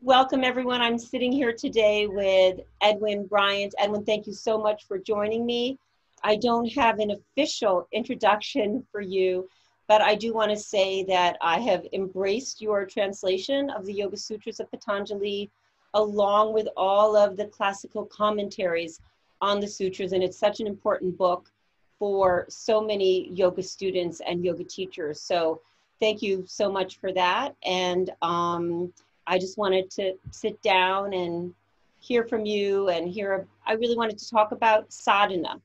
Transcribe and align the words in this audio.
welcome 0.00 0.44
everyone. 0.44 0.80
I'm 0.80 0.98
sitting 0.98 1.32
here 1.32 1.52
today 1.52 2.06
with 2.06 2.60
Edwin 2.80 3.26
Bryant. 3.26 3.74
Edwin, 3.78 4.04
thank 4.04 4.28
you 4.28 4.32
so 4.32 4.56
much 4.56 4.86
for 4.86 4.96
joining 4.96 5.44
me. 5.44 5.76
I 6.22 6.36
don't 6.36 6.66
have 6.74 7.00
an 7.00 7.10
official 7.10 7.88
introduction 7.90 8.86
for 8.92 9.00
you, 9.00 9.48
but 9.88 10.00
I 10.00 10.14
do 10.14 10.32
want 10.32 10.52
to 10.52 10.56
say 10.56 11.02
that 11.04 11.36
I 11.42 11.58
have 11.60 11.84
embraced 11.92 12.60
your 12.60 12.86
translation 12.86 13.70
of 13.70 13.86
the 13.86 13.92
Yoga 13.92 14.16
Sutras 14.16 14.60
of 14.60 14.70
Patanjali 14.70 15.50
along 15.94 16.52
with 16.54 16.68
all 16.76 17.16
of 17.16 17.36
the 17.36 17.46
classical 17.46 18.04
commentaries 18.06 19.00
on 19.40 19.58
the 19.58 19.66
sutras. 19.66 20.12
And 20.12 20.22
it's 20.22 20.38
such 20.38 20.60
an 20.60 20.68
important 20.68 21.18
book 21.18 21.50
for 21.98 22.46
so 22.48 22.80
many 22.80 23.30
yoga 23.30 23.64
students 23.64 24.20
and 24.24 24.44
yoga 24.44 24.62
teachers. 24.62 25.20
So 25.20 25.60
thank 25.98 26.22
you 26.22 26.44
so 26.46 26.70
much 26.70 26.98
for 26.98 27.12
that. 27.14 27.56
And 27.64 28.10
um, 28.22 28.92
I 29.28 29.38
just 29.38 29.58
wanted 29.58 29.90
to 29.90 30.14
sit 30.30 30.60
down 30.62 31.12
and 31.12 31.54
hear 32.00 32.24
from 32.24 32.46
you 32.46 32.88
and 32.88 33.06
hear, 33.06 33.46
I 33.66 33.74
really 33.74 33.96
wanted 33.96 34.16
to 34.18 34.30
talk 34.30 34.52
about 34.52 34.90
sadhana. 34.90 35.60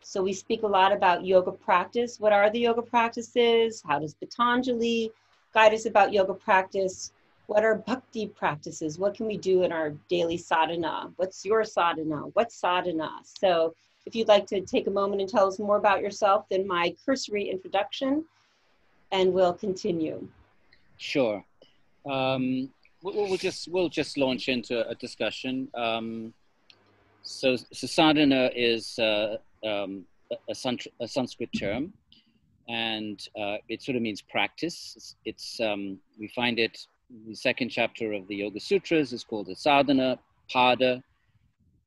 So 0.00 0.20
we 0.20 0.32
speak 0.32 0.64
a 0.64 0.66
lot 0.66 0.92
about 0.92 1.24
yoga 1.24 1.52
practice. 1.52 2.18
What 2.18 2.32
are 2.32 2.50
the 2.50 2.58
yoga 2.58 2.82
practices? 2.82 3.84
How 3.86 4.00
does 4.00 4.14
Patanjali 4.14 5.12
guide 5.54 5.74
us 5.74 5.86
about 5.86 6.12
yoga 6.12 6.34
practice? 6.34 7.12
What 7.46 7.62
are 7.62 7.76
bhakti 7.76 8.26
practices? 8.26 8.98
What 8.98 9.14
can 9.14 9.26
we 9.26 9.36
do 9.36 9.62
in 9.62 9.70
our 9.70 9.90
daily 10.08 10.36
sadhana? 10.36 11.12
What's 11.16 11.44
your 11.44 11.62
sadhana? 11.64 12.22
What's 12.32 12.56
sadhana? 12.56 13.20
So 13.22 13.76
if 14.06 14.16
you'd 14.16 14.26
like 14.26 14.46
to 14.46 14.60
take 14.60 14.88
a 14.88 14.90
moment 14.90 15.20
and 15.20 15.30
tell 15.30 15.46
us 15.46 15.60
more 15.60 15.76
about 15.76 16.00
yourself 16.00 16.48
than 16.50 16.66
my 16.66 16.96
cursory 17.06 17.48
introduction, 17.48 18.24
and 19.12 19.32
we'll 19.32 19.54
continue. 19.54 20.26
Sure. 20.96 21.44
Um, 22.10 22.70
we'll, 23.02 23.14
we'll, 23.14 23.36
just 23.36 23.68
we'll 23.68 23.88
just 23.88 24.16
launch 24.16 24.48
into 24.48 24.88
a 24.88 24.94
discussion. 24.94 25.68
Um, 25.74 26.32
so, 27.22 27.56
so 27.56 27.86
sadhana 27.86 28.50
is 28.54 28.98
uh, 28.98 29.36
um, 29.64 30.04
a, 30.30 30.54
a, 31.00 31.08
Sanskrit 31.08 31.50
term, 31.58 31.92
and 32.68 33.20
uh, 33.38 33.56
it 33.68 33.82
sort 33.82 33.96
of 33.96 34.02
means 34.02 34.20
practice. 34.20 34.94
It's, 34.96 35.16
it's 35.24 35.60
um, 35.60 35.98
we 36.18 36.28
find 36.28 36.58
it 36.58 36.86
the 37.26 37.34
second 37.34 37.68
chapter 37.68 38.12
of 38.12 38.26
the 38.28 38.36
Yoga 38.36 38.58
Sutras 38.58 39.12
is 39.12 39.22
called 39.22 39.46
the 39.46 39.54
Sadhana 39.54 40.18
Pada, 40.52 41.02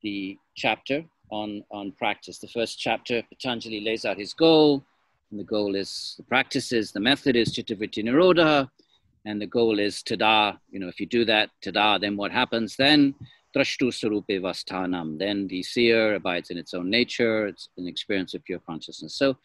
the 0.01 0.37
chapter 0.55 1.03
on, 1.31 1.63
on 1.71 1.91
practice. 1.93 2.37
The 2.37 2.47
first 2.47 2.79
chapter, 2.79 3.23
Patanjali 3.23 3.81
lays 3.81 4.05
out 4.05 4.17
his 4.17 4.33
goal, 4.33 4.83
and 5.31 5.39
the 5.39 5.43
goal 5.43 5.75
is 5.75 6.15
the 6.17 6.23
practices, 6.23 6.91
the 6.91 6.99
method 6.99 7.35
is 7.35 7.53
Chittavritti 7.53 8.03
Nirodha, 8.03 8.69
and 9.25 9.41
the 9.41 9.47
goal 9.47 9.79
is 9.79 10.03
Tada. 10.03 10.57
You 10.69 10.79
know, 10.79 10.87
if 10.87 10.99
you 10.99 11.05
do 11.05 11.25
that, 11.25 11.49
Tada, 11.63 11.99
then 11.99 12.15
what 12.15 12.31
happens? 12.31 12.75
Then 12.75 13.15
Drashtu 13.55 13.87
Sarupe 13.87 14.41
Vasthanam. 14.41 15.17
Then 15.17 15.47
the 15.47 15.63
seer 15.63 16.15
abides 16.15 16.49
in 16.49 16.57
its 16.57 16.73
own 16.73 16.89
nature, 16.89 17.47
it's 17.47 17.69
an 17.77 17.87
experience 17.87 18.33
of 18.33 18.43
pure 18.43 18.59
consciousness. 18.59 19.15
So 19.15 19.37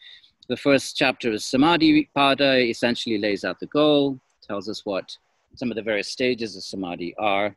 the 0.49 0.57
first 0.57 0.97
chapter 0.97 1.31
is 1.31 1.45
Samadhi 1.45 2.09
Pada, 2.15 2.69
essentially 2.69 3.17
lays 3.17 3.45
out 3.45 3.59
the 3.59 3.67
goal, 3.67 4.19
tells 4.45 4.67
us 4.67 4.85
what 4.85 5.17
some 5.55 5.71
of 5.71 5.75
the 5.75 5.81
various 5.81 6.09
stages 6.09 6.55
of 6.55 6.63
Samadhi 6.63 7.15
are. 7.17 7.55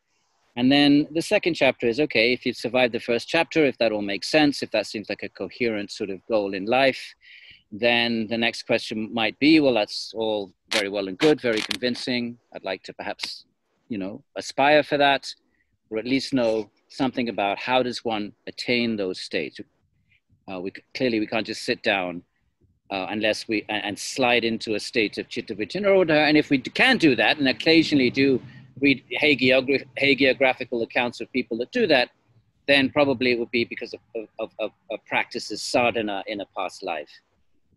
And 0.56 0.70
then 0.70 1.08
the 1.10 1.22
second 1.22 1.54
chapter 1.54 1.88
is 1.88 1.98
okay, 1.98 2.32
if 2.32 2.46
you've 2.46 2.56
survived 2.56 2.94
the 2.94 3.00
first 3.00 3.26
chapter, 3.26 3.64
if 3.64 3.76
that 3.78 3.90
all 3.90 4.02
makes 4.02 4.30
sense, 4.30 4.62
if 4.62 4.70
that 4.70 4.86
seems 4.86 5.08
like 5.08 5.24
a 5.24 5.28
coherent 5.28 5.90
sort 5.90 6.10
of 6.10 6.24
goal 6.26 6.54
in 6.54 6.66
life, 6.66 7.14
then 7.80 8.28
the 8.28 8.38
next 8.38 8.62
question 8.66 9.12
might 9.12 9.36
be 9.40 9.58
well, 9.58 9.74
that's 9.74 10.12
all 10.14 10.52
very 10.72 10.88
well 10.88 11.08
and 11.08 11.18
good, 11.18 11.40
very 11.40 11.60
convincing. 11.60 12.38
I'd 12.54 12.62
like 12.62 12.84
to 12.84 12.92
perhaps, 12.92 13.46
you 13.88 13.98
know, 13.98 14.22
aspire 14.36 14.84
for 14.84 14.96
that, 14.96 15.34
or 15.90 15.98
at 15.98 16.04
least 16.04 16.32
know 16.32 16.70
something 16.88 17.28
about 17.28 17.58
how 17.58 17.82
does 17.82 18.04
one 18.04 18.32
attain 18.46 18.96
those 18.96 19.20
states. 19.20 19.58
Uh, 20.48 20.60
we 20.60 20.70
clearly 20.94 21.18
we 21.18 21.26
can't 21.26 21.46
just 21.46 21.64
sit 21.64 21.82
down 21.82 22.22
uh, 22.90 23.06
unless 23.10 23.48
we 23.48 23.64
and, 23.68 23.98
slide 23.98 24.44
into 24.44 24.76
a 24.76 24.80
state 24.80 25.18
of 25.18 25.28
chitta 25.28 25.56
vritti 25.56 25.82
nirodha. 25.82 26.28
And 26.28 26.36
if 26.36 26.50
we 26.50 26.58
can 26.58 26.96
do 26.96 27.16
that, 27.16 27.38
and 27.38 27.48
occasionally 27.48 28.10
do 28.10 28.40
read 28.80 29.02
hagiograph- 29.20 29.86
hagiographical 30.00 30.80
accounts 30.84 31.20
of 31.20 31.32
people 31.32 31.58
that 31.58 31.72
do 31.72 31.88
that, 31.88 32.10
then 32.68 32.88
probably 32.90 33.32
it 33.32 33.38
would 33.40 33.50
be 33.50 33.64
because 33.64 33.94
of, 33.94 34.00
of, 34.38 34.50
of, 34.60 34.70
of 34.92 35.04
practices 35.06 35.60
sadhana 35.60 36.22
in 36.28 36.40
a 36.40 36.46
past 36.56 36.84
life. 36.84 37.10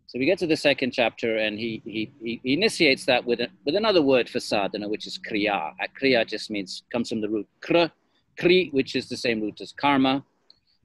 So 0.08 0.18
we 0.18 0.24
get 0.24 0.38
to 0.38 0.46
the 0.46 0.56
second 0.56 0.92
chapter, 0.92 1.36
and 1.36 1.58
he, 1.58 1.82
he, 1.84 2.10
he 2.42 2.54
initiates 2.54 3.04
that 3.04 3.26
with, 3.26 3.40
a, 3.40 3.48
with 3.66 3.76
another 3.76 4.00
word 4.00 4.26
for 4.28 4.40
sadhana, 4.40 4.88
which 4.88 5.06
is 5.06 5.18
kriya. 5.18 5.72
Kriya 6.00 6.26
just 6.26 6.50
means, 6.50 6.82
comes 6.90 7.10
from 7.10 7.20
the 7.20 7.28
root 7.28 7.46
kra, 7.60 7.92
kri, 8.38 8.70
which 8.72 8.96
is 8.96 9.10
the 9.10 9.18
same 9.18 9.42
root 9.42 9.60
as 9.60 9.70
karma. 9.70 10.24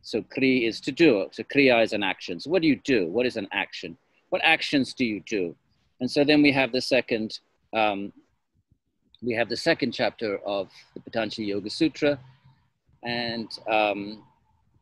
So 0.02 0.24
kri 0.24 0.66
is 0.66 0.82
to 0.82 0.92
do. 0.92 1.28
So 1.32 1.44
kriya 1.44 1.82
is 1.82 1.94
an 1.94 2.04
action. 2.04 2.42
So 2.42 2.50
what 2.50 2.62
do 2.62 2.68
you 2.68 2.76
do? 2.84 3.08
What 3.08 3.26
is 3.26 3.38
an 3.38 3.48
action? 3.54 3.98
What 4.30 4.42
actions 4.44 4.94
do 4.94 5.06
you 5.06 5.22
do? 5.26 5.56
And 6.02 6.12
so 6.12 6.26
then 6.26 6.42
we 6.42 6.52
have 6.52 6.74
the 6.74 6.82
second 6.82 7.40
um, 7.72 8.12
we 9.24 9.34
have 9.34 9.48
the 9.48 9.58
second 9.58 9.94
chapter 9.94 10.38
of 10.46 10.70
the 10.94 11.00
Patanjali 11.00 11.48
Yoga 11.48 11.70
Sutra, 11.70 12.20
and 13.04 13.48
um, 13.72 14.22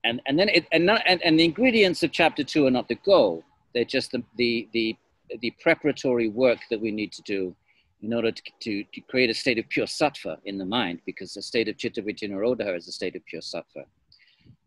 and 0.03 0.19
and 0.25 0.38
then 0.38 0.50
it, 0.50 0.66
and, 0.72 0.85
not, 0.85 1.03
and 1.06 1.22
and 1.22 1.40
the 1.40 1.46
ingredients 1.46 2.02
of 2.02 2.12
chapter 2.12 2.44
two 2.44 2.66
are 2.66 2.72
not 2.72 2.88
the 2.88 2.96
goal; 2.96 3.44
they're 3.73 3.85
just 3.85 4.11
the 4.11 4.23
the 4.37 4.67
the, 4.73 4.95
the 5.41 5.51
preparatory 5.61 6.29
work 6.29 6.59
that 6.69 6.81
we 6.81 6.91
need 6.91 7.11
to 7.13 7.21
do 7.23 7.55
in 8.01 8.13
order 8.13 8.31
to, 8.31 8.41
to, 8.59 8.83
to 8.93 9.01
create 9.01 9.29
a 9.29 9.33
state 9.33 9.59
of 9.59 9.69
pure 9.69 9.85
sattva 9.85 10.37
in 10.45 10.57
the 10.57 10.65
mind, 10.65 10.99
because 11.05 11.33
the 11.33 11.41
state 11.41 11.67
of 11.69 11.77
chitta 11.77 12.01
vijnana 12.01 12.75
is 12.75 12.87
a 12.87 12.91
state 12.91 13.15
of 13.15 13.23
pure 13.25 13.41
sattva. 13.41 13.85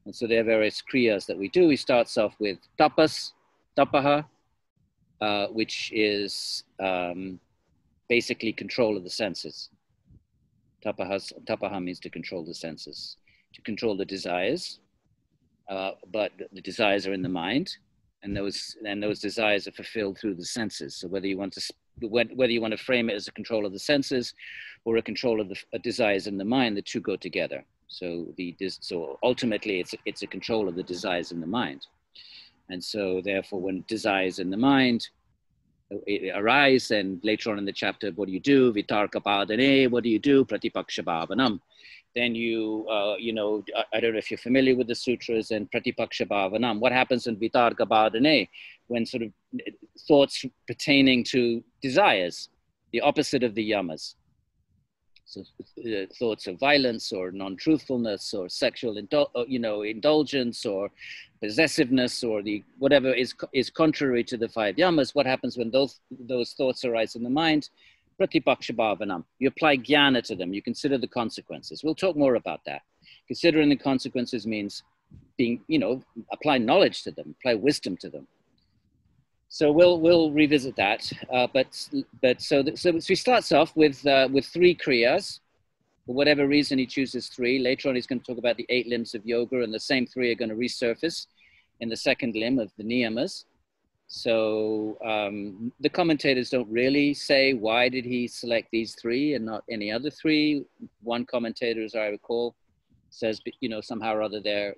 And 0.04 0.14
so 0.14 0.26
there 0.26 0.41
are 0.41 0.44
various 0.44 0.82
kriyas 0.82 1.26
that 1.26 1.37
we 1.37 1.48
do. 1.48 1.66
We 1.66 1.76
starts 1.76 2.16
off 2.16 2.34
with 2.38 2.59
tapas, 2.78 3.32
tapaha, 3.76 4.25
uh, 5.20 5.47
which 5.48 5.91
is 5.93 6.64
um, 6.78 7.41
basically 8.09 8.53
control 8.53 8.97
of 8.97 9.03
the 9.03 9.10
senses. 9.10 9.70
Tapahas, 10.84 11.32
tapaha 11.47 11.82
means 11.82 11.98
to 12.00 12.10
control 12.10 12.44
the 12.44 12.54
senses, 12.54 13.16
to 13.54 13.62
control 13.62 13.97
the 13.97 14.04
desires, 14.04 14.81
uh, 15.69 15.93
but 16.12 16.31
the 16.53 16.60
desires 16.60 17.06
are 17.06 17.14
in 17.14 17.22
the 17.22 17.28
mind, 17.28 17.76
and 18.25 18.37
those 18.37 18.77
and 18.85 19.03
those 19.03 19.21
desires 19.21 19.69
are 19.69 19.73
fulfilled 19.73 20.19
through 20.19 20.35
the 20.35 20.45
senses. 20.45 20.97
So 20.97 21.07
whether 21.09 21.27
you 21.27 21.39
want 21.39 21.53
to 21.53 21.62
whether 22.01 22.53
you 22.53 22.61
want 22.61 22.77
to 22.77 22.85
frame 22.85 23.09
it 23.09 23.15
as 23.15 23.29
a 23.29 23.33
control 23.33 23.65
of 23.65 23.73
the 23.73 23.79
senses 23.79 24.35
or 24.85 24.97
a 24.97 25.03
control 25.03 25.41
of 25.41 25.49
the 25.49 25.57
uh, 25.73 25.79
desires 25.83 26.27
in 26.27 26.37
the 26.39 26.45
mind, 26.45 26.77
the 26.77 26.83
two 26.83 27.01
go 27.01 27.17
together. 27.17 27.65
So 27.87 28.27
the 28.37 28.57
so 28.81 29.19
ultimately, 29.23 29.79
it's 29.81 29.95
it's 30.07 30.23
a 30.23 30.27
control 30.27 30.69
of 30.69 30.75
the 30.75 30.83
desires 30.83 31.31
in 31.33 31.41
the 31.41 31.47
mind, 31.47 31.87
and 32.71 32.83
so 32.83 33.21
therefore, 33.23 33.61
when 33.61 33.85
desires 33.87 34.39
in 34.39 34.51
the 34.51 34.56
mind 34.56 35.09
uh, 35.93 35.97
arise 36.35 36.91
and 36.91 37.21
later 37.23 37.51
on 37.51 37.59
in 37.59 37.67
the 37.67 37.73
chapter 37.73 38.11
what 38.12 38.27
do 38.27 38.33
you 38.33 38.41
do 38.41 38.73
vitarka 38.73 39.21
badhane 39.23 39.91
what 39.91 40.03
do 40.03 40.09
you 40.09 40.19
do 40.19 40.43
pratipaksha 40.43 41.05
bhavanam 41.05 41.61
then 42.14 42.34
you 42.34 42.86
uh, 42.88 43.16
you 43.19 43.32
know 43.32 43.62
I, 43.92 44.00
don't 44.00 44.12
know 44.12 44.19
if 44.19 44.30
you're 44.30 44.38
familiar 44.38 44.76
with 44.76 44.86
the 44.86 44.94
sutras 44.94 45.50
and 45.50 45.70
pratipaksha 45.70 46.28
bhavanam. 46.28 46.80
What 46.80 46.92
happens 46.92 47.26
in 47.26 47.36
vitarka 47.36 47.86
badhane 47.86 48.48
when 48.86 49.04
sort 49.04 49.25
of 49.25 49.32
thoughts 50.06 50.44
pertaining 50.66 51.25
to 51.25 51.62
desires 51.82 52.48
the 52.92 53.00
opposite 53.00 53.42
of 53.42 53.54
the 53.54 53.70
yamas? 53.70 54.14
So 55.26 55.41
uh, 55.41 56.06
thoughts 56.19 56.47
of 56.47 56.60
violence 56.60 57.10
or 57.10 57.32
non-truthfulness 57.32 58.34
or 58.34 58.48
sexual 58.48 58.96
uh, 59.12 59.44
you 59.48 59.58
know 59.58 59.82
indulgence 59.82 60.64
or 60.66 60.91
possessiveness 61.42 62.22
or 62.22 62.42
the 62.42 62.62
whatever 62.78 63.12
is 63.12 63.34
is 63.52 63.70
contrary 63.70 64.22
to 64.25 64.36
the 64.36 64.48
five 64.48 64.76
yamas 64.76 65.14
what 65.14 65.26
happens 65.26 65.56
when 65.56 65.70
those 65.70 66.00
those 66.10 66.52
thoughts 66.52 66.84
arise 66.84 67.16
in 67.16 67.22
the 67.22 67.31
mind 67.31 67.70
pratipaksha 68.20 68.75
bhavanam 68.75 69.25
you 69.38 69.49
apply 69.49 69.76
jnana 69.76 70.22
to 70.22 70.34
them 70.34 70.52
you 70.52 70.62
consider 70.62 70.99
the 70.99 71.12
consequences 71.20 71.82
we'll 71.84 71.94
talk 71.94 72.16
more 72.16 72.34
about 72.37 72.61
that 72.64 72.82
considering 73.26 73.69
the 73.69 73.76
consequences 73.76 74.46
means 74.46 74.82
being 75.37 75.61
you 75.69 75.78
know 75.78 76.02
apply 76.32 76.58
knowledge 76.58 77.02
to 77.02 77.11
them 77.11 77.34
apply 77.38 77.55
wisdom 77.55 77.96
to 77.96 78.08
them 78.08 78.26
so 79.55 79.70
we'll 79.70 80.00
we'll 80.00 80.32
revisit 80.32 80.75
that. 80.75 81.08
Uh, 81.32 81.46
but 81.55 81.88
but 82.20 82.43
so 82.43 82.64
so, 82.75 82.99
so 82.99 83.06
he 83.06 83.14
starts 83.14 83.52
off 83.52 83.70
with 83.76 84.05
uh, 84.05 84.28
with 84.32 84.46
three 84.46 84.75
kriyas. 84.75 85.38
For 86.06 86.12
whatever 86.12 86.49
reason, 86.49 86.76
he 86.81 86.87
chooses 86.87 87.28
three. 87.28 87.60
Later 87.60 87.88
on, 87.88 87.94
he's 87.94 88.08
going 88.08 88.19
to 88.19 88.26
talk 88.26 88.38
about 88.38 88.56
the 88.56 88.67
eight 88.69 88.88
limbs 88.88 89.14
of 89.14 89.25
yoga, 89.25 89.62
and 89.62 89.72
the 89.72 89.78
same 89.78 90.06
three 90.06 90.32
are 90.32 90.34
going 90.34 90.49
to 90.49 90.56
resurface 90.56 91.28
in 91.78 91.88
the 91.88 91.96
second 91.96 92.34
limb 92.34 92.58
of 92.58 92.72
the 92.76 92.82
niyamas. 92.82 93.44
So 94.06 94.99
um, 95.05 95.73
the 95.81 95.89
commentators 95.89 96.51
don't 96.51 96.69
really 96.71 97.15
say 97.15 97.55
why 97.55 97.89
did 97.89 98.05
he 98.05 98.29
select 98.29 98.69
these 98.71 98.95
three 98.95 99.35
and 99.35 99.45
not 99.45 99.65
any 99.71 99.91
other 99.91 100.11
three. 100.11 100.65
One 101.03 101.25
commentator, 101.25 101.83
as 101.83 101.95
I 101.95 102.06
recall, 102.06 102.55
says 103.11 103.41
you 103.61 103.69
know 103.69 103.81
somehow 103.81 104.15
or 104.15 104.23
other 104.23 104.41
they're 104.41 104.75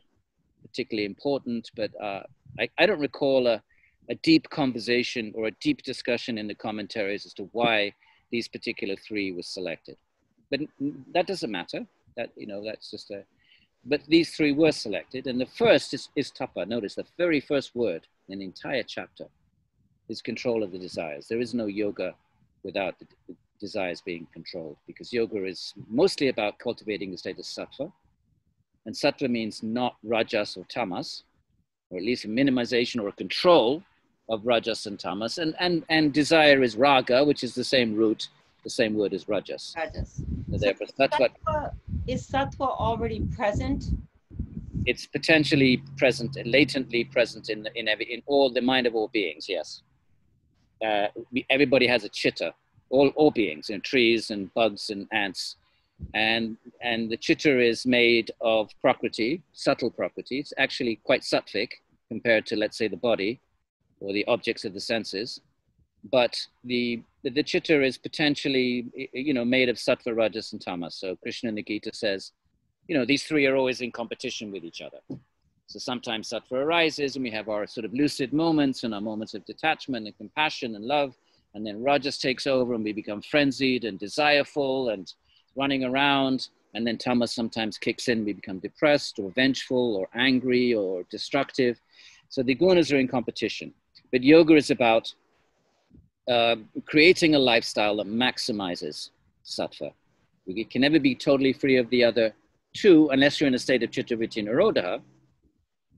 particularly 0.62 1.06
important, 1.06 1.70
but 1.76 1.90
uh, 2.00 2.23
I, 2.58 2.69
I 2.78 2.87
don't 2.87 3.00
recall 3.00 3.46
a 3.46 3.62
a 4.08 4.14
deep 4.17 4.49
conversation 4.50 5.32
or 5.34 5.46
a 5.46 5.50
deep 5.61 5.82
discussion 5.82 6.38
in 6.38 6.46
the 6.46 6.55
commentaries 6.55 7.26
as 7.26 7.34
to 7.34 7.44
why 7.52 7.93
these 8.31 8.49
particular 8.49 8.96
three 8.96 9.32
were 9.32 9.43
selected. 9.43 9.96
but 10.50 10.61
that 11.12 11.26
doesn't 11.26 11.50
matter. 11.50 11.87
That 12.17 12.31
you 12.37 12.46
know, 12.46 12.62
that's 12.64 12.90
just 12.90 13.11
a. 13.11 13.25
But 13.88 14.04
these 14.08 14.34
three 14.34 14.52
were 14.52 14.72
selected, 14.72 15.28
and 15.28 15.40
the 15.40 15.46
first 15.46 15.94
is, 15.94 16.08
is 16.16 16.30
tapa. 16.30 16.66
Notice 16.66 16.96
the 16.96 17.04
very 17.16 17.40
first 17.40 17.74
word 17.74 18.06
in 18.28 18.40
the 18.40 18.44
entire 18.44 18.82
chapter 18.82 19.26
is 20.08 20.20
control 20.20 20.64
of 20.64 20.72
the 20.72 20.78
desires. 20.78 21.28
There 21.28 21.40
is 21.40 21.54
no 21.54 21.66
yoga 21.66 22.14
without 22.64 22.98
the 22.98 23.06
desires 23.60 24.00
being 24.00 24.26
controlled, 24.32 24.76
because 24.88 25.12
yoga 25.12 25.44
is 25.44 25.72
mostly 25.88 26.28
about 26.28 26.58
cultivating 26.58 27.12
the 27.12 27.18
state 27.18 27.38
of 27.38 27.44
sattva, 27.44 27.92
and 28.86 28.94
sattva 28.94 29.30
means 29.30 29.62
not 29.62 29.96
rajas 30.02 30.56
or 30.56 30.64
tamas, 30.64 31.22
or 31.90 31.98
at 31.98 32.04
least 32.04 32.24
a 32.24 32.28
minimization 32.28 33.00
or 33.00 33.08
a 33.08 33.12
control 33.12 33.82
of 34.28 34.44
rajas 34.44 34.86
and 34.86 34.98
tamas, 34.98 35.38
and 35.38 35.54
and 35.60 35.84
and 35.88 36.12
desire 36.12 36.62
is 36.64 36.76
raga, 36.76 37.24
which 37.24 37.44
is 37.44 37.54
the 37.54 37.62
same 37.62 37.94
root 37.94 38.28
the 38.66 38.74
same 38.80 38.94
word 38.94 39.12
as 39.14 39.28
rajas. 39.28 39.74
Rajas. 39.76 40.10
So 40.50 40.58
therefore, 40.58 40.88
that's 40.98 41.18
what 41.18 41.32
is 42.06 42.28
sattva 42.28 42.68
already 42.86 43.20
present? 43.36 43.80
it's 44.86 45.04
potentially 45.04 45.82
present 45.96 46.36
and 46.36 46.50
latently 46.50 47.04
present 47.04 47.50
in 47.50 47.68
in 47.74 47.88
every, 47.88 48.06
in 48.06 48.22
all 48.26 48.48
the 48.50 48.62
mind 48.62 48.86
of 48.86 48.94
all 48.94 49.08
beings. 49.08 49.48
Yes, 49.48 49.82
uh, 50.86 51.08
we, 51.32 51.44
everybody 51.50 51.86
has 51.86 52.04
a 52.04 52.08
chitta. 52.08 52.54
All 52.88 53.08
all 53.16 53.32
beings, 53.32 53.68
you 53.68 53.74
know, 53.74 53.80
trees 53.80 54.30
and 54.30 54.52
bugs 54.54 54.90
and 54.90 55.08
ants, 55.12 55.56
and 56.14 56.56
and 56.80 57.10
the 57.10 57.16
chitta 57.16 57.60
is 57.60 57.84
made 57.84 58.30
of 58.40 58.70
prakriti, 58.80 59.42
subtle 59.52 59.90
prakriti. 59.90 60.38
It's 60.38 60.54
actually 60.56 60.96
quite 61.02 61.22
sattvic 61.22 61.70
compared 62.08 62.46
to 62.46 62.56
let's 62.56 62.78
say 62.78 62.86
the 62.86 62.96
body 63.10 63.40
or 64.00 64.12
the 64.12 64.24
objects 64.26 64.64
of 64.64 64.72
the 64.72 64.80
senses 64.80 65.40
but 66.10 66.46
the 66.64 67.02
the 67.24 67.42
chitta 67.42 67.82
is 67.82 67.98
potentially 67.98 68.86
you 69.12 69.34
know 69.34 69.44
made 69.44 69.68
of 69.68 69.76
sattva 69.76 70.14
rajas 70.16 70.52
and 70.52 70.60
tamas. 70.60 70.94
So 70.94 71.16
krishna 71.16 71.48
in 71.48 71.54
the 71.54 71.62
gita 71.62 71.90
says 71.92 72.32
you 72.88 72.96
know 72.96 73.04
these 73.04 73.24
three 73.24 73.46
are 73.46 73.56
always 73.56 73.80
in 73.80 73.90
competition 73.92 74.52
with 74.52 74.64
each 74.64 74.80
other. 74.80 74.98
So 75.66 75.78
sometimes 75.78 76.30
sattva 76.30 76.52
arises 76.52 77.16
and 77.16 77.24
we 77.24 77.30
have 77.32 77.48
our 77.48 77.66
sort 77.66 77.84
of 77.84 77.92
lucid 77.92 78.32
moments 78.32 78.84
and 78.84 78.94
our 78.94 79.00
moments 79.00 79.34
of 79.34 79.44
detachment 79.44 80.06
and 80.06 80.16
compassion 80.16 80.76
and 80.76 80.84
love. 80.84 81.16
And 81.54 81.66
then 81.66 81.82
rajas 81.82 82.18
takes 82.18 82.46
over 82.46 82.74
and 82.74 82.84
we 82.84 82.92
become 82.92 83.22
frenzied 83.22 83.84
and 83.84 83.98
desireful 83.98 84.90
and 84.90 85.12
running 85.56 85.84
around. 85.84 86.48
And 86.74 86.86
then 86.86 86.98
tamas 86.98 87.32
sometimes 87.32 87.78
kicks 87.78 88.08
in 88.08 88.24
we 88.24 88.34
become 88.34 88.58
depressed 88.58 89.18
or 89.18 89.30
vengeful 89.30 89.96
or 89.96 90.08
angry 90.14 90.74
or 90.74 91.02
destructive. 91.10 91.80
So 92.28 92.42
the 92.42 92.54
gunas 92.54 92.92
are 92.92 92.98
in 92.98 93.08
competition. 93.08 93.72
But 94.12 94.22
yoga 94.22 94.54
is 94.54 94.70
about 94.70 95.12
uh, 96.28 96.56
creating 96.87 97.34
a 97.34 97.38
lifestyle 97.38 97.96
that 97.96 98.06
maximizes 98.06 99.11
sattva. 99.44 99.93
We 100.46 100.64
can 100.64 100.81
never 100.81 100.99
be 100.99 101.14
totally 101.14 101.52
free 101.52 101.76
of 101.76 101.88
the 101.90 102.05
other 102.05 102.32
two 102.75 103.08
unless 103.11 103.40
you're 103.40 103.49
in 103.49 103.55
a 103.55 103.58
state 103.58 103.82
of 103.82 103.90
chitta 103.90 104.17
vritti 104.17 104.44
nirodha, 104.44 105.00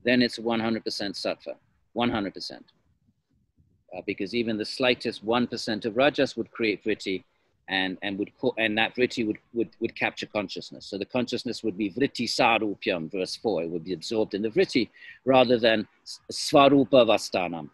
then 0.03 0.21
it's 0.21 0.39
100% 0.39 0.81
sattva, 0.83 1.55
100%. 1.95 2.51
Uh, 3.95 4.01
because 4.05 4.35
even 4.35 4.57
the 4.57 4.65
slightest 4.65 5.25
1% 5.25 5.85
of 5.85 5.97
rajas 5.97 6.37
would 6.37 6.51
create 6.51 6.83
vritti 6.83 7.23
and, 7.67 7.97
and, 8.01 8.17
would, 8.17 8.31
and 8.57 8.77
that 8.77 8.95
vritti 8.95 9.25
would, 9.25 9.37
would, 9.53 9.69
would 9.79 9.95
capture 9.95 10.25
consciousness. 10.25 10.85
So 10.85 10.97
the 10.97 11.05
consciousness 11.05 11.63
would 11.63 11.77
be 11.77 11.91
vritti 11.91 12.25
sarupyam, 12.25 13.11
verse 13.11 13.35
4. 13.35 13.63
It 13.63 13.69
would 13.69 13.83
be 13.83 13.93
absorbed 13.93 14.33
in 14.33 14.41
the 14.41 14.49
vritti 14.49 14.89
rather 15.25 15.57
than 15.57 15.87
svarupa 16.31 17.05
vastanam, 17.05 17.69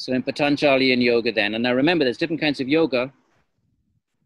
so 0.00 0.14
in 0.14 0.22
Patanjali 0.22 0.94
and 0.94 1.02
yoga 1.02 1.30
then, 1.30 1.52
and 1.52 1.62
now 1.62 1.74
remember 1.74 2.06
there's 2.06 2.16
different 2.16 2.40
kinds 2.40 2.58
of 2.58 2.66
yoga, 2.66 3.12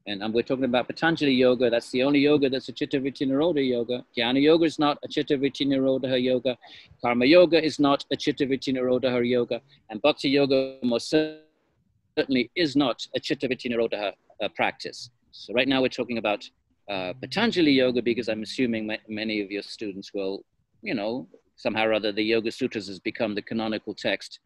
and 0.06 0.22
um, 0.22 0.32
we're 0.32 0.42
talking 0.42 0.66
about 0.66 0.86
Patanjali 0.86 1.32
yoga. 1.32 1.68
That's 1.68 1.90
the 1.90 2.04
only 2.04 2.20
yoga 2.20 2.48
that's 2.48 2.68
a 2.68 2.72
Chitta 2.72 3.00
Vritti 3.00 3.26
Nirodha 3.26 3.68
yoga. 3.68 4.04
Jnana 4.16 4.40
yoga 4.40 4.66
is 4.66 4.78
not 4.78 4.98
a 5.02 5.08
Chitta 5.08 5.36
Vritti 5.36 5.66
Nirodha 5.66 6.22
yoga. 6.22 6.56
Karma 7.02 7.24
yoga 7.24 7.60
is 7.60 7.80
not 7.80 8.04
a 8.12 8.16
Chitta 8.16 8.46
Vritti 8.46 8.72
Nirodha 8.72 9.28
yoga. 9.28 9.60
And 9.90 10.00
Bhakti 10.00 10.28
yoga 10.28 10.76
most 10.84 11.10
certainly 11.10 12.52
is 12.54 12.76
not 12.76 13.04
a 13.16 13.18
Chitta 13.18 13.48
Vritti 13.48 13.68
Nirodha 13.68 14.12
uh, 14.40 14.48
practice. 14.54 15.10
So 15.32 15.52
right 15.54 15.66
now 15.66 15.82
we're 15.82 15.88
talking 15.88 16.18
about 16.18 16.48
uh, 16.88 17.14
Patanjali 17.20 17.72
yoga 17.72 18.00
because 18.00 18.28
I'm 18.28 18.44
assuming 18.44 18.86
ma- 18.86 19.04
many 19.08 19.40
of 19.40 19.50
your 19.50 19.62
students 19.62 20.14
will, 20.14 20.44
you 20.82 20.94
know, 20.94 21.26
somehow 21.56 21.86
or 21.86 21.94
other 21.94 22.12
the 22.12 22.22
Yoga 22.22 22.52
Sutras 22.52 22.86
has 22.86 23.00
become 23.00 23.34
the 23.34 23.42
canonical 23.42 23.92
text 23.92 24.38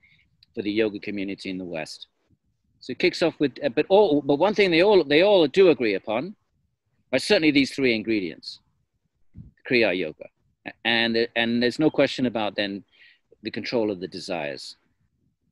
for 0.58 0.62
the 0.62 0.72
yoga 0.72 0.98
community 0.98 1.50
in 1.50 1.56
the 1.56 1.64
West. 1.64 2.08
So 2.80 2.90
it 2.90 2.98
kicks 2.98 3.22
off 3.22 3.34
with, 3.38 3.52
uh, 3.62 3.68
but 3.68 3.86
all, 3.88 4.20
but 4.20 4.40
one 4.40 4.56
thing 4.56 4.72
they 4.72 4.82
all 4.82 5.04
they 5.04 5.22
all 5.22 5.46
do 5.46 5.68
agree 5.68 5.94
upon 5.94 6.34
are 7.12 7.20
certainly 7.20 7.52
these 7.52 7.72
three 7.72 7.94
ingredients, 7.94 8.58
Kriya 9.70 9.96
Yoga, 9.96 10.24
and 10.84 11.28
and 11.36 11.62
there's 11.62 11.78
no 11.78 11.90
question 11.90 12.26
about 12.26 12.56
then 12.56 12.82
the 13.44 13.52
control 13.52 13.88
of 13.92 14.00
the 14.00 14.08
desires. 14.08 14.74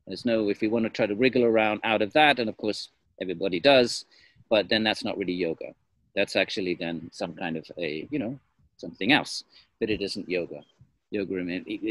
There's 0.09 0.25
no 0.25 0.49
if 0.51 0.61
we 0.61 0.67
want 0.67 0.87
to 0.87 0.91
try 0.91 1.07
to 1.07 1.15
wriggle 1.15 1.45
around 1.45 1.83
out 1.85 2.03
of 2.03 2.13
that, 2.15 2.41
and 2.41 2.49
of 2.49 2.57
course 2.57 2.89
everybody 3.23 3.61
does, 3.61 4.07
but 4.51 4.69
then 4.69 4.83
that's 4.83 5.05
not 5.05 5.17
really 5.17 5.35
yoga. 5.35 5.71
That's 6.17 6.35
actually 6.35 6.75
then 6.75 7.11
some 7.13 7.33
kind 7.35 7.57
of 7.57 7.65
a 7.79 8.09
you 8.11 8.19
know 8.19 8.41
something 8.77 9.13
else, 9.13 9.45
but 9.79 9.89
it 9.89 10.01
isn't 10.01 10.29
yoga. 10.29 10.63
Yoga 11.11 11.37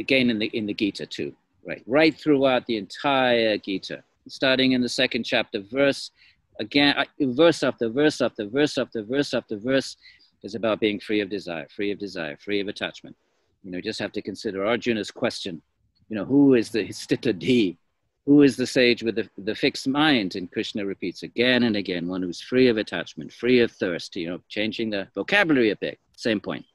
again 0.03 0.29
in 0.29 0.37
the 0.39 0.47
in 0.47 0.65
the 0.65 0.73
Gita 0.73 1.05
too 1.05 1.33
right, 1.65 1.83
right 1.87 2.15
throughout 2.15 2.65
the 2.65 2.77
entire 2.77 3.57
Gita, 3.57 4.03
starting 4.27 4.73
in 4.73 4.81
the 4.81 4.89
second 4.89 5.23
chapter, 5.23 5.61
verse 5.71 6.11
again, 6.59 6.95
uh, 6.97 7.05
verse 7.19 7.63
after 7.63 7.89
verse 7.89 8.21
after 8.21 8.47
verse 8.47 8.77
after 8.77 9.03
verse 9.03 9.33
after 9.33 9.57
verse 9.57 9.97
is 10.43 10.55
about 10.55 10.79
being 10.79 10.99
free 10.99 11.21
of 11.21 11.29
desire, 11.29 11.67
free 11.75 11.91
of 11.91 11.99
desire, 11.99 12.37
free 12.37 12.59
of 12.59 12.67
attachment. 12.67 13.15
You 13.63 13.71
know, 13.71 13.81
just 13.81 13.99
have 13.99 14.11
to 14.13 14.21
consider 14.21 14.65
Arjuna's 14.65 15.11
question. 15.11 15.61
You 16.09 16.17
know, 16.17 16.25
who 16.25 16.53
is 16.53 16.69
the 16.69 16.87
stita 16.89 17.77
Who 18.25 18.43
is 18.43 18.55
the 18.55 18.67
sage 18.67 19.01
with 19.01 19.15
the, 19.15 19.27
the 19.39 19.55
fixed 19.55 19.87
mind? 19.87 20.35
And 20.35 20.51
Krishna 20.51 20.85
repeats 20.85 21.23
again 21.23 21.63
and 21.63 21.75
again, 21.75 22.07
one 22.07 22.21
who's 22.21 22.41
free 22.41 22.67
of 22.67 22.77
attachment, 22.77 23.33
free 23.33 23.59
of 23.61 23.71
thirst, 23.71 24.15
you 24.15 24.29
know, 24.29 24.39
changing 24.49 24.91
the 24.91 25.07
vocabulary 25.15 25.71
a 25.71 25.75
bit, 25.75 25.99
same 26.15 26.39
point. 26.39 26.65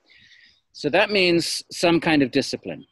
So 0.72 0.88
that 0.90 1.10
means 1.10 1.62
some 1.70 2.00
kind 2.00 2.22
of 2.22 2.32
discipline 2.32 2.86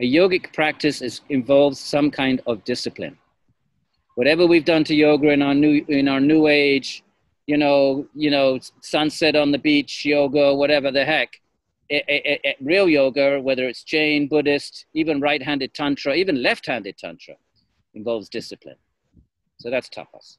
a 0.00 0.04
yogic 0.04 0.52
practice 0.52 1.02
is, 1.02 1.20
involves 1.28 1.78
some 1.78 2.10
kind 2.10 2.40
of 2.46 2.64
discipline. 2.64 3.16
Whatever 4.16 4.46
we've 4.46 4.64
done 4.64 4.84
to 4.84 4.94
yoga 4.94 5.30
in 5.30 5.42
our 5.42 5.54
new 5.54 5.84
in 5.88 6.08
our 6.08 6.20
new 6.20 6.46
age, 6.46 7.02
you 7.46 7.56
know, 7.56 8.06
you 8.14 8.30
know, 8.30 8.58
sunset 8.80 9.36
on 9.36 9.50
the 9.50 9.58
beach 9.58 10.04
yoga, 10.04 10.54
whatever 10.54 10.90
the 10.90 11.04
heck, 11.04 11.40
it, 11.88 12.04
it, 12.08 12.40
it, 12.44 12.56
real 12.60 12.88
yoga, 12.88 13.40
whether 13.40 13.68
it's 13.68 13.82
Jain, 13.82 14.28
Buddhist, 14.28 14.86
even 14.94 15.20
right-handed 15.20 15.74
tantra, 15.74 16.14
even 16.14 16.42
left-handed 16.42 16.96
tantra, 16.96 17.34
involves 17.94 18.28
discipline. 18.28 18.76
So 19.58 19.70
that's 19.70 19.88
tapas. 19.88 20.38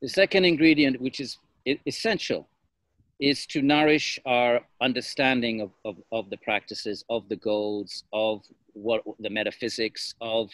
The 0.00 0.08
second 0.08 0.44
ingredient, 0.44 1.00
which 1.00 1.20
is 1.20 1.38
essential 1.86 2.48
is 3.22 3.46
to 3.46 3.62
nourish 3.62 4.18
our 4.26 4.60
understanding 4.80 5.60
of, 5.60 5.70
of, 5.84 5.96
of 6.10 6.28
the 6.28 6.36
practices, 6.38 7.04
of 7.08 7.28
the 7.28 7.36
goals, 7.36 8.02
of 8.12 8.42
what 8.72 9.00
the 9.20 9.30
metaphysics, 9.30 10.14
of, 10.20 10.50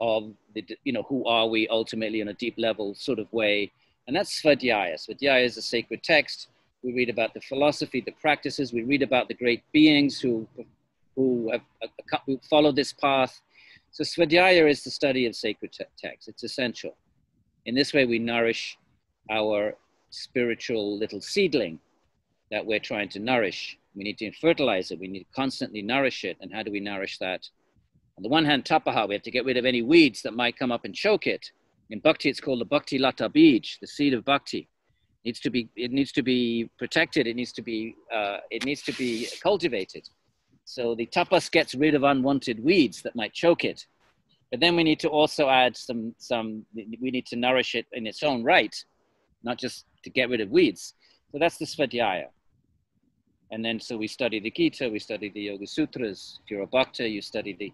of 0.00 0.32
the, 0.56 0.66
you 0.82 0.92
know, 0.92 1.04
who 1.04 1.24
are 1.26 1.46
we 1.46 1.68
ultimately 1.68 2.20
in 2.20 2.26
a 2.26 2.34
deep 2.34 2.54
level 2.58 2.92
sort 2.96 3.20
of 3.20 3.32
way. 3.32 3.70
And 4.08 4.16
that's 4.16 4.42
Svadhyaya. 4.42 4.94
Svadhyaya 4.94 5.44
is 5.44 5.56
a 5.56 5.62
sacred 5.62 6.02
text. 6.02 6.48
We 6.82 6.92
read 6.92 7.08
about 7.08 7.34
the 7.34 7.40
philosophy, 7.40 8.00
the 8.00 8.10
practices. 8.20 8.72
We 8.72 8.82
read 8.82 9.02
about 9.02 9.28
the 9.28 9.34
great 9.34 9.62
beings 9.70 10.18
who, 10.20 10.48
who, 11.14 11.52
have, 11.52 11.60
uh, 11.84 12.18
who 12.26 12.40
follow 12.50 12.72
this 12.72 12.92
path. 12.92 13.40
So 13.92 14.02
Svadhyaya 14.02 14.68
is 14.68 14.82
the 14.82 14.90
study 14.90 15.26
of 15.26 15.36
sacred 15.36 15.70
te- 15.70 15.84
texts. 15.96 16.26
It's 16.26 16.42
essential. 16.42 16.96
In 17.64 17.76
this 17.76 17.94
way, 17.94 18.06
we 18.06 18.18
nourish 18.18 18.76
our 19.30 19.76
spiritual 20.10 20.98
little 20.98 21.20
seedling 21.20 21.78
that 22.52 22.64
we're 22.64 22.78
trying 22.78 23.08
to 23.08 23.18
nourish. 23.18 23.78
We 23.96 24.04
need 24.04 24.18
to 24.18 24.30
fertilize 24.32 24.90
it. 24.90 25.00
We 25.00 25.08
need 25.08 25.24
to 25.24 25.34
constantly 25.34 25.82
nourish 25.82 26.22
it. 26.24 26.36
And 26.40 26.52
how 26.52 26.62
do 26.62 26.70
we 26.70 26.80
nourish 26.80 27.18
that? 27.18 27.40
On 28.18 28.22
the 28.22 28.28
one 28.28 28.44
hand, 28.44 28.64
tapaha, 28.64 29.08
we 29.08 29.14
have 29.14 29.22
to 29.22 29.30
get 29.30 29.46
rid 29.46 29.56
of 29.56 29.64
any 29.64 29.82
weeds 29.82 30.20
that 30.22 30.34
might 30.34 30.58
come 30.58 30.70
up 30.70 30.84
and 30.84 30.94
choke 30.94 31.26
it. 31.26 31.44
In 31.90 31.98
bhakti, 31.98 32.28
it's 32.28 32.40
called 32.40 32.60
the 32.60 32.66
bhakti 32.66 32.98
lata 32.98 33.28
bij, 33.28 33.80
the 33.80 33.86
seed 33.86 34.12
of 34.12 34.24
bhakti. 34.24 34.68
It 35.24 35.28
needs 35.28 35.40
to 35.40 35.50
be, 35.50 35.68
it 35.76 35.92
needs 35.92 36.12
to 36.12 36.22
be 36.22 36.70
protected. 36.78 37.26
It 37.26 37.36
needs 37.36 37.52
to 37.52 37.62
be, 37.62 37.96
uh, 38.14 38.38
it 38.50 38.64
needs 38.66 38.82
to 38.82 38.92
be 38.92 39.28
cultivated. 39.42 40.08
So 40.64 40.94
the 40.94 41.06
tapas 41.06 41.50
gets 41.50 41.74
rid 41.74 41.94
of 41.94 42.02
unwanted 42.02 42.62
weeds 42.62 43.00
that 43.02 43.16
might 43.16 43.32
choke 43.32 43.64
it. 43.64 43.86
But 44.50 44.60
then 44.60 44.76
we 44.76 44.84
need 44.84 45.00
to 45.00 45.08
also 45.08 45.48
add 45.48 45.74
some, 45.74 46.14
some, 46.18 46.66
we 46.74 47.10
need 47.10 47.26
to 47.26 47.36
nourish 47.36 47.74
it 47.74 47.86
in 47.92 48.06
its 48.06 48.22
own 48.22 48.44
right, 48.44 48.74
not 49.42 49.58
just 49.58 49.86
to 50.04 50.10
get 50.10 50.28
rid 50.28 50.42
of 50.42 50.50
weeds. 50.50 50.94
So 51.30 51.38
that's 51.38 51.56
the 51.56 51.64
svadhyaya. 51.64 52.26
And 53.52 53.62
then, 53.62 53.78
so 53.78 53.98
we 53.98 54.06
study 54.06 54.40
the 54.40 54.50
Gita, 54.50 54.88
we 54.88 54.98
study 54.98 55.28
the 55.28 55.42
Yoga 55.42 55.66
Sutras. 55.66 56.40
If 56.42 56.50
you're 56.50 56.62
a 56.62 56.66
bhakta, 56.66 57.06
you 57.06 57.20
study 57.20 57.52
the, 57.52 57.70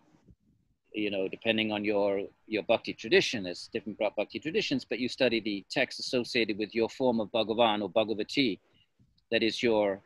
you 0.92 1.08
know, 1.08 1.28
depending 1.28 1.70
on 1.70 1.85
your, 1.85 2.23
your 2.49 2.64
bhakti 2.64 2.92
tradition, 2.92 3.44
there's 3.44 3.70
different 3.73 3.97
bhakti 4.16 4.40
traditions, 4.40 4.85
but 4.85 4.99
you 4.99 5.08
study 5.08 5.38
the 5.40 5.64
text 5.70 6.00
associated 6.00 6.58
with 6.58 6.75
your 6.75 6.88
form 6.88 7.20
of 7.20 7.30
Bhagavan 7.30 7.80
or 7.80 7.88
Bhagavati, 7.88 8.58
that 9.30 9.44
is 9.44 9.62
your, 9.62 10.00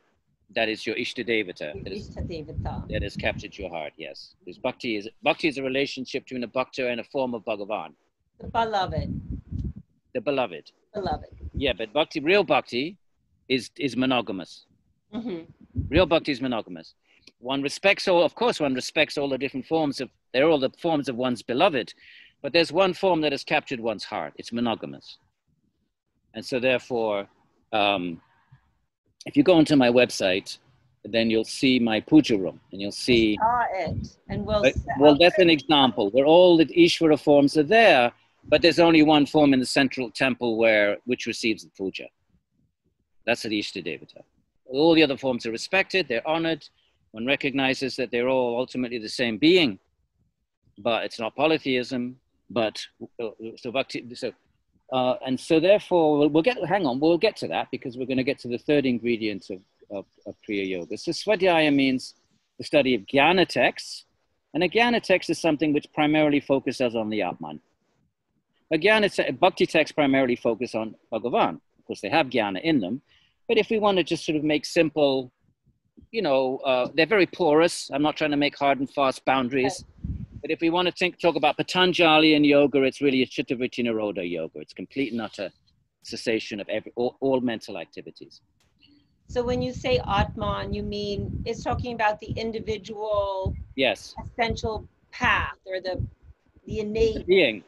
that 0.54 0.68
is 0.68 0.86
your 0.86 0.94
Ishtadevata, 0.96 1.82
that, 1.84 1.90
is, 1.90 2.10
Ishtadevata. 2.10 2.86
that 2.90 3.02
has 3.02 3.16
captured 3.16 3.56
your 3.56 3.70
heart, 3.70 3.94
yes. 3.96 4.34
Because 4.44 4.58
bhakti 4.58 4.96
is, 4.98 5.08
bhakti 5.22 5.48
is 5.48 5.56
a 5.56 5.62
relationship 5.62 6.24
between 6.24 6.44
a 6.44 6.48
bhakta 6.48 6.86
and 6.90 7.00
a 7.00 7.04
form 7.04 7.32
of 7.32 7.46
Bhagavan. 7.46 7.94
The 8.38 8.48
beloved. 8.48 9.20
The 10.12 10.20
beloved. 10.20 10.70
Beloved. 10.92 11.30
Yeah, 11.54 11.72
but 11.72 11.94
bhakti, 11.94 12.20
real 12.20 12.44
bhakti 12.44 12.98
is, 13.48 13.70
is 13.78 13.96
monogamous. 13.96 14.66
Mm-hmm. 15.14 15.61
Real 15.92 16.06
bhakti 16.06 16.32
is 16.32 16.40
monogamous. 16.40 16.94
One 17.38 17.60
respects 17.60 18.08
all, 18.08 18.24
of 18.24 18.34
course, 18.34 18.58
one 18.58 18.72
respects 18.72 19.18
all 19.18 19.28
the 19.28 19.36
different 19.36 19.66
forms 19.66 20.00
of, 20.00 20.08
they're 20.32 20.48
all 20.48 20.58
the 20.58 20.70
forms 20.80 21.06
of 21.10 21.16
one's 21.16 21.42
beloved, 21.42 21.92
but 22.40 22.54
there's 22.54 22.72
one 22.72 22.94
form 22.94 23.20
that 23.20 23.32
has 23.32 23.44
captured 23.44 23.78
one's 23.78 24.02
heart. 24.02 24.32
It's 24.36 24.52
monogamous. 24.52 25.18
And 26.32 26.42
so, 26.42 26.58
therefore, 26.58 27.26
um, 27.74 28.22
if 29.26 29.36
you 29.36 29.42
go 29.42 29.52
onto 29.52 29.76
my 29.76 29.90
website, 29.90 30.56
then 31.04 31.28
you'll 31.28 31.44
see 31.44 31.78
my 31.78 32.00
puja 32.00 32.38
room 32.38 32.58
and 32.70 32.80
you'll 32.80 32.90
see. 32.90 33.36
Saw 33.36 33.64
it. 33.74 34.16
And 34.30 34.46
we'll. 34.46 34.64
Uh, 34.64 34.70
well, 34.98 35.18
that's 35.18 35.38
an 35.38 35.50
example 35.50 36.10
where 36.12 36.24
all 36.24 36.56
the 36.56 36.64
Ishvara 36.66 37.20
forms 37.20 37.58
are 37.58 37.64
there, 37.64 38.12
but 38.48 38.62
there's 38.62 38.78
only 38.78 39.02
one 39.02 39.26
form 39.26 39.52
in 39.52 39.60
the 39.60 39.66
central 39.66 40.10
temple 40.10 40.56
where 40.56 40.96
which 41.04 41.26
receives 41.26 41.64
the 41.64 41.70
puja. 41.76 42.06
That's 43.26 43.44
at 43.44 43.50
the 43.50 43.60
Ishtadevata. 43.60 44.22
All 44.66 44.94
the 44.94 45.02
other 45.02 45.16
forms 45.16 45.46
are 45.46 45.50
respected, 45.50 46.08
they're 46.08 46.26
honored. 46.26 46.66
One 47.12 47.26
recognizes 47.26 47.96
that 47.96 48.10
they're 48.10 48.28
all 48.28 48.58
ultimately 48.58 48.98
the 48.98 49.08
same 49.08 49.36
being, 49.36 49.78
but 50.78 51.04
it's 51.04 51.20
not 51.20 51.36
polytheism. 51.36 52.16
But 52.48 52.84
uh, 53.22 53.30
so 53.56 53.70
bhakti, 53.70 54.14
so 54.14 54.32
uh, 54.92 55.14
and 55.26 55.40
so 55.40 55.58
therefore 55.58 56.18
we'll, 56.18 56.28
we'll, 56.28 56.42
get 56.42 56.62
hang 56.66 56.86
on, 56.86 57.00
we'll 57.00 57.18
get 57.18 57.36
to 57.36 57.48
that 57.48 57.68
because 57.70 57.96
we're 57.96 58.06
going 58.06 58.18
to 58.18 58.24
get 58.24 58.38
to 58.40 58.48
the 58.48 58.58
third 58.58 58.84
ingredient 58.84 59.48
of, 59.50 59.60
of, 59.90 60.04
of 60.26 60.34
Kriya 60.46 60.68
Yoga. 60.68 60.98
So 60.98 61.12
swadhyaya 61.12 61.74
means 61.74 62.14
the 62.58 62.64
study 62.64 62.94
of 62.94 63.02
jnana 63.02 63.48
texts, 63.48 64.04
and 64.52 64.62
a 64.62 64.68
jnana 64.68 65.02
text 65.02 65.30
is 65.30 65.40
something 65.40 65.72
which 65.72 65.86
primarily 65.94 66.40
focuses 66.40 66.94
on 66.94 67.08
the 67.08 67.22
Atman. 67.22 67.60
A 68.70 68.76
jnana 68.76 69.38
bhakti 69.38 69.66
texts 69.66 69.94
primarily 69.94 70.36
focus 70.36 70.74
on 70.74 70.94
Bhagavan. 71.10 71.54
Of 71.78 71.86
course, 71.86 72.02
they 72.02 72.10
have 72.10 72.26
jnana 72.26 72.60
in 72.62 72.80
them, 72.80 73.00
but 73.48 73.58
if 73.58 73.70
we 73.70 73.78
want 73.78 73.98
to 73.98 74.04
just 74.04 74.24
sort 74.24 74.36
of 74.36 74.44
make 74.44 74.64
simple, 74.64 75.32
you 76.10 76.22
know, 76.22 76.58
uh, 76.58 76.88
they're 76.94 77.06
very 77.06 77.26
porous. 77.26 77.90
I'm 77.92 78.02
not 78.02 78.16
trying 78.16 78.30
to 78.30 78.36
make 78.36 78.58
hard 78.58 78.78
and 78.80 78.90
fast 78.90 79.24
boundaries. 79.24 79.84
But 80.40 80.50
if 80.50 80.60
we 80.60 80.70
want 80.70 80.86
to 80.86 80.92
think, 80.92 81.20
talk 81.20 81.36
about 81.36 81.56
Patanjali 81.56 82.34
and 82.34 82.44
yoga, 82.44 82.82
it's 82.82 83.00
really 83.00 83.22
a 83.22 83.26
Chittavritti 83.26 83.84
Nirodha 83.84 84.28
yoga. 84.28 84.58
It's 84.58 84.72
complete 84.72 85.12
and 85.12 85.20
utter 85.20 85.50
cessation 86.02 86.58
of 86.60 86.68
every, 86.68 86.92
all, 86.96 87.16
all 87.20 87.40
mental 87.40 87.78
activities. 87.78 88.40
So 89.28 89.42
when 89.42 89.62
you 89.62 89.72
say 89.72 90.00
Atman, 90.06 90.74
you 90.74 90.82
mean 90.82 91.42
it's 91.46 91.62
talking 91.62 91.94
about 91.94 92.20
the 92.20 92.32
individual 92.32 93.54
yes 93.76 94.14
essential 94.22 94.86
path 95.10 95.56
or 95.66 95.80
the 95.80 96.04
the 96.66 96.80
innate 96.80 97.16
the 97.16 97.24
being 97.24 97.64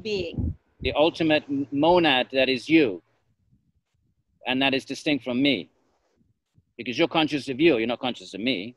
being 0.00 0.54
the 0.80 0.92
ultimate 0.94 1.44
monad 1.72 2.28
that 2.32 2.48
is 2.48 2.68
you 2.68 3.02
and 4.46 4.60
that 4.60 4.74
is 4.74 4.84
distinct 4.84 5.24
from 5.24 5.40
me 5.40 5.70
because 6.76 6.98
you're 6.98 7.08
conscious 7.08 7.48
of 7.48 7.60
you 7.60 7.78
you're 7.78 7.86
not 7.86 8.00
conscious 8.00 8.34
of 8.34 8.40
me 8.40 8.76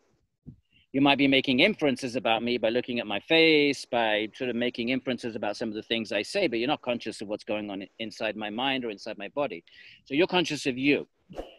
you 0.95 1.01
might 1.01 1.17
be 1.17 1.27
making 1.27 1.59
inferences 1.59 2.15
about 2.15 2.41
me 2.41 2.57
by 2.57 2.69
looking 2.69 3.01
at 3.01 3.05
my 3.05 3.19
face, 3.19 3.83
by 3.83 4.29
sort 4.33 4.49
of 4.49 4.55
making 4.55 4.87
inferences 4.87 5.35
about 5.35 5.57
some 5.57 5.67
of 5.67 5.75
the 5.75 5.81
things 5.81 6.13
I 6.13 6.21
say, 6.21 6.47
but 6.47 6.57
you're 6.57 6.69
not 6.69 6.81
conscious 6.81 7.19
of 7.19 7.27
what's 7.27 7.43
going 7.43 7.69
on 7.69 7.85
inside 7.99 8.37
my 8.37 8.49
mind 8.49 8.85
or 8.85 8.89
inside 8.89 9.17
my 9.17 9.27
body. 9.27 9.61
So 10.05 10.13
you're 10.13 10.25
conscious 10.25 10.65
of 10.65 10.77
you. 10.77 11.05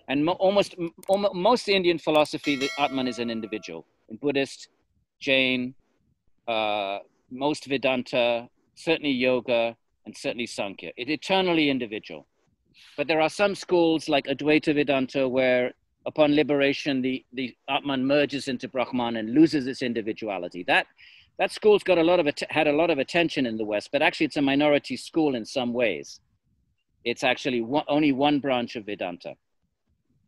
And 0.08 0.24
mo- 0.24 0.38
almost, 0.46 0.74
almost 1.06 1.34
most 1.34 1.68
Indian 1.68 1.98
philosophy, 1.98 2.56
the 2.56 2.70
Atman 2.78 3.08
is 3.08 3.18
an 3.18 3.28
individual. 3.28 3.84
In 4.08 4.16
Buddhist, 4.16 4.68
Jain, 5.20 5.74
uh, 6.48 7.00
most 7.30 7.66
Vedanta, 7.66 8.48
certainly 8.74 9.10
yoga, 9.10 9.76
and 10.06 10.16
certainly 10.16 10.46
Sankhya. 10.46 10.92
It's 10.96 11.10
eternally 11.10 11.68
individual. 11.68 12.26
But 12.96 13.06
there 13.08 13.20
are 13.20 13.30
some 13.30 13.54
schools 13.54 14.08
like 14.08 14.26
Advaita 14.26 14.74
Vedanta 14.74 15.28
where 15.28 15.72
upon 16.06 16.34
liberation, 16.34 17.02
the, 17.02 17.24
the 17.32 17.54
Atman 17.68 18.06
merges 18.06 18.48
into 18.48 18.68
Brahman 18.68 19.16
and 19.16 19.34
loses 19.34 19.66
its 19.66 19.82
individuality. 19.82 20.62
That, 20.66 20.86
that 21.38 21.50
school's 21.52 21.82
got 21.82 21.98
a 21.98 22.02
lot 22.02 22.20
of, 22.20 22.28
had 22.48 22.68
a 22.68 22.72
lot 22.72 22.90
of 22.90 22.98
attention 22.98 23.44
in 23.44 23.56
the 23.56 23.64
West, 23.64 23.90
but 23.92 24.02
actually 24.02 24.26
it's 24.26 24.36
a 24.36 24.42
minority 24.42 24.96
school 24.96 25.34
in 25.34 25.44
some 25.44 25.72
ways. 25.72 26.20
It's 27.04 27.24
actually 27.24 27.60
one, 27.60 27.84
only 27.88 28.12
one 28.12 28.38
branch 28.38 28.76
of 28.76 28.86
Vedanta. 28.86 29.34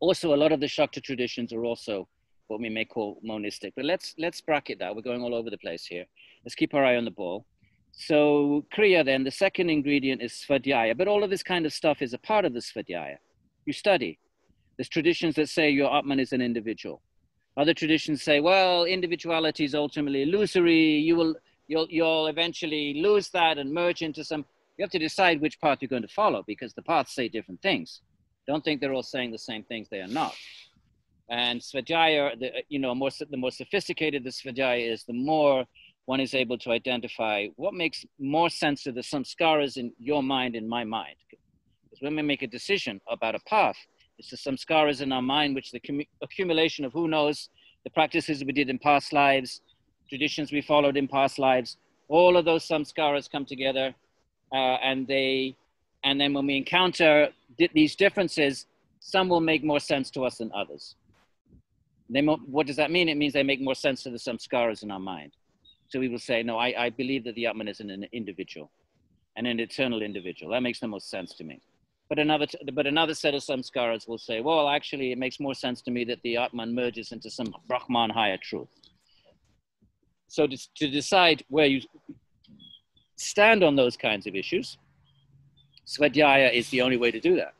Also, 0.01 0.33
a 0.33 0.37
lot 0.37 0.51
of 0.51 0.59
the 0.59 0.65
Shakta 0.65 1.01
traditions 1.01 1.51
are 1.51 1.65
also 1.65 2.07
what 2.47 2.59
we 2.59 2.69
may 2.69 2.85
call 2.85 3.19
monistic, 3.23 3.73
but 3.75 3.85
let's, 3.85 4.15
let's 4.17 4.41
bracket 4.41 4.79
that. 4.79 4.95
We're 4.95 5.01
going 5.01 5.21
all 5.21 5.35
over 5.35 5.49
the 5.49 5.57
place 5.57 5.85
here. 5.85 6.05
Let's 6.43 6.55
keep 6.55 6.73
our 6.73 6.83
eye 6.83 6.97
on 6.97 7.05
the 7.05 7.11
ball. 7.11 7.45
So 7.91 8.65
Kriya 8.75 9.03
then, 9.03 9.23
the 9.23 9.31
second 9.31 9.69
ingredient 9.69 10.21
is 10.21 10.31
Svadhyaya, 10.33 10.97
but 10.97 11.07
all 11.07 11.23
of 11.23 11.29
this 11.29 11.43
kind 11.43 11.65
of 11.65 11.73
stuff 11.73 12.01
is 12.01 12.13
a 12.13 12.17
part 12.17 12.45
of 12.45 12.53
the 12.53 12.59
Svadhyaya. 12.59 13.17
You 13.65 13.73
study, 13.73 14.19
there's 14.77 14.89
traditions 14.89 15.35
that 15.35 15.49
say 15.49 15.69
your 15.69 15.93
Atman 15.93 16.19
is 16.19 16.31
an 16.31 16.41
individual. 16.41 17.01
Other 17.57 17.73
traditions 17.73 18.23
say, 18.23 18.39
well, 18.39 18.85
individuality 18.85 19.65
is 19.65 19.75
ultimately 19.75 20.21
illusory. 20.23 20.95
You 20.99 21.17
will, 21.17 21.35
you'll, 21.67 21.87
you'll 21.89 22.27
eventually 22.27 23.01
lose 23.01 23.29
that 23.29 23.57
and 23.57 23.73
merge 23.73 24.01
into 24.01 24.23
some. 24.23 24.45
You 24.77 24.83
have 24.83 24.91
to 24.91 24.99
decide 24.99 25.41
which 25.41 25.59
path 25.59 25.79
you're 25.81 25.89
going 25.89 26.03
to 26.03 26.07
follow 26.07 26.43
because 26.47 26.73
the 26.73 26.81
paths 26.81 27.13
say 27.13 27.27
different 27.27 27.61
things. 27.61 27.99
Don't 28.47 28.63
think 28.63 28.79
they're 28.79 28.93
all 28.93 29.03
saying 29.03 29.31
the 29.31 29.37
same 29.37 29.63
things. 29.63 29.89
They 29.89 29.99
are 29.99 30.07
not. 30.07 30.33
And 31.29 31.59
Svadhyaya, 31.59 32.39
the, 32.39 32.63
you 32.69 32.79
know, 32.79 32.95
more, 32.95 33.09
the 33.29 33.37
more 33.37 33.51
sophisticated 33.51 34.23
the 34.23 34.29
Svadhyaya 34.29 34.91
is, 34.91 35.03
the 35.03 35.13
more 35.13 35.65
one 36.09 36.19
is 36.19 36.33
able 36.33 36.57
to 36.57 36.71
identify 36.71 37.45
what 37.55 37.75
makes 37.75 38.03
more 38.17 38.49
sense 38.49 38.81
to 38.81 38.91
the 38.91 39.01
samskaras 39.01 39.77
in 39.77 39.93
your 39.99 40.23
mind 40.23 40.55
and 40.55 40.67
my 40.67 40.83
mind. 40.83 41.17
Because 41.83 42.01
when 42.01 42.15
we 42.15 42.23
make 42.23 42.41
a 42.41 42.47
decision 42.47 42.99
about 43.07 43.35
a 43.35 43.39
path, 43.41 43.77
it's 44.17 44.31
the 44.31 44.37
samskaras 44.37 45.01
in 45.01 45.11
our 45.11 45.21
mind, 45.21 45.53
which 45.53 45.69
the 45.71 45.79
accumulation 46.23 46.83
of 46.83 46.91
who 46.93 47.07
knows 47.07 47.49
the 47.83 47.91
practices 47.91 48.43
we 48.43 48.53
did 48.53 48.71
in 48.71 48.79
past 48.79 49.13
lives, 49.13 49.61
traditions 50.09 50.51
we 50.51 50.61
followed 50.63 50.97
in 50.97 51.07
past 51.07 51.37
lives. 51.37 51.77
All 52.07 52.37
of 52.37 52.43
those 52.43 52.67
samskaras 52.67 53.29
come 53.29 53.45
together, 53.45 53.93
uh, 54.51 54.77
and 54.89 55.07
they, 55.07 55.55
and 56.03 56.19
then 56.19 56.33
when 56.33 56.47
we 56.47 56.57
encounter 56.57 57.29
these 57.75 57.95
differences, 57.95 58.65
some 58.99 59.29
will 59.29 59.45
make 59.51 59.63
more 59.63 59.79
sense 59.79 60.09
to 60.15 60.25
us 60.25 60.39
than 60.39 60.49
others. 60.55 60.95
They 62.09 62.23
what 62.23 62.65
does 62.65 62.77
that 62.77 62.89
mean? 62.89 63.09
It 63.09 63.17
means 63.17 63.33
they 63.33 63.43
make 63.43 63.61
more 63.61 63.75
sense 63.75 64.01
to 64.03 64.09
the 64.09 64.17
samskaras 64.17 64.81
in 64.81 64.89
our 64.89 65.05
mind. 65.15 65.33
So 65.89 65.99
we 65.99 66.07
will 66.07 66.19
say, 66.19 66.43
no, 66.43 66.57
I, 66.57 66.85
I 66.85 66.89
believe 66.91 67.23
that 67.25 67.35
the 67.35 67.47
Atman 67.47 67.67
is 67.67 67.79
an 67.79 68.05
individual, 68.11 68.71
and 69.35 69.47
an 69.47 69.59
eternal 69.59 70.01
individual. 70.01 70.51
That 70.51 70.61
makes 70.61 70.79
the 70.79 70.87
most 70.87 71.09
sense 71.09 71.33
to 71.35 71.43
me. 71.43 71.61
But 72.09 72.19
another, 72.19 72.45
but 72.73 72.87
another 72.87 73.13
set 73.13 73.33
of 73.33 73.41
samskaras 73.41 74.07
will 74.07 74.17
say, 74.17 74.41
well, 74.41 74.69
actually, 74.69 75.11
it 75.11 75.17
makes 75.17 75.39
more 75.39 75.53
sense 75.53 75.81
to 75.83 75.91
me 75.91 76.03
that 76.05 76.19
the 76.23 76.37
Atman 76.37 76.73
merges 76.73 77.11
into 77.11 77.29
some 77.29 77.53
Brahman 77.67 78.09
higher 78.09 78.37
truth. 78.37 78.67
So 80.27 80.45
to, 80.45 80.57
to 80.75 80.89
decide 80.89 81.43
where 81.49 81.65
you 81.65 81.81
stand 83.15 83.63
on 83.63 83.75
those 83.75 83.97
kinds 83.97 84.27
of 84.27 84.35
issues, 84.35 84.77
Svadhyaya 85.87 86.53
is 86.53 86.69
the 86.69 86.81
only 86.81 86.97
way 86.97 87.09
to 87.09 87.19
do 87.19 87.35
that. 87.35 87.53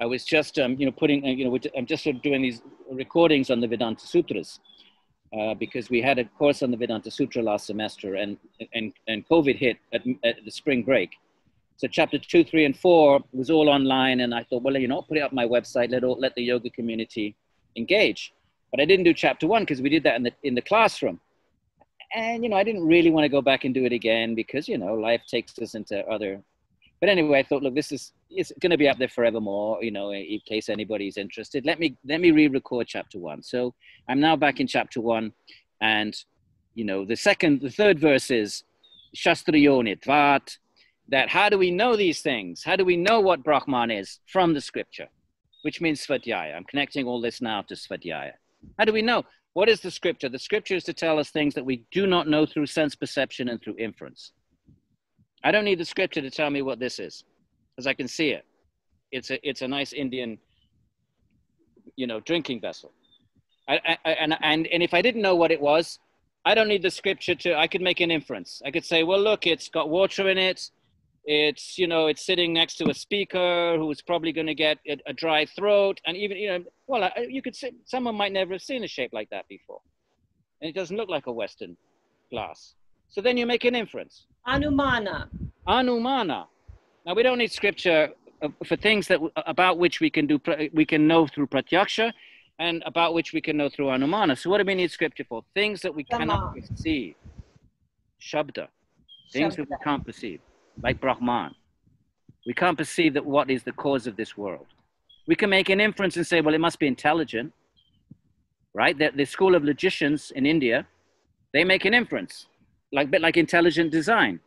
I 0.00 0.06
was 0.06 0.24
just, 0.24 0.58
um, 0.58 0.74
you 0.78 0.86
know, 0.86 0.92
putting, 0.92 1.24
uh, 1.24 1.28
you 1.28 1.44
know, 1.44 1.56
I'm 1.76 1.86
just 1.86 2.02
sort 2.02 2.16
of 2.16 2.22
doing 2.22 2.42
these 2.42 2.60
recordings 2.90 3.50
on 3.50 3.60
the 3.60 3.68
Vedanta 3.68 4.04
Sutras 4.04 4.58
uh, 5.32 5.54
because 5.54 5.90
we 5.90 6.00
had 6.00 6.18
a 6.18 6.24
course 6.24 6.62
on 6.62 6.70
the 6.70 6.76
Vedanta 6.76 7.10
Sutra 7.10 7.42
last 7.42 7.66
semester 7.66 8.14
and, 8.14 8.36
and, 8.72 8.92
and 9.08 9.26
COVID 9.28 9.56
hit 9.56 9.78
at, 9.92 10.02
at 10.24 10.44
the 10.44 10.50
spring 10.50 10.82
break. 10.82 11.10
So 11.76 11.88
chapter 11.88 12.18
two, 12.18 12.44
three, 12.44 12.64
and 12.64 12.76
four 12.76 13.20
was 13.32 13.50
all 13.50 13.68
online, 13.68 14.20
and 14.20 14.32
I 14.32 14.44
thought, 14.44 14.62
well, 14.62 14.76
you 14.76 14.86
know, 14.86 15.02
put 15.02 15.16
it 15.16 15.22
up 15.22 15.32
my 15.32 15.44
website, 15.44 15.90
let 15.90 16.04
all, 16.04 16.16
let 16.18 16.34
the 16.36 16.42
yoga 16.42 16.70
community 16.70 17.34
engage. 17.74 18.32
But 18.70 18.80
I 18.80 18.84
didn't 18.84 19.04
do 19.04 19.14
chapter 19.14 19.46
one 19.46 19.62
because 19.62 19.82
we 19.82 19.88
did 19.88 20.04
that 20.04 20.16
in 20.16 20.22
the 20.22 20.32
in 20.44 20.54
the 20.54 20.62
classroom, 20.62 21.20
and 22.14 22.44
you 22.44 22.48
know, 22.48 22.56
I 22.56 22.62
didn't 22.62 22.86
really 22.86 23.10
want 23.10 23.24
to 23.24 23.28
go 23.28 23.42
back 23.42 23.64
and 23.64 23.74
do 23.74 23.84
it 23.84 23.92
again 23.92 24.34
because 24.34 24.68
you 24.68 24.78
know, 24.78 24.94
life 24.94 25.22
takes 25.26 25.58
us 25.58 25.74
into 25.74 26.06
other. 26.06 26.40
But 27.00 27.08
anyway, 27.08 27.40
I 27.40 27.42
thought, 27.42 27.62
look, 27.62 27.74
this 27.74 27.90
is 27.90 28.12
it's 28.36 28.52
going 28.60 28.70
to 28.70 28.78
be 28.78 28.88
up 28.88 28.98
there 28.98 29.08
forevermore. 29.08 29.82
You 29.82 29.90
know, 29.90 30.12
in 30.12 30.40
case 30.46 30.68
anybody's 30.68 31.16
interested, 31.16 31.64
let 31.64 31.78
me 31.78 31.96
let 32.04 32.20
me 32.20 32.30
re-record 32.30 32.86
chapter 32.86 33.18
one. 33.18 33.42
So 33.42 33.74
I'm 34.08 34.20
now 34.20 34.36
back 34.36 34.60
in 34.60 34.66
chapter 34.66 35.00
one, 35.00 35.32
and 35.80 36.14
you 36.74 36.84
know, 36.84 37.04
the 37.04 37.16
second, 37.16 37.60
the 37.60 37.70
third 37.70 37.98
verse 37.98 38.30
is 38.30 38.64
Shastrayonitvat 39.16 40.58
that 41.08 41.28
how 41.28 41.48
do 41.48 41.58
we 41.58 41.70
know 41.70 41.96
these 41.96 42.20
things? 42.20 42.64
How 42.64 42.76
do 42.76 42.84
we 42.84 42.96
know 42.96 43.20
what 43.20 43.44
Brahman 43.44 43.90
is 43.90 44.20
from 44.26 44.54
the 44.54 44.60
scripture, 44.60 45.08
which 45.62 45.80
means 45.80 46.04
Svadhyaya? 46.04 46.56
I'm 46.56 46.64
connecting 46.64 47.06
all 47.06 47.20
this 47.20 47.40
now 47.40 47.62
to 47.62 47.74
Svadhyaya. 47.74 48.32
How 48.78 48.84
do 48.84 48.92
we 48.92 49.02
know? 49.02 49.24
What 49.52 49.68
is 49.68 49.80
the 49.80 49.90
scripture? 49.90 50.28
The 50.28 50.38
scripture 50.38 50.74
is 50.74 50.84
to 50.84 50.92
tell 50.92 51.18
us 51.18 51.30
things 51.30 51.54
that 51.54 51.64
we 51.64 51.84
do 51.92 52.06
not 52.06 52.26
know 52.26 52.44
through 52.44 52.66
sense 52.66 52.96
perception 52.96 53.48
and 53.48 53.62
through 53.62 53.76
inference. 53.78 54.32
I 55.44 55.52
don't 55.52 55.64
need 55.64 55.78
the 55.78 55.84
scripture 55.84 56.22
to 56.22 56.30
tell 56.30 56.50
me 56.50 56.62
what 56.62 56.80
this 56.80 56.98
is, 56.98 57.22
because 57.74 57.86
I 57.86 57.94
can 57.94 58.08
see 58.08 58.30
it. 58.30 58.44
It's 59.10 59.30
a 59.30 59.48
it's 59.48 59.62
a 59.62 59.68
nice 59.68 59.92
Indian, 59.92 60.38
you 61.96 62.06
know, 62.06 62.20
drinking 62.20 62.60
vessel. 62.60 62.92
I, 63.68 63.98
I, 64.04 64.10
and 64.12 64.36
and 64.42 64.66
and 64.66 64.82
if 64.82 64.94
I 64.94 65.02
didn't 65.02 65.22
know 65.22 65.36
what 65.36 65.50
it 65.50 65.60
was, 65.60 65.98
I 66.44 66.54
don't 66.54 66.68
need 66.68 66.82
the 66.82 66.90
scripture 66.90 67.34
to. 67.36 67.56
I 67.56 67.66
could 67.66 67.80
make 67.80 68.00
an 68.00 68.10
inference. 68.10 68.60
I 68.64 68.70
could 68.70 68.84
say, 68.84 69.02
well, 69.02 69.20
look, 69.20 69.46
it's 69.46 69.68
got 69.68 69.88
water 69.88 70.28
in 70.28 70.38
it 70.38 70.70
it's 71.24 71.78
you 71.78 71.86
know 71.86 72.06
it's 72.06 72.24
sitting 72.24 72.52
next 72.52 72.74
to 72.76 72.88
a 72.90 72.94
speaker 72.94 73.76
who's 73.78 74.02
probably 74.02 74.30
going 74.30 74.46
to 74.46 74.54
get 74.54 74.78
a, 74.86 74.98
a, 75.06 75.12
dry 75.12 75.46
throat 75.46 76.00
and 76.06 76.16
even 76.16 76.36
you 76.36 76.48
know 76.48 76.64
well 76.86 77.10
you 77.28 77.40
could 77.40 77.56
say 77.56 77.72
someone 77.86 78.14
might 78.14 78.32
never 78.32 78.52
have 78.52 78.62
seen 78.62 78.84
a 78.84 78.88
shape 78.88 79.10
like 79.12 79.28
that 79.30 79.48
before 79.48 79.80
and 80.60 80.68
it 80.68 80.74
doesn't 80.74 80.96
look 80.96 81.08
like 81.08 81.26
a 81.26 81.32
western 81.32 81.76
glass 82.30 82.74
so 83.08 83.22
then 83.22 83.38
you 83.38 83.46
make 83.46 83.64
an 83.64 83.74
inference 83.74 84.26
anumana 84.46 85.28
anumana 85.66 86.44
now 87.04 87.14
we 87.14 87.22
don't 87.22 87.38
need 87.38 87.52
scripture 87.52 88.10
uh, 88.42 88.48
for 88.64 88.76
things 88.76 89.08
that 89.08 89.20
about 89.46 89.78
which 89.78 90.00
we 90.00 90.10
can 90.10 90.26
do 90.26 90.40
we 90.72 90.84
can 90.84 91.06
know 91.06 91.26
through 91.26 91.46
pratyaksha 91.46 92.12
and 92.58 92.82
about 92.86 93.14
which 93.14 93.32
we 93.32 93.40
can 93.40 93.56
know 93.56 93.68
through 93.68 93.86
anumana 93.86 94.36
so 94.36 94.48
what 94.50 94.58
do 94.58 94.64
we 94.64 94.74
need 94.74 94.90
scripture 94.90 95.24
for 95.28 95.42
things 95.54 95.80
that 95.82 95.94
we 95.94 96.04
cannot 96.04 96.54
perceive 96.54 97.14
shabda 98.20 98.68
things 99.32 99.54
shabda. 99.54 99.56
that 99.56 99.70
we 99.70 99.76
can't 99.84 100.04
perceive 100.06 100.40
like 100.82 101.00
Brahman. 101.00 101.54
We 102.46 102.54
can't 102.54 102.76
perceive 102.76 103.14
that 103.14 103.24
what 103.24 103.50
is 103.50 103.62
the 103.62 103.72
cause 103.72 104.06
of 104.06 104.16
this 104.16 104.36
world. 104.36 104.66
We 105.26 105.34
can 105.34 105.48
make 105.48 105.70
an 105.70 105.80
inference 105.80 106.16
and 106.16 106.26
say, 106.26 106.40
well, 106.40 106.54
it 106.54 106.60
must 106.60 106.78
be 106.78 106.86
intelligent, 106.86 107.52
right? 108.74 108.98
The, 108.98 109.10
the 109.14 109.24
school 109.24 109.54
of 109.54 109.64
logicians 109.64 110.30
in 110.32 110.44
India, 110.44 110.86
they 111.52 111.64
make 111.64 111.84
an 111.84 111.94
inference, 111.94 112.46
like 112.92 113.10
bit 113.10 113.22
like 113.22 113.36
intelligent 113.36 113.90
design. 113.90 114.40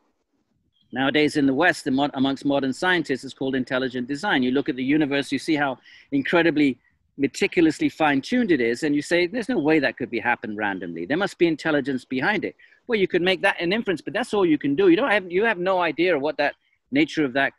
Nowadays 0.92 1.36
in 1.36 1.46
the 1.46 1.54
West, 1.54 1.86
amongst 1.88 2.46
modern 2.46 2.72
scientists, 2.72 3.24
it's 3.24 3.34
called 3.34 3.56
intelligent 3.56 4.08
design. 4.08 4.42
You 4.42 4.52
look 4.52 4.70
at 4.70 4.76
the 4.76 4.84
universe, 4.84 5.32
you 5.32 5.40
see 5.40 5.56
how 5.56 5.78
incredibly 6.12 6.78
meticulously 7.18 7.90
fine-tuned 7.90 8.52
it 8.52 8.62
is, 8.62 8.84
and 8.84 8.96
you 8.96 9.02
say, 9.02 9.28
there's 9.28 9.50
no 9.50 9.58
way 9.58 9.80
that 9.80 9.98
could 9.98 10.10
be 10.10 10.20
happened 10.20 10.58
randomly. 10.58 11.06
There 11.06 11.18
must 11.18 11.38
be 11.38 11.48
intelligence 11.48 12.06
behind 12.06 12.46
it. 12.46 12.56
Well, 12.88 13.00
you 13.00 13.08
could 13.08 13.22
make 13.22 13.42
that 13.42 13.60
an 13.60 13.74
inference, 13.74 14.02
but 14.02 14.14
that's 14.14 14.34
all 14.34 14.46
you 14.46 14.58
can 14.58 14.76
do. 14.76 14.88
You 14.88 14.96
don't 14.96 15.12
have 15.12 15.30
you 15.30 15.44
have 15.44 15.58
no 15.58 15.82
idea 15.82 16.18
what 16.18 16.38
that 16.38 16.56
nature 16.92 17.26
of 17.26 17.34
that 17.34 17.52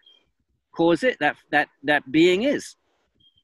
cause 0.73 1.03
it 1.03 1.19
that 1.21 1.37
that 1.51 1.69
that 1.83 2.11
being 2.11 2.45
is. 2.45 2.77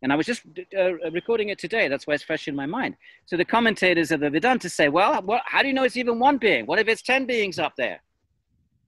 And 0.02 0.12
I 0.12 0.16
was 0.16 0.26
just 0.26 0.42
uh, 0.78 0.94
recording 1.10 1.48
it 1.48 1.58
today. 1.58 1.88
That's 1.88 2.06
why 2.06 2.14
it's 2.14 2.22
fresh 2.22 2.46
in 2.46 2.54
my 2.54 2.66
mind. 2.66 2.96
So 3.26 3.36
the 3.36 3.44
commentators 3.44 4.10
of 4.10 4.20
the 4.20 4.28
Vedanta 4.28 4.68
say, 4.68 4.88
well, 4.90 5.22
well, 5.22 5.40
how 5.46 5.62
do 5.62 5.68
you 5.68 5.74
know 5.74 5.84
it's 5.84 5.96
even 5.96 6.18
one 6.18 6.36
being? 6.36 6.66
What 6.66 6.78
if 6.78 6.88
it's 6.88 7.00
10 7.00 7.24
beings 7.24 7.58
up 7.58 7.74
there? 7.76 8.02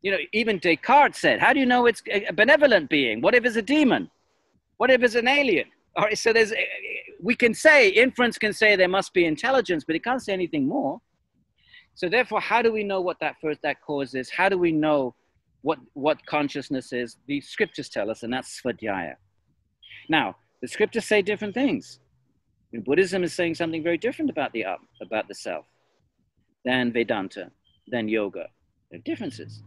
You 0.06 0.12
know, 0.12 0.18
even 0.32 0.60
Descartes 0.60 1.18
said, 1.18 1.40
how 1.40 1.52
do 1.52 1.58
you 1.58 1.66
know 1.66 1.86
it's 1.86 2.00
a 2.30 2.32
benevolent 2.32 2.88
being? 2.88 3.20
What 3.20 3.34
if 3.34 3.44
it's 3.44 3.56
a 3.56 3.62
demon? 3.76 4.08
What 4.76 4.88
if 4.88 5.02
it's 5.02 5.16
an 5.16 5.26
alien? 5.26 5.68
All 5.96 6.04
right, 6.04 6.16
so 6.16 6.32
there's, 6.32 6.52
we 7.20 7.34
can 7.34 7.52
say, 7.52 7.88
inference 7.88 8.38
can 8.38 8.52
say 8.52 8.76
there 8.76 8.86
must 8.86 9.12
be 9.12 9.24
intelligence, 9.24 9.82
but 9.84 9.96
it 9.96 10.04
can't 10.04 10.22
say 10.22 10.32
anything 10.32 10.68
more. 10.68 11.00
So 11.96 12.08
therefore, 12.08 12.40
how 12.40 12.62
do 12.62 12.72
we 12.72 12.84
know 12.84 13.00
what 13.00 13.18
that 13.18 13.34
first 13.42 13.62
that 13.62 13.82
cause 13.82 14.14
is? 14.14 14.30
How 14.30 14.48
do 14.48 14.56
we 14.56 14.70
know 14.70 15.12
what 15.62 15.80
what 15.94 16.24
consciousness 16.26 16.92
is? 16.92 17.16
The 17.26 17.40
scriptures 17.40 17.88
tell 17.88 18.08
us, 18.08 18.22
and 18.22 18.32
that's 18.32 18.60
svadhyaya. 18.60 19.16
Now, 20.08 20.36
the 20.62 20.68
scriptures 20.68 21.06
say 21.06 21.20
different 21.20 21.54
things. 21.54 21.98
Buddhism 22.84 23.24
is 23.24 23.32
saying 23.34 23.56
something 23.56 23.82
very 23.82 23.98
different 23.98 24.30
about 24.30 24.52
the 24.52 24.66
about 25.00 25.26
the 25.26 25.34
self, 25.34 25.64
than 26.64 26.92
Vedanta, 26.92 27.50
than 27.88 28.08
yoga. 28.08 28.46
There 28.90 29.00
are 29.00 29.02
differences. 29.02 29.62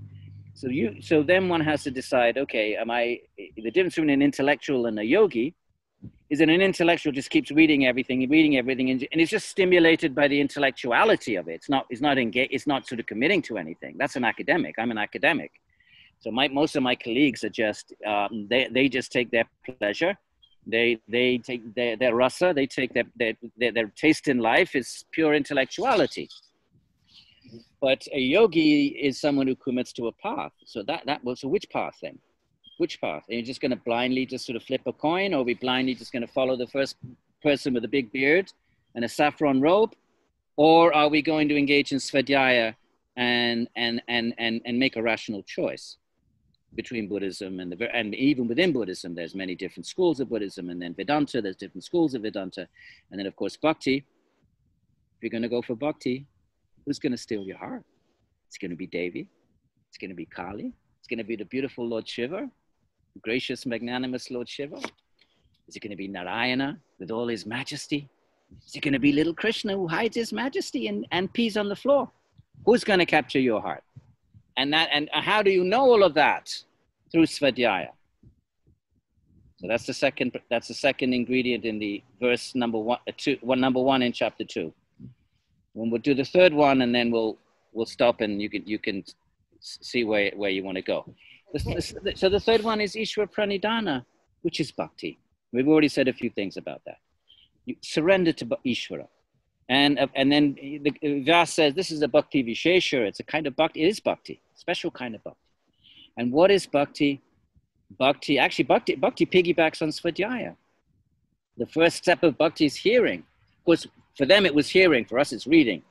So 0.60 0.68
you 0.68 1.01
so 1.01 1.24
then 1.24 1.48
one 1.48 1.62
has 1.62 1.84
to 1.84 1.92
decide, 1.92 2.38
okay, 2.38 2.75
am 2.75 2.92
I 2.92 3.22
the 3.56 3.72
difference 3.72 3.96
between 3.96 4.10
an 4.10 4.22
intellectual 4.22 4.88
and 4.88 5.00
a 5.00 5.06
yogi 5.06 5.56
is 6.30 6.39
that 6.39 6.50
an 6.50 6.60
intellectual 6.60 7.13
just 7.13 7.30
keeps 7.30 7.50
reading 7.50 7.86
everything, 7.88 8.30
reading 8.30 8.58
everything, 8.58 8.89
and, 8.89 9.08
and 9.13 9.22
it's 9.22 9.32
just 9.32 9.48
stimulated 9.48 10.13
by 10.13 10.28
the 10.28 10.39
intellectuality 10.41 11.38
of 11.38 11.48
it. 11.48 11.54
It's 11.54 11.69
not, 11.69 11.86
it's 11.89 12.02
not 12.02 12.17
engaged, 12.17 12.52
it's 12.54 12.67
not 12.67 12.86
sort 12.86 13.00
of 13.00 13.06
committing 13.06 13.41
to 13.43 13.58
anything. 13.58 13.95
That's 13.98 14.17
an 14.17 14.26
academic. 14.26 14.76
I'm 14.78 14.91
an 14.91 14.98
academic. 14.98 15.52
So 16.19 16.30
my, 16.30 16.50
most 16.50 16.76
of 16.76 16.84
my 16.84 16.95
colleagues 16.95 17.45
are 17.45 17.56
just, 17.65 17.93
um, 18.06 18.48
they, 18.50 18.67
they 18.69 18.89
just 18.89 19.13
take 19.13 19.32
their 19.32 19.45
pleasure. 19.80 20.17
They, 20.67 21.00
they 21.08 21.38
take 21.38 21.74
their, 21.74 21.95
their 21.95 22.13
rasa, 22.13 22.52
they 22.54 22.67
take 22.67 22.93
their, 22.93 23.06
their, 23.15 23.34
their, 23.58 23.72
their 23.72 23.88
taste 23.95 24.28
in 24.28 24.39
life 24.39 24.76
is 24.76 25.06
pure 25.13 25.34
intellectuality. 25.34 26.28
But 27.82 28.06
a 28.13 28.20
yogi 28.20 28.88
is 28.88 29.20
someone 29.20 29.48
who 29.48 29.56
commits 29.56 29.94
to 29.94 30.08
a 30.08 30.12
path. 30.12 30.52
So 30.65 30.84
that, 30.84 31.06
that 31.06 31.24
was, 31.24 31.42
so 31.42 31.48
which 31.48 31.70
path 31.70 31.98
then? 32.02 32.20
which 32.80 33.00
path? 33.02 33.24
Are 33.30 33.34
you 33.34 33.44
just 33.44 33.60
going 33.60 33.72
to 33.72 33.78
blindly 33.78 34.26
just 34.26 34.46
sort 34.46 34.56
of 34.56 34.63
flip 34.63 34.82
a 34.86 34.94
coin, 34.94 35.34
or 35.34 35.42
are 35.42 35.44
we 35.44 35.54
blindly 35.54 35.94
just 35.94 36.13
going 36.13 36.26
to 36.26 36.32
follow 36.32 36.56
the 36.56 36.68
first 36.68 36.96
person 37.44 37.74
with 37.74 37.84
a 37.84 37.88
big 37.88 38.12
beard 38.12 38.52
and 38.96 39.04
a 39.04 39.10
saffron 39.10 39.60
robe? 39.60 39.94
Or 40.56 40.94
are 40.94 41.10
we 41.10 41.22
going 41.22 41.50
to 41.50 41.58
engage 41.58 41.92
in 41.92 42.00
svadhyaya 42.00 42.76
and, 43.18 43.70
and, 43.76 44.02
and, 44.08 44.34
and, 44.38 44.62
and 44.65 44.80
make 44.80 44.96
a 44.96 45.02
rational 45.02 45.44
choice 45.44 45.98
between 46.76 47.10
Buddhism 47.10 47.60
and, 47.60 47.72
the, 47.72 47.94
and 47.94 48.15
even 48.15 48.48
within 48.48 48.72
Buddhism, 48.72 49.13
there's 49.13 49.36
many 49.36 49.56
different 49.56 49.86
schools 49.86 50.22
of 50.22 50.30
Buddhism, 50.30 50.70
and 50.70 50.82
then 50.82 50.94
Vedanta, 50.94 51.42
there's 51.42 51.58
different 51.58 51.84
schools 51.84 52.13
of 52.13 52.22
Vedanta. 52.22 52.68
And 53.12 53.20
then, 53.20 53.26
of 53.26 53.36
course, 53.36 53.58
Bhakti. 53.58 53.98
If 53.98 55.24
you're 55.24 55.32
going 55.32 55.44
to 55.44 55.50
go 55.50 55.62
for 55.62 55.76
Bhakti, 55.76 56.26
who's 56.86 57.00
going 57.00 57.12
to 57.12 57.18
steal 57.18 57.44
your 57.44 57.58
heart? 57.58 57.84
It's 58.48 58.58
going 58.58 58.72
to 58.72 58.78
be 58.78 58.88
Devi. 58.88 59.28
It's 59.89 59.98
going 59.98 60.10
to 60.10 60.15
be 60.15 60.26
Kali. 60.26 60.74
It's 61.00 61.08
going 61.08 61.18
to 61.20 61.24
be 61.24 61.36
the 61.36 61.46
beautiful 61.46 61.88
Lord 61.88 62.08
Shiva 62.08 62.50
gracious, 63.22 63.65
magnanimous 63.65 64.32
Lord 64.32 64.48
Shiva? 64.48 64.78
Is 65.68 65.76
it 65.76 65.82
going 65.82 65.92
to 65.92 65.98
be 65.98 66.08
Narayana 66.08 66.80
with 67.00 67.12
all 67.12 67.28
his 67.28 67.46
majesty? 67.46 68.10
Is 68.65 68.76
it 68.76 68.82
going 68.82 68.94
to 68.94 69.00
be 69.00 69.12
little 69.12 69.34
Krishna 69.34 69.74
who 69.74 69.88
hides 69.88 70.15
his 70.15 70.34
majesty 70.34 70.88
and, 70.88 71.06
and 71.12 71.32
pees 71.32 71.58
on 71.58 71.70
the 71.70 71.76
floor? 71.76 72.10
Who's 72.65 72.84
going 72.84 73.00
to 73.00 73.06
capture 73.06 73.39
your 73.39 73.62
heart? 73.62 73.84
And, 74.58 74.74
that, 74.74 74.89
and 74.92 75.10
how 75.13 75.42
do 75.42 75.52
you 75.52 75.63
know 75.63 75.82
all 75.82 76.04
of 76.04 76.13
that? 76.15 76.54
Through 77.12 77.26
Svadhyaya. 77.26 77.89
So 79.58 79.68
that's 79.68 79.86
the 79.86 79.94
second, 79.94 80.39
that's 80.50 80.68
the 80.70 80.74
second 80.74 81.13
ingredient 81.13 81.65
in 81.65 81.80
the 81.80 82.02
verse 82.22 82.56
number 82.56 82.78
one, 82.78 83.00
uh, 83.08 83.12
two, 83.18 83.38
one, 83.42 83.60
number 83.60 83.82
one 83.82 84.02
in 84.02 84.13
chapter 84.13 84.46
two. 84.46 84.74
When 85.73 85.89
we'll 85.89 86.01
do 86.01 86.13
the 86.13 86.25
third 86.25 86.53
one 86.53 86.82
and 86.82 86.93
then 86.93 87.12
we'll, 87.12 87.38
we'll 87.73 87.86
stop 87.86 88.21
and 88.21 88.41
you 88.41 88.49
can, 88.49 88.65
you 88.65 88.79
can 88.79 89.03
see 89.60 90.03
where, 90.03 90.32
where 90.36 90.49
you 90.49 90.63
want 90.63 90.77
to 90.77 90.82
go. 90.82 91.13
So 92.15 92.29
the 92.29 92.39
third 92.39 92.63
one 92.63 92.82
is 92.82 92.93
Ishwar 92.93 93.32
Pranidhana, 93.32 94.05
which 94.41 94.60
is 94.60 94.71
bhakti. 94.71 95.17
We've 95.51 95.67
already 95.67 95.88
said 95.88 96.08
a 96.08 96.13
few 96.13 96.29
things 96.29 96.58
about 96.58 96.82
that. 96.86 96.97
You 97.65 97.75
surrender 97.82 98.32
to 98.34 98.45
Ishvara. 98.65 99.08
And, 99.67 99.99
uh, 99.99 100.08
and 100.15 100.32
then 100.32 100.55
the 100.55 100.91
Vyas 101.03 101.49
says 101.49 101.75
this 101.75 101.91
is 101.91 102.01
a 102.01 102.08
bhakti 102.08 102.43
vishesha. 102.43 103.05
It's 103.08 103.19
a 103.19 103.23
kind 103.23 103.45
of 103.45 103.55
bhakti. 103.55 103.84
It 103.84 103.88
is 103.89 103.99
bhakti, 103.99 104.41
special 104.55 104.89
kind 104.89 105.13
of 105.13 105.23
bhakti. 105.23 105.39
And 106.17 106.32
what 106.32 106.49
is 106.49 106.65
bhakti? 106.65 107.21
Bhakti, 107.97 108.38
actually, 108.38 108.65
bhakti, 108.65 108.95
bhakti 108.95 109.25
piggybacks 109.25 109.82
on 109.82 109.89
svadhyaya. 109.89 110.55
The 111.58 111.65
first 111.67 111.97
step 111.97 112.23
of 112.23 112.38
bhakti 112.38 112.65
is 112.65 112.75
hearing. 112.75 113.19
Of 113.60 113.65
course, 113.65 113.88
for 114.19 114.25
them 114.25 114.45
it 114.45 114.53
was 114.53 114.67
hearing. 114.67 115.05
For 115.05 115.17
us, 115.17 115.32
it's 115.32 115.47
reading. 115.47 115.82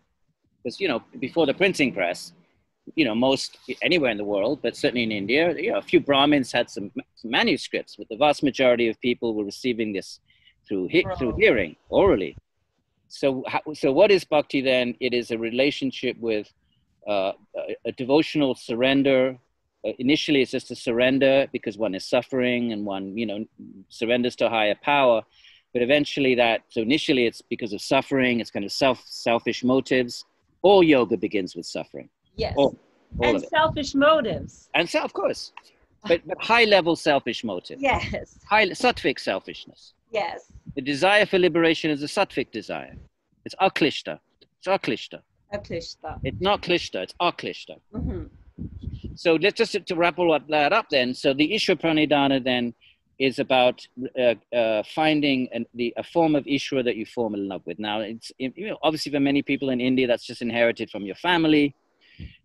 Because, 0.62 0.78
you 0.78 0.86
know, 0.86 1.02
before 1.18 1.46
the 1.46 1.54
printing 1.54 1.94
press, 1.94 2.34
you 2.94 3.06
know, 3.06 3.14
most 3.14 3.56
anywhere 3.80 4.10
in 4.10 4.18
the 4.18 4.30
world, 4.34 4.60
but 4.62 4.76
certainly 4.76 5.04
in 5.04 5.12
India, 5.12 5.56
you 5.56 5.72
know, 5.72 5.78
a 5.78 5.82
few 5.82 5.98
Brahmins 5.98 6.52
had 6.52 6.68
some, 6.68 6.90
some 7.16 7.30
manuscripts, 7.30 7.96
but 7.96 8.06
the 8.10 8.18
vast 8.18 8.42
majority 8.42 8.86
of 8.88 9.00
people 9.00 9.34
were 9.34 9.44
receiving 9.44 9.94
this 9.94 10.20
through 10.66 10.88
he, 10.88 11.06
through 11.18 11.36
hearing 11.38 11.74
orally. 11.88 12.36
So, 13.08 13.44
so 13.72 13.92
what 13.92 14.10
is 14.10 14.24
bhakti 14.24 14.60
then? 14.60 14.94
It 15.00 15.14
is 15.14 15.30
a 15.30 15.38
relationship 15.38 16.18
with 16.20 16.52
uh, 17.08 17.32
a, 17.56 17.76
a, 17.86 17.92
devotional 17.92 18.54
surrender. 18.54 19.38
Uh, 19.86 19.92
initially, 19.98 20.42
it's 20.42 20.50
just 20.50 20.70
a 20.70 20.76
surrender 20.76 21.46
because 21.50 21.78
one 21.78 21.94
is 21.94 22.04
suffering 22.04 22.72
and 22.74 22.84
one, 22.84 23.16
you 23.16 23.24
know, 23.24 23.46
surrenders 23.88 24.36
to 24.36 24.50
higher 24.50 24.76
power. 24.82 25.22
But 25.72 25.82
eventually, 25.82 26.34
that 26.34 26.62
so 26.68 26.80
initially 26.80 27.26
it's 27.26 27.42
because 27.42 27.72
of 27.72 27.80
suffering. 27.80 28.40
It's 28.40 28.50
kind 28.50 28.64
of 28.64 28.72
self 28.72 29.02
selfish 29.06 29.62
motives. 29.64 30.24
All 30.62 30.82
yoga 30.82 31.16
begins 31.16 31.54
with 31.54 31.66
suffering. 31.66 32.08
Yes. 32.36 32.54
All, 32.56 32.78
all 33.18 33.36
and 33.36 33.42
selfish 33.44 33.94
motives. 33.94 34.68
And 34.74 34.88
so, 34.88 35.00
of 35.00 35.12
course, 35.12 35.52
but, 36.06 36.26
but 36.26 36.42
high 36.42 36.64
level 36.64 36.96
selfish 36.96 37.44
motive. 37.44 37.80
Yes. 37.80 38.38
High 38.48 38.66
sattvic 38.68 39.18
selfishness. 39.18 39.94
Yes. 40.10 40.50
The 40.74 40.82
desire 40.82 41.26
for 41.26 41.38
liberation 41.38 41.90
is 41.90 42.02
a 42.02 42.06
sattvic 42.06 42.50
desire. 42.50 42.94
It's 43.44 43.54
aklishta. 43.56 44.18
It's 44.58 44.66
aklishta. 44.66 45.20
Aklishta. 45.52 46.18
It's 46.24 46.40
not 46.40 46.62
klishta. 46.62 47.02
It's 47.02 47.14
aklishta. 47.20 47.76
Mm-hmm. 47.94 48.24
So 49.14 49.34
let's 49.34 49.56
just 49.56 49.72
to 49.86 49.96
wrap 49.96 50.18
all 50.18 50.38
that 50.48 50.72
up 50.72 50.86
then. 50.90 51.14
So 51.14 51.34
the 51.34 51.50
Ishwar 51.50 51.80
Pranidhana 51.80 52.42
then 52.42 52.74
is 53.18 53.38
about 53.38 53.86
uh, 54.18 54.34
uh, 54.54 54.82
finding 54.94 55.48
an, 55.52 55.66
the, 55.74 55.92
a 55.96 56.04
form 56.04 56.36
of 56.36 56.44
Ishwar 56.44 56.84
that 56.84 56.96
you 56.96 57.04
fall 57.04 57.34
in 57.34 57.48
love 57.48 57.62
with. 57.66 57.78
Now, 57.78 58.00
it's 58.00 58.30
you 58.38 58.52
know, 58.56 58.78
obviously 58.82 59.10
for 59.10 59.20
many 59.20 59.42
people 59.42 59.70
in 59.70 59.80
India, 59.80 60.06
that's 60.06 60.24
just 60.24 60.40
inherited 60.40 60.90
from 60.90 61.04
your 61.04 61.16
family, 61.16 61.74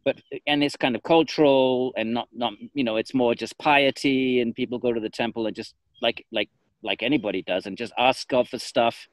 but 0.04 0.20
and 0.48 0.64
it's 0.64 0.76
kind 0.76 0.96
of 0.96 1.04
cultural 1.04 1.94
and 1.96 2.14
not 2.14 2.28
not 2.34 2.54
you 2.74 2.84
know, 2.84 2.96
it's 2.96 3.14
more 3.14 3.36
just 3.36 3.58
piety 3.60 4.42
and 4.42 4.56
people 4.56 4.80
go 4.80 4.92
to 4.92 5.00
the 5.00 5.10
temple 5.10 5.46
and 5.46 5.56
just 5.56 5.76
like 6.02 6.26
like 6.32 6.50
like 6.82 7.04
anybody 7.04 7.44
does 7.44 7.66
and 7.66 7.78
just 7.78 7.94
ask 7.98 8.28
God 8.28 8.48
for 8.48 8.58
stuff. 8.58 9.08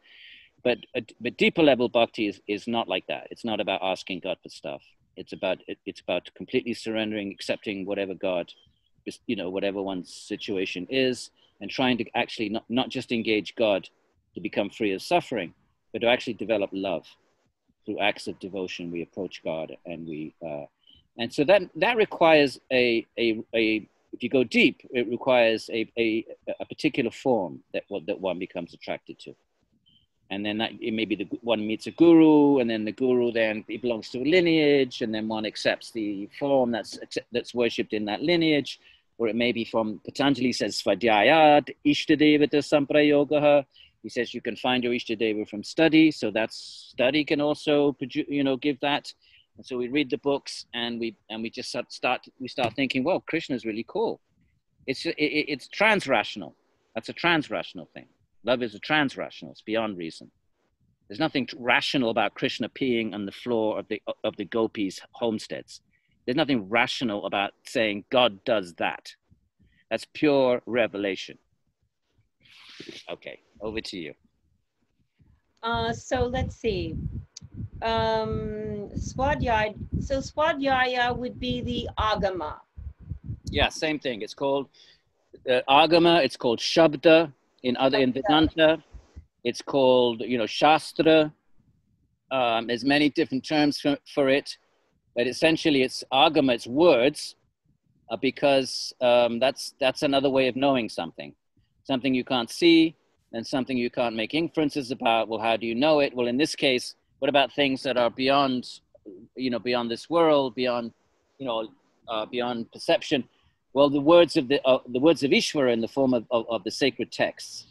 But 0.64 0.78
but 1.20 1.36
deeper 1.36 1.62
level 1.62 1.90
bhakti 1.90 2.26
is, 2.28 2.40
is 2.48 2.66
not 2.66 2.88
like 2.88 3.06
that. 3.08 3.28
It's 3.30 3.44
not 3.44 3.60
about 3.60 3.80
asking 3.82 4.20
God 4.20 4.38
for 4.42 4.48
stuff. 4.48 4.82
It's 5.16 5.34
about 5.34 5.58
it, 5.66 5.78
it's 5.84 6.00
about 6.00 6.30
completely 6.34 6.72
surrendering, 6.72 7.32
accepting 7.32 7.84
whatever 7.84 8.14
God, 8.14 8.50
you 9.26 9.36
know, 9.36 9.50
whatever 9.50 9.82
one's 9.82 10.14
situation 10.14 10.86
is 10.88 11.30
and 11.60 11.70
trying 11.70 11.98
to 11.98 12.04
actually 12.14 12.48
not, 12.48 12.64
not 12.68 12.88
just 12.88 13.12
engage 13.12 13.54
God 13.56 13.88
to 14.34 14.40
become 14.40 14.70
free 14.70 14.92
of 14.92 15.02
suffering, 15.02 15.54
but 15.92 16.00
to 16.00 16.08
actually 16.08 16.34
develop 16.34 16.70
love 16.72 17.06
through 17.84 17.98
acts 17.98 18.26
of 18.26 18.38
devotion. 18.38 18.90
We 18.90 19.02
approach 19.02 19.42
God, 19.44 19.76
and 19.86 20.06
we, 20.06 20.34
uh, 20.44 20.66
and 21.18 21.32
so 21.32 21.44
that 21.44 21.62
that 21.76 21.96
requires 21.96 22.60
a, 22.72 23.06
a 23.18 23.42
a 23.54 23.88
if 24.12 24.22
you 24.22 24.28
go 24.28 24.44
deep, 24.44 24.80
it 24.90 25.08
requires 25.08 25.68
a 25.72 25.90
a, 25.98 26.24
a 26.60 26.64
particular 26.66 27.10
form 27.10 27.60
that 27.72 27.84
that 28.06 28.20
one 28.20 28.38
becomes 28.38 28.74
attracted 28.74 29.18
to. 29.20 29.34
And 30.32 30.46
then 30.46 30.58
that 30.58 30.70
it 30.80 30.94
may 30.94 31.06
be 31.06 31.16
the 31.16 31.28
one 31.42 31.66
meets 31.66 31.88
a 31.88 31.90
guru, 31.90 32.60
and 32.60 32.70
then 32.70 32.84
the 32.84 32.92
guru 32.92 33.32
then 33.32 33.64
belongs 33.82 34.10
to 34.10 34.18
a 34.18 34.24
lineage, 34.24 35.02
and 35.02 35.12
then 35.12 35.26
one 35.26 35.44
accepts 35.44 35.90
the 35.90 36.28
form 36.38 36.70
that's 36.70 36.98
that's 37.32 37.52
worshipped 37.52 37.92
in 37.92 38.04
that 38.04 38.22
lineage, 38.22 38.78
or 39.20 39.28
it 39.28 39.36
may 39.36 39.52
be 39.52 39.66
from 39.66 40.00
Patanjali 40.02 40.50
says 40.50 40.82
Svadhyayat, 40.82 41.68
Ishtadevata 41.86 42.60
Samprayogaha. 42.70 43.66
He 44.02 44.08
says 44.08 44.32
you 44.32 44.40
can 44.40 44.56
find 44.56 44.82
your 44.82 44.94
Ishtadeva 44.94 45.46
from 45.46 45.62
study, 45.62 46.10
so 46.10 46.30
that's 46.30 46.56
study 46.90 47.22
can 47.22 47.38
also 47.38 47.94
you 48.00 48.42
know 48.42 48.56
give 48.56 48.80
that. 48.80 49.12
And 49.58 49.66
so 49.66 49.76
we 49.76 49.88
read 49.88 50.08
the 50.08 50.16
books 50.16 50.64
and 50.72 50.98
we 50.98 51.14
and 51.28 51.42
we 51.42 51.50
just 51.50 51.76
start 51.90 52.24
we 52.40 52.48
start 52.48 52.74
thinking, 52.74 53.04
well, 53.04 53.20
Krishna 53.20 53.54
is 53.56 53.66
really 53.66 53.84
cool. 53.86 54.22
It's 54.86 55.04
it, 55.04 55.16
it's 55.18 55.68
trans-rational. 55.68 56.56
That's 56.94 57.10
a 57.10 57.12
trans-rational 57.12 57.90
thing. 57.92 58.06
Love 58.42 58.62
is 58.62 58.74
a 58.74 58.78
trans-rational. 58.78 59.52
It's 59.52 59.60
beyond 59.60 59.98
reason. 59.98 60.30
There's 61.08 61.20
nothing 61.20 61.46
rational 61.58 62.08
about 62.08 62.32
Krishna 62.34 62.70
peeing 62.70 63.12
on 63.12 63.26
the 63.26 63.32
floor 63.32 63.78
of 63.78 63.86
the 63.88 64.00
of 64.24 64.36
the 64.36 64.46
gopis' 64.46 64.98
homesteads. 65.12 65.82
There's 66.24 66.36
nothing 66.36 66.68
rational 66.68 67.26
about 67.26 67.52
saying 67.66 68.04
God 68.10 68.44
does 68.44 68.74
that. 68.74 69.14
That's 69.90 70.06
pure 70.12 70.62
revelation. 70.66 71.38
Okay, 73.10 73.40
over 73.60 73.80
to 73.80 73.98
you. 73.98 74.14
Uh, 75.62 75.92
so 75.92 76.26
let's 76.26 76.56
see. 76.56 76.96
Um, 77.82 78.90
Swadhyaya. 78.96 79.74
So 80.02 80.18
Swadhyaya 80.18 81.16
would 81.16 81.38
be 81.38 81.60
the 81.60 81.88
Agama. 81.98 82.60
Yeah, 83.50 83.68
same 83.68 83.98
thing. 83.98 84.22
It's 84.22 84.34
called 84.34 84.68
uh, 85.48 85.60
Agama. 85.68 86.24
It's 86.24 86.36
called 86.36 86.60
Shabda 86.60 87.32
in 87.62 87.76
other 87.76 87.98
in 87.98 88.12
Vedanta. 88.12 88.82
It's 89.44 89.62
called 89.62 90.20
you 90.20 90.38
know 90.38 90.46
Shastra. 90.46 91.32
Um, 92.30 92.68
there's 92.68 92.84
many 92.84 93.08
different 93.08 93.44
terms 93.44 93.80
for, 93.80 93.98
for 94.14 94.28
it 94.28 94.56
but 95.16 95.26
essentially 95.26 95.82
it's 95.82 96.04
agama, 96.12 96.54
it's 96.54 96.66
words, 96.66 97.36
uh, 98.10 98.16
because 98.16 98.92
um, 99.00 99.38
that's 99.38 99.74
that's 99.80 100.02
another 100.02 100.30
way 100.30 100.48
of 100.48 100.56
knowing 100.56 100.88
something, 100.88 101.34
something 101.84 102.14
you 102.14 102.24
can't 102.24 102.50
see, 102.50 102.96
and 103.32 103.46
something 103.46 103.76
you 103.76 103.90
can't 103.90 104.16
make 104.16 104.34
inferences 104.34 104.90
about. 104.90 105.28
Well, 105.28 105.40
how 105.40 105.56
do 105.56 105.66
you 105.66 105.74
know 105.74 106.00
it? 106.00 106.14
Well, 106.14 106.26
in 106.26 106.36
this 106.36 106.54
case, 106.54 106.94
what 107.20 107.28
about 107.28 107.52
things 107.52 107.82
that 107.82 107.96
are 107.96 108.10
beyond, 108.10 108.80
you 109.36 109.50
know, 109.50 109.58
beyond 109.58 109.90
this 109.90 110.10
world, 110.10 110.54
beyond, 110.54 110.92
you 111.38 111.46
know, 111.46 111.68
uh, 112.08 112.26
beyond 112.26 112.70
perception? 112.72 113.24
Well, 113.72 113.88
the 113.88 114.00
words 114.00 114.36
of 114.36 114.48
the 114.48 114.60
uh, 114.66 114.78
the 114.88 114.98
words 114.98 115.22
of 115.22 115.30
Ishvara 115.30 115.72
in 115.72 115.80
the 115.80 115.88
form 115.88 116.14
of, 116.14 116.26
of, 116.30 116.46
of 116.48 116.64
the 116.64 116.70
sacred 116.70 117.12
texts. 117.12 117.66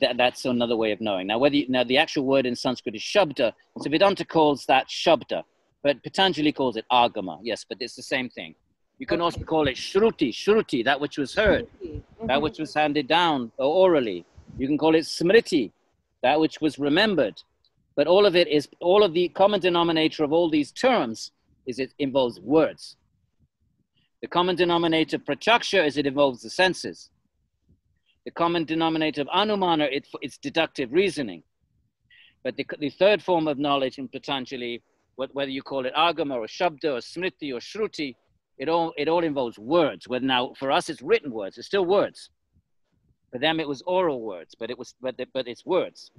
That, 0.00 0.16
that's 0.16 0.44
another 0.44 0.74
way 0.74 0.90
of 0.90 1.00
knowing. 1.00 1.28
Now, 1.28 1.38
whether 1.38 1.54
you, 1.54 1.66
now 1.68 1.84
the 1.84 1.98
actual 1.98 2.24
word 2.24 2.44
in 2.44 2.56
Sanskrit 2.56 2.96
is 2.96 3.02
shabda, 3.02 3.52
so 3.80 3.88
Vedanta 3.88 4.24
calls 4.24 4.66
that 4.66 4.88
shabda, 4.88 5.44
but 5.86 6.02
Patanjali 6.02 6.50
calls 6.50 6.76
it 6.76 6.84
agama, 6.90 7.38
yes, 7.44 7.64
but 7.68 7.78
it's 7.78 7.94
the 7.94 8.02
same 8.02 8.28
thing. 8.28 8.56
You 8.98 9.06
can 9.06 9.20
okay. 9.20 9.24
also 9.26 9.44
call 9.44 9.68
it 9.68 9.76
shruti, 9.76 10.30
shruti, 10.30 10.84
that 10.84 10.98
which 10.98 11.16
was 11.16 11.32
heard, 11.32 11.68
mm-hmm. 11.80 12.26
that 12.26 12.42
which 12.42 12.58
was 12.58 12.74
handed 12.74 13.06
down 13.06 13.52
orally. 13.56 14.24
You 14.58 14.66
can 14.66 14.78
call 14.78 14.96
it 14.96 15.04
smriti, 15.04 15.70
that 16.24 16.40
which 16.40 16.60
was 16.60 16.80
remembered. 16.80 17.40
But 17.94 18.08
all 18.08 18.26
of 18.26 18.34
it 18.34 18.48
is, 18.48 18.68
all 18.80 19.04
of 19.04 19.14
the 19.14 19.28
common 19.28 19.60
denominator 19.60 20.24
of 20.24 20.32
all 20.32 20.50
these 20.50 20.72
terms 20.72 21.30
is 21.66 21.78
it 21.78 21.94
involves 22.00 22.40
words. 22.40 22.96
The 24.22 24.26
common 24.26 24.56
denominator 24.56 25.14
of 25.18 25.24
pratyaksha 25.24 25.86
is 25.86 25.96
it 25.96 26.06
involves 26.08 26.42
the 26.42 26.50
senses. 26.50 27.10
The 28.24 28.32
common 28.32 28.64
denominator 28.64 29.20
of 29.20 29.28
anumana, 29.28 29.86
it, 29.92 30.08
it's 30.20 30.36
deductive 30.36 30.92
reasoning. 30.92 31.44
But 32.42 32.56
the, 32.56 32.66
the 32.80 32.90
third 32.90 33.22
form 33.22 33.46
of 33.46 33.56
knowledge 33.56 33.98
in 33.98 34.08
Patanjali 34.08 34.82
whether 35.16 35.50
you 35.50 35.62
call 35.62 35.86
it 35.86 35.94
agama 35.94 36.36
or 36.36 36.46
shabda 36.46 36.84
or 36.84 36.98
smriti 36.98 37.52
or 37.52 37.60
shruti, 37.60 38.14
it 38.58 38.68
all, 38.68 38.92
it 38.96 39.08
all 39.08 39.24
involves 39.24 39.58
words. 39.58 40.08
Whether 40.08 40.26
now 40.26 40.52
for 40.58 40.70
us 40.70 40.88
it's 40.88 41.02
written 41.02 41.30
words, 41.30 41.58
it's 41.58 41.66
still 41.66 41.84
words. 41.84 42.30
For 43.32 43.38
them 43.38 43.60
it 43.60 43.68
was 43.68 43.82
oral 43.86 44.22
words, 44.22 44.54
but 44.58 44.70
it 44.70 44.78
was 44.78 44.94
but 45.00 45.16
but 45.34 45.48
it's 45.48 45.66
words. 45.66 46.10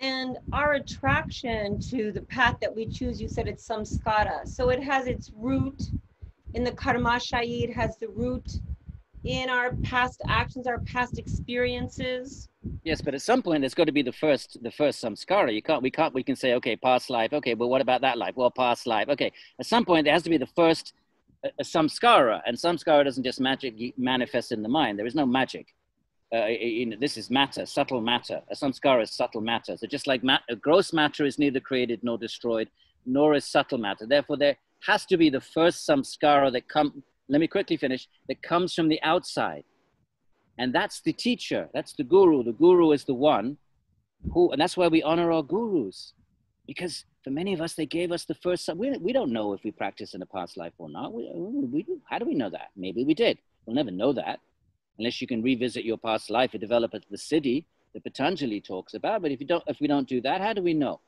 And 0.00 0.38
our 0.52 0.74
attraction 0.74 1.78
to 1.90 2.10
the 2.10 2.22
path 2.22 2.56
that 2.60 2.74
we 2.74 2.86
choose, 2.86 3.20
you 3.20 3.28
said 3.28 3.46
it's 3.46 3.66
samskara. 3.68 4.48
So 4.48 4.70
it 4.70 4.82
has 4.82 5.06
its 5.06 5.30
root 5.36 5.82
in 6.54 6.64
the 6.64 6.72
karmashaya, 6.72 7.64
it 7.64 7.74
has 7.74 7.98
the 7.98 8.08
root 8.08 8.50
in 9.24 9.50
our 9.50 9.74
past 9.82 10.22
actions, 10.28 10.66
our 10.66 10.80
past 10.80 11.18
experiences. 11.18 12.48
Yes, 12.84 13.00
but 13.00 13.14
at 13.14 13.22
some 13.22 13.42
point 13.42 13.62
there's 13.62 13.74
got 13.74 13.84
to 13.84 13.92
be 13.92 14.02
the 14.02 14.12
first 14.12 14.58
the 14.62 14.70
first 14.70 15.02
samskara. 15.02 15.52
You 15.54 15.62
can't 15.62 15.82
we 15.82 15.90
can't 15.90 16.14
we 16.14 16.22
can 16.22 16.36
say 16.36 16.54
okay 16.54 16.76
past 16.76 17.10
life 17.10 17.32
okay, 17.32 17.54
but 17.54 17.68
what 17.68 17.80
about 17.80 18.00
that 18.02 18.18
life? 18.18 18.34
Well, 18.36 18.50
past 18.50 18.86
life 18.86 19.08
okay. 19.08 19.32
At 19.58 19.66
some 19.66 19.84
point 19.84 20.04
there 20.04 20.14
has 20.14 20.22
to 20.24 20.30
be 20.30 20.38
the 20.38 20.46
first 20.46 20.94
samskara, 21.62 22.40
and 22.46 22.56
samskara 22.56 23.04
doesn't 23.04 23.24
just 23.24 23.40
magic 23.40 23.98
manifest 23.98 24.52
in 24.52 24.62
the 24.62 24.68
mind. 24.68 24.98
There 24.98 25.06
is 25.06 25.14
no 25.14 25.26
magic. 25.26 25.66
Uh, 26.32 26.46
this 27.00 27.16
is 27.16 27.28
matter, 27.28 27.66
subtle 27.66 28.00
matter. 28.00 28.40
A 28.50 28.54
samskara 28.54 29.02
is 29.02 29.10
subtle 29.10 29.40
matter. 29.40 29.76
So 29.76 29.88
just 29.88 30.06
like 30.06 30.22
mat- 30.22 30.42
gross 30.60 30.92
matter 30.92 31.26
is 31.26 31.40
neither 31.40 31.58
created 31.58 32.00
nor 32.04 32.18
destroyed, 32.18 32.70
nor 33.04 33.34
is 33.34 33.44
subtle 33.44 33.78
matter. 33.78 34.06
Therefore, 34.06 34.36
there 34.36 34.56
has 34.86 35.04
to 35.06 35.16
be 35.16 35.28
the 35.28 35.40
first 35.40 35.88
samskara 35.88 36.52
that 36.52 36.68
come 36.68 37.02
let 37.30 37.40
me 37.40 37.46
quickly 37.46 37.76
finish, 37.76 38.08
that 38.28 38.42
comes 38.42 38.74
from 38.74 38.88
the 38.88 39.00
outside. 39.02 39.64
And 40.58 40.74
that's 40.74 41.00
the 41.00 41.12
teacher, 41.12 41.68
that's 41.72 41.94
the 41.94 42.04
guru. 42.04 42.42
The 42.42 42.52
guru 42.52 42.90
is 42.92 43.04
the 43.04 43.14
one 43.14 43.56
who, 44.32 44.50
and 44.52 44.60
that's 44.60 44.76
why 44.76 44.88
we 44.88 45.02
honor 45.02 45.32
our 45.32 45.42
gurus. 45.42 46.12
Because 46.66 47.04
for 47.24 47.30
many 47.30 47.54
of 47.54 47.60
us, 47.60 47.74
they 47.74 47.86
gave 47.86 48.12
us 48.12 48.24
the 48.24 48.34
first, 48.34 48.68
we, 48.76 48.96
we 48.98 49.12
don't 49.12 49.32
know 49.32 49.52
if 49.54 49.64
we 49.64 49.70
practiced 49.70 50.14
in 50.14 50.22
a 50.22 50.26
past 50.26 50.56
life 50.56 50.72
or 50.78 50.90
not. 50.90 51.12
We, 51.12 51.30
we, 51.72 51.86
how 52.08 52.18
do 52.18 52.26
we 52.26 52.34
know 52.34 52.50
that? 52.50 52.70
Maybe 52.76 53.04
we 53.04 53.14
did. 53.14 53.38
We'll 53.64 53.76
never 53.76 53.90
know 53.90 54.12
that 54.12 54.40
unless 54.98 55.20
you 55.20 55.26
can 55.26 55.42
revisit 55.42 55.84
your 55.84 55.96
past 55.96 56.30
life 56.30 56.50
and 56.52 56.60
develop 56.60 56.92
the 56.92 57.16
siddhi 57.16 57.64
that 57.94 58.04
Patanjali 58.04 58.60
talks 58.60 58.94
about. 58.94 59.22
But 59.22 59.30
if, 59.30 59.40
you 59.40 59.46
don't, 59.46 59.64
if 59.66 59.80
we 59.80 59.86
don't 59.86 60.08
do 60.08 60.20
that, 60.20 60.40
how 60.40 60.52
do 60.52 60.62
we 60.62 60.74
know? 60.74 61.00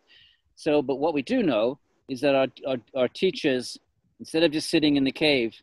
So, 0.57 0.81
but 0.83 0.97
what 0.97 1.15
we 1.15 1.23
do 1.23 1.43
know 1.43 1.79
is 2.09 2.21
that 2.23 2.35
our, 2.35 2.47
our, 2.67 2.77
our 2.97 3.09
teachers, 3.09 3.79
instead 4.19 4.43
of 4.43 4.51
just 4.51 4.71
sitting 4.71 4.97
in 4.97 5.05
the 5.05 5.13
cave 5.13 5.55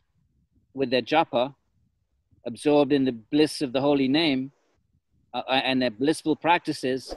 with 0.74 0.90
their 0.90 1.02
japa, 1.02 1.54
absorbed 2.46 2.92
in 2.92 3.04
the 3.04 3.12
bliss 3.12 3.60
of 3.62 3.72
the 3.72 3.80
holy 3.80 4.08
name 4.08 4.52
uh, 5.34 5.42
uh 5.46 5.60
and 5.64 5.80
their 5.82 5.90
blissful 5.90 6.36
practices. 6.36 7.14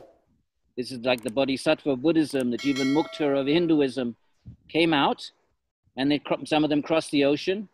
This 0.78 0.92
is 0.92 1.00
like 1.00 1.22
the 1.22 1.30
Bodhisattva 1.30 1.92
of 1.92 2.02
Buddhism, 2.02 2.50
the 2.50 2.58
Jivan 2.58 2.94
Mukta 2.94 3.40
of 3.40 3.46
Hinduism, 3.46 4.16
came 4.70 4.94
out, 4.94 5.32
and 5.98 6.12
they 6.12 6.22
some 6.46 6.64
of 6.64 6.70
them 6.70 6.82
crossed 6.82 7.12
the 7.12 7.26
ocean, 7.26 7.70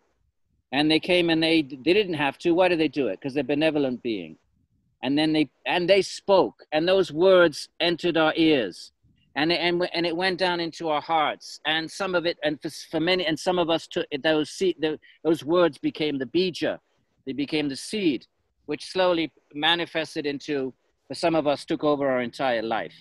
and 0.72 0.92
they 0.92 1.00
came 1.00 1.30
and 1.30 1.42
they 1.42 1.62
they 1.62 1.94
didn't 1.94 2.16
have 2.16 2.38
to. 2.40 2.52
Why 2.52 2.68
did 2.68 2.80
they 2.80 2.88
do 2.90 3.08
it? 3.08 3.20
Because 3.20 3.34
they're 3.34 3.44
benevolent 3.44 4.04
being, 4.04 4.38
and 5.02 5.18
then 5.18 5.34
they 5.34 5.50
and 5.66 5.90
they 5.90 6.02
spoke, 6.02 6.66
and 6.72 6.88
those 6.88 7.12
words 7.12 7.70
entered 7.80 8.18
our 8.18 8.34
ears, 8.36 8.92
and 9.36 9.52
it, 9.52 9.56
and, 9.56 9.88
and 9.94 10.06
it 10.06 10.16
went 10.16 10.40
down 10.40 10.60
into 10.60 10.90
our 10.90 11.02
hearts. 11.02 11.60
And 11.66 11.90
some 11.90 12.16
of 12.16 12.26
it 12.26 12.38
and 12.44 12.62
for, 12.62 12.70
for 12.92 13.00
many 13.00 13.26
and 13.26 13.40
some 13.40 13.60
of 13.60 13.70
us 13.70 13.88
took 13.88 14.06
those 14.24 14.50
seed, 14.50 14.84
those 15.24 15.44
words 15.44 15.78
became 15.78 16.18
the 16.18 16.26
bija. 16.26 16.80
They 17.26 17.34
became 17.34 17.70
the 17.70 17.76
seed 17.76 18.26
which 18.66 18.86
slowly 18.86 19.32
manifested 19.54 20.26
into 20.26 20.74
for 21.08 21.16
some 21.16 21.34
of 21.36 21.48
us 21.48 21.66
took 21.66 21.84
over 21.84 22.08
our 22.08 22.22
entire 22.22 22.62
life. 22.62 22.94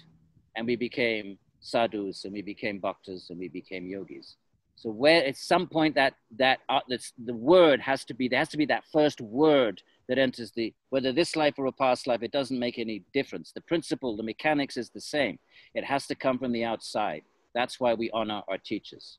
And 0.56 0.66
we 0.66 0.76
became 0.76 1.38
sadhus 1.60 2.24
and 2.24 2.32
we 2.32 2.42
became 2.42 2.80
bhaktas 2.80 3.30
and 3.30 3.38
we 3.38 3.48
became 3.48 3.86
yogis. 3.86 4.36
So 4.76 4.90
where 4.90 5.26
at 5.26 5.36
some 5.36 5.66
point 5.66 5.94
that 5.96 6.14
that 6.38 6.60
uh, 6.68 6.80
the 7.24 7.34
word 7.34 7.80
has 7.80 8.04
to 8.06 8.14
be 8.14 8.28
there 8.28 8.38
has 8.38 8.48
to 8.50 8.56
be 8.56 8.66
that 8.66 8.84
first 8.92 9.20
word 9.20 9.82
that 10.08 10.18
enters 10.18 10.50
the 10.52 10.74
whether 10.90 11.12
this 11.12 11.36
life 11.36 11.54
or 11.58 11.66
a 11.66 11.72
past 11.72 12.06
life 12.06 12.22
it 12.22 12.32
doesn't 12.32 12.58
make 12.58 12.78
any 12.78 13.04
difference. 13.12 13.52
The 13.52 13.60
principle, 13.62 14.16
the 14.16 14.22
mechanics 14.22 14.76
is 14.76 14.90
the 14.90 15.00
same. 15.00 15.38
It 15.74 15.84
has 15.84 16.06
to 16.06 16.14
come 16.14 16.38
from 16.38 16.52
the 16.52 16.64
outside. 16.64 17.22
That's 17.54 17.78
why 17.78 17.94
we 17.94 18.10
honor 18.10 18.42
our 18.48 18.58
teachers. 18.58 19.18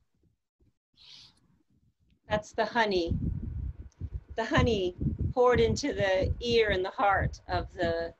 That's 2.29 2.51
the 2.51 2.65
honey. 2.65 3.15
The 4.35 4.45
honey 4.45 4.95
poured 5.33 5.59
into 5.59 5.93
the 5.93 6.33
ear 6.39 6.69
and 6.69 6.83
the 6.83 6.89
heart 6.89 7.39
of 7.47 7.71
the 7.73 8.13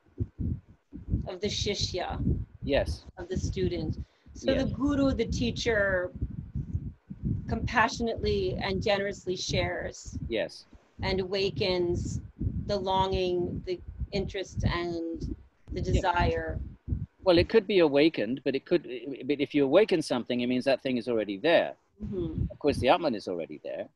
of 1.27 1.41
the 1.41 1.47
shishya. 1.47 2.19
Yes. 2.63 3.05
Of 3.17 3.29
the 3.29 3.38
student. 3.38 3.97
So 4.34 4.51
yes. 4.51 4.63
the 4.63 4.69
guru, 4.71 5.13
the 5.13 5.25
teacher, 5.25 6.12
compassionately 7.47 8.58
and 8.62 8.82
generously 8.82 9.36
shares. 9.36 10.17
Yes. 10.27 10.65
And 11.01 11.19
awakens 11.19 12.21
the 12.69 12.77
longing, 12.77 13.62
the 13.65 13.79
interest, 14.12 14.63
and 14.63 15.36
the 15.73 15.82
desire. 15.82 16.60
Yeah. 16.88 16.95
Well, 17.25 17.38
it 17.38 17.49
could 17.49 17.67
be 17.67 17.79
awakened, 17.79 18.41
but 18.45 18.55
it 18.55 18.65
could. 18.65 18.84
But 19.29 19.41
if 19.41 19.53
you 19.53 19.65
awaken 19.65 20.01
something, 20.01 20.39
it 20.39 20.47
means 20.47 20.65
that 20.65 20.82
thing 20.82 20.97
is 20.97 21.08
already 21.10 21.38
there. 21.38 21.73
Mm-hmm. 22.01 22.45
Of 22.49 22.58
course, 22.60 22.77
the 22.77 22.89
Atman 22.89 23.15
is 23.15 23.27
already 23.27 23.60
there, 23.63 23.88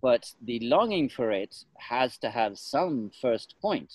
but 0.00 0.32
the 0.50 0.58
longing 0.60 1.08
for 1.10 1.30
it 1.30 1.54
has 1.76 2.16
to 2.18 2.30
have 2.30 2.58
some 2.58 3.10
first 3.20 3.56
point, 3.60 3.92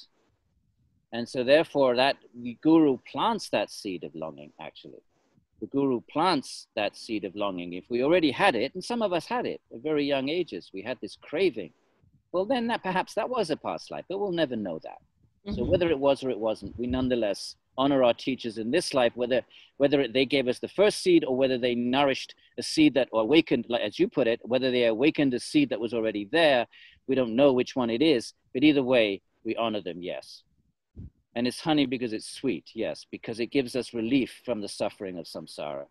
and 1.11 1.27
so 1.27 1.43
therefore, 1.43 1.95
that 1.95 2.17
the 2.35 2.57
guru 2.61 2.99
plants 3.11 3.49
that 3.49 3.71
seed 3.71 4.03
of 4.03 4.13
longing 4.13 4.51
actually 4.59 5.01
the 5.61 5.67
guru 5.67 6.01
plants 6.01 6.67
that 6.75 6.95
seed 6.97 7.23
of 7.23 7.35
longing. 7.35 7.73
If 7.73 7.85
we 7.89 8.03
already 8.03 8.31
had 8.31 8.55
it, 8.55 8.73
and 8.75 8.83
some 8.83 9.01
of 9.01 9.13
us 9.13 9.25
had 9.25 9.45
it 9.45 9.61
at 9.73 9.81
very 9.81 10.05
young 10.05 10.29
ages, 10.29 10.71
we 10.73 10.81
had 10.81 10.97
this 11.01 11.17
craving, 11.21 11.71
well, 12.35 12.43
then 12.43 12.67
that 12.67 12.83
perhaps 12.83 13.13
that 13.13 13.29
was 13.29 13.49
a 13.49 13.55
past 13.55 13.89
life, 13.91 14.03
but 14.09 14.19
we'll 14.19 14.33
never 14.33 14.57
know 14.57 14.77
that. 14.83 14.99
Mm-hmm. 15.47 15.55
So 15.55 15.63
whether 15.63 15.89
it 15.89 15.97
was 15.97 16.21
or 16.21 16.29
it 16.29 16.37
wasn't, 16.37 16.77
we 16.77 16.85
nonetheless 16.85 17.55
honor 17.77 18.03
our 18.03 18.13
teachers 18.13 18.57
in 18.57 18.71
this 18.71 18.93
life, 18.93 19.13
whether 19.15 19.41
whether 19.77 20.05
they 20.05 20.25
gave 20.25 20.49
us 20.49 20.59
the 20.59 20.67
first 20.67 21.01
seed 21.01 21.23
or 21.23 21.33
whether 21.37 21.57
they 21.57 21.75
nourished 21.75 22.35
a 22.57 22.63
seed 22.63 22.93
that 22.95 23.07
or 23.13 23.21
awakened, 23.21 23.65
like, 23.69 23.83
as 23.83 23.97
you 23.99 24.09
put 24.09 24.27
it, 24.27 24.41
whether 24.43 24.69
they 24.69 24.83
awakened 24.83 25.33
a 25.33 25.39
seed 25.39 25.69
that 25.69 25.79
was 25.79 25.93
already 25.93 26.27
there. 26.29 26.67
We 27.07 27.15
don't 27.15 27.37
know 27.37 27.53
which 27.53 27.73
one 27.73 27.89
it 27.89 28.01
is, 28.01 28.33
but 28.53 28.63
either 28.63 28.83
way, 28.83 29.21
we 29.45 29.55
honor 29.55 29.81
them. 29.81 30.03
Yes. 30.03 30.43
And 31.35 31.47
it's 31.47 31.61
honey 31.61 31.85
because 31.85 32.11
it's 32.11 32.29
sweet, 32.29 32.65
yes, 32.73 33.05
because 33.09 33.39
it 33.39 33.47
gives 33.47 33.77
us 33.77 33.93
relief 33.93 34.41
from 34.43 34.59
the 34.59 34.67
suffering 34.67 35.17
of 35.17 35.25
samsara. 35.25 35.85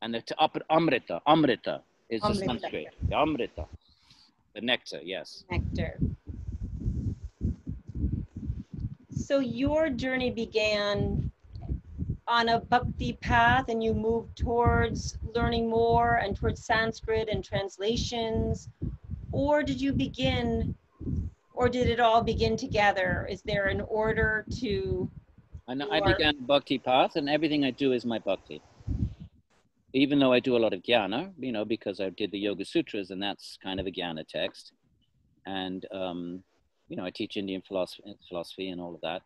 And 0.00 0.14
the 0.14 0.22
amrita, 0.70 1.20
amrita 1.26 1.82
is 2.08 2.22
amrita. 2.22 2.40
the 2.40 2.46
Sanskrit. 2.46 2.88
The 3.08 3.16
amrita, 3.16 3.66
the 4.54 4.60
nectar, 4.60 5.00
yes. 5.02 5.44
Nectar. 5.50 5.98
So 9.10 9.38
your 9.38 9.88
journey 9.90 10.30
began 10.30 11.30
on 12.26 12.48
a 12.48 12.60
bhakti 12.60 13.14
path 13.14 13.68
and 13.68 13.82
you 13.82 13.92
moved 13.94 14.36
towards 14.36 15.18
learning 15.34 15.68
more 15.68 16.16
and 16.16 16.36
towards 16.36 16.64
Sanskrit 16.64 17.28
and 17.28 17.44
translations? 17.44 18.68
Or 19.32 19.62
did 19.62 19.80
you 19.80 19.92
begin 19.92 20.74
or 21.52 21.68
did 21.68 21.88
it 21.88 22.00
all 22.00 22.22
begin 22.22 22.56
together? 22.56 23.26
Is 23.30 23.42
there 23.42 23.66
an 23.66 23.80
order 23.82 24.44
to? 24.60 25.10
I, 25.66 25.74
know, 25.74 25.88
I 25.90 26.00
began 26.00 26.36
bhakti 26.40 26.78
path, 26.78 27.16
and 27.16 27.28
everything 27.28 27.64
I 27.64 27.70
do 27.70 27.92
is 27.92 28.04
my 28.04 28.18
bhakti. 28.18 28.60
Even 29.94 30.18
though 30.18 30.32
I 30.32 30.40
do 30.40 30.56
a 30.56 30.58
lot 30.58 30.72
of 30.72 30.82
jnana, 30.82 31.32
you 31.38 31.52
know, 31.52 31.64
because 31.64 32.00
I 32.00 32.10
did 32.10 32.32
the 32.32 32.38
Yoga 32.38 32.64
Sutras, 32.64 33.10
and 33.10 33.22
that's 33.22 33.58
kind 33.62 33.78
of 33.80 33.86
a 33.86 33.90
jnana 33.90 34.26
text, 34.26 34.72
and 35.46 35.86
um, 35.92 36.42
you 36.88 36.96
know, 36.96 37.04
I 37.04 37.10
teach 37.10 37.36
Indian 37.36 37.62
philosophy, 37.66 38.14
philosophy 38.28 38.68
and 38.68 38.80
all 38.80 38.94
of 38.94 39.00
that. 39.00 39.22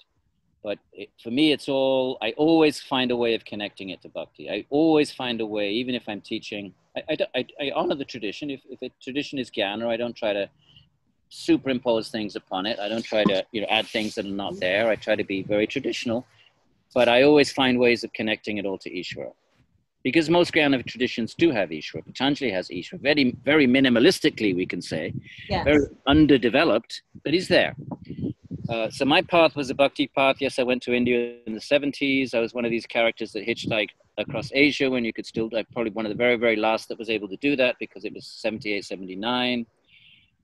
But 0.63 0.79
it, 0.93 1.11
for 1.23 1.31
me, 1.31 1.53
it's 1.53 1.69
all. 1.69 2.19
I 2.21 2.33
always 2.37 2.81
find 2.81 3.11
a 3.11 3.17
way 3.17 3.35
of 3.35 3.45
connecting 3.45 3.91
it 3.91 4.03
to 4.03 4.09
bhakti. 4.09 4.51
I 4.51 4.65
always 4.71 5.13
find 5.13 5.41
a 5.41 5.47
way, 5.47 5.71
even 5.71 5.95
if 5.95 6.09
I'm 6.09 6.21
teaching. 6.21 6.75
I, 6.97 7.17
I, 7.35 7.47
I, 7.61 7.71
honor 7.77 7.95
the 7.95 8.05
tradition. 8.05 8.51
If, 8.51 8.63
if 8.69 8.83
a 8.83 8.91
tradition 9.01 9.39
is 9.39 9.51
jnana, 9.51 9.87
I 9.89 9.97
don't 9.97 10.17
try 10.17 10.33
to 10.33 10.51
superimpose 11.31 12.11
things 12.11 12.35
upon 12.37 12.67
it. 12.67 12.79
I 12.79 12.89
don't 12.89 13.05
try 13.05 13.23
to 13.25 13.45
you 13.53 13.61
know 13.61 13.69
add 13.71 13.87
things 13.87 14.15
that 14.17 14.27
are 14.27 14.41
not 14.45 14.59
there. 14.59 14.89
I 14.89 14.97
try 14.97 15.15
to 15.15 15.25
be 15.25 15.43
very 15.43 15.67
traditional, 15.67 16.27
but 16.93 17.09
I 17.09 17.23
always 17.23 17.53
find 17.53 17.79
ways 17.79 18.03
of 18.03 18.13
connecting 18.13 18.59
it 18.59 18.67
all 18.67 18.79
to 18.79 18.91
Ishvara. 18.91 19.33
Because 20.05 20.31
most 20.31 20.53
Jnana 20.55 20.85
traditions 20.87 21.35
do 21.35 21.51
have 21.51 21.71
Ishvara. 21.71 22.07
Patanjali 22.07 22.53
has 22.53 22.69
Ishvara. 22.69 23.01
Very, 23.01 23.37
very 23.45 23.67
minimalistically, 23.67 24.55
we 24.55 24.65
can 24.65 24.81
say. 24.81 25.13
Yes. 25.49 25.65
Very 25.65 25.87
underdeveloped, 26.07 27.03
but 27.25 27.35
he's 27.35 27.49
there. 27.49 27.75
Uh, 28.69 28.91
so 28.91 29.05
my 29.05 29.23
path 29.23 29.57
was 29.57 29.71
a 29.71 29.75
bhakti 29.75 30.07
path. 30.09 30.37
Yes, 30.41 30.59
I 30.59 30.63
went 30.63 30.83
to 30.83 30.93
India 30.93 31.37
in 31.47 31.55
the 31.55 31.61
70s. 31.61 32.35
I 32.35 32.41
was 32.41 32.55
one 32.55 32.65
of 32.65 32.71
these 32.71 32.87
characters 32.87 33.33
that 33.33 33.47
hitchhiked 33.47 33.91
across 34.19 34.51
Asia 34.53 34.91
when 34.91 35.05
you 35.05 35.13
could 35.13 35.27
still, 35.27 35.49
like, 35.53 35.69
probably 35.73 35.91
one 35.91 36.05
of 36.05 36.11
the 36.11 36.17
very, 36.17 36.37
very 36.37 36.57
last 36.57 36.89
that 36.89 36.99
was 36.99 37.11
able 37.11 37.29
to 37.29 37.37
do 37.39 37.57
that 37.57 37.77
because 37.81 38.05
it 38.05 38.13
was 38.13 38.27
78, 38.27 38.85
79 38.85 39.67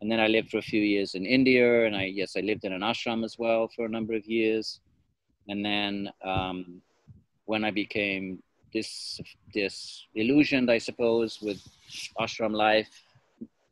and 0.00 0.12
then 0.12 0.20
I 0.20 0.26
lived 0.26 0.50
for 0.50 0.58
a 0.58 0.62
few 0.62 0.82
years 0.82 1.14
in 1.14 1.24
India, 1.24 1.86
and 1.86 1.96
I 1.96 2.04
yes, 2.04 2.36
I 2.36 2.40
lived 2.40 2.64
in 2.64 2.74
an 2.74 2.82
ashram 2.82 3.24
as 3.24 3.38
well 3.38 3.70
for 3.74 3.86
a 3.86 3.88
number 3.88 4.14
of 4.14 4.26
years, 4.26 4.80
and 5.48 5.64
then 5.64 6.10
um, 6.22 6.82
when 7.46 7.64
I 7.64 7.70
became 7.70 8.42
this 8.74 9.20
this 9.54 10.06
illusioned, 10.14 10.70
I 10.70 10.78
suppose, 10.78 11.40
with 11.40 11.60
ashram 12.20 12.52
life, 12.52 12.90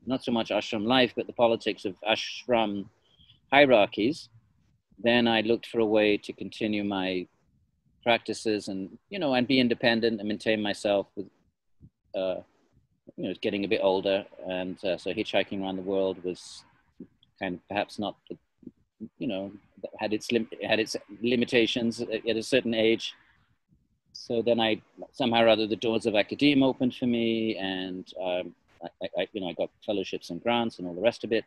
not 0.07 0.25
so 0.25 0.33
much 0.33 0.51
ashram 0.51 0.87
life, 0.87 1.12
but 1.17 1.27
the 1.27 1.33
politics 1.33 1.85
of 1.85 1.95
ashram 2.09 2.87
hierarchies, 3.53 4.29
then 4.99 5.29
I 5.29 5.41
looked 5.43 5.67
for 5.67 5.81
a 5.81 5.87
way 5.99 6.17
to 6.17 6.33
continue 6.33 6.85
my 6.85 7.27
practices 8.03 8.69
and 8.69 8.99
you 9.11 9.19
know 9.19 9.35
and 9.35 9.47
be 9.47 9.61
independent 9.61 10.21
and 10.21 10.29
maintain 10.29 10.61
myself 10.62 11.07
with 11.17 11.27
uh, 12.17 12.37
you 13.17 13.29
know, 13.29 13.35
getting 13.41 13.65
a 13.65 13.69
bit 13.69 13.81
older, 13.83 14.25
and 14.49 14.83
uh, 14.85 14.97
so 14.97 15.12
hitchhiking 15.12 15.61
around 15.61 15.77
the 15.77 15.83
world 15.83 16.23
was 16.25 16.65
kind 17.41 17.55
of 17.55 17.69
perhaps 17.69 17.99
not, 17.99 18.17
you 19.19 19.27
know, 19.27 19.53
had 19.99 20.12
its 20.12 20.31
lim- 20.31 20.49
had 20.67 20.79
its 20.79 20.97
limitations 21.23 22.01
at 22.01 22.37
a 22.37 22.43
certain 22.43 22.75
age. 22.75 23.15
So 24.26 24.40
then 24.40 24.61
I 24.61 24.80
somehow 25.12 25.42
or 25.42 25.48
other 25.48 25.66
the 25.66 25.76
doors 25.76 26.06
of 26.06 26.14
academia 26.14 26.64
opened 26.64 26.94
for 26.94 27.06
me, 27.06 27.56
and 27.56 28.04
um, 28.22 28.54
I, 29.02 29.08
I, 29.18 29.28
you 29.32 29.40
know, 29.40 29.48
I 29.48 29.52
got 29.52 29.70
fellowships 29.85 30.30
and 30.30 30.40
grants 30.40 30.78
and 30.78 30.87
all 30.87 30.94
the 30.94 31.00
rest 31.00 31.24
of 31.24 31.32
it, 31.32 31.44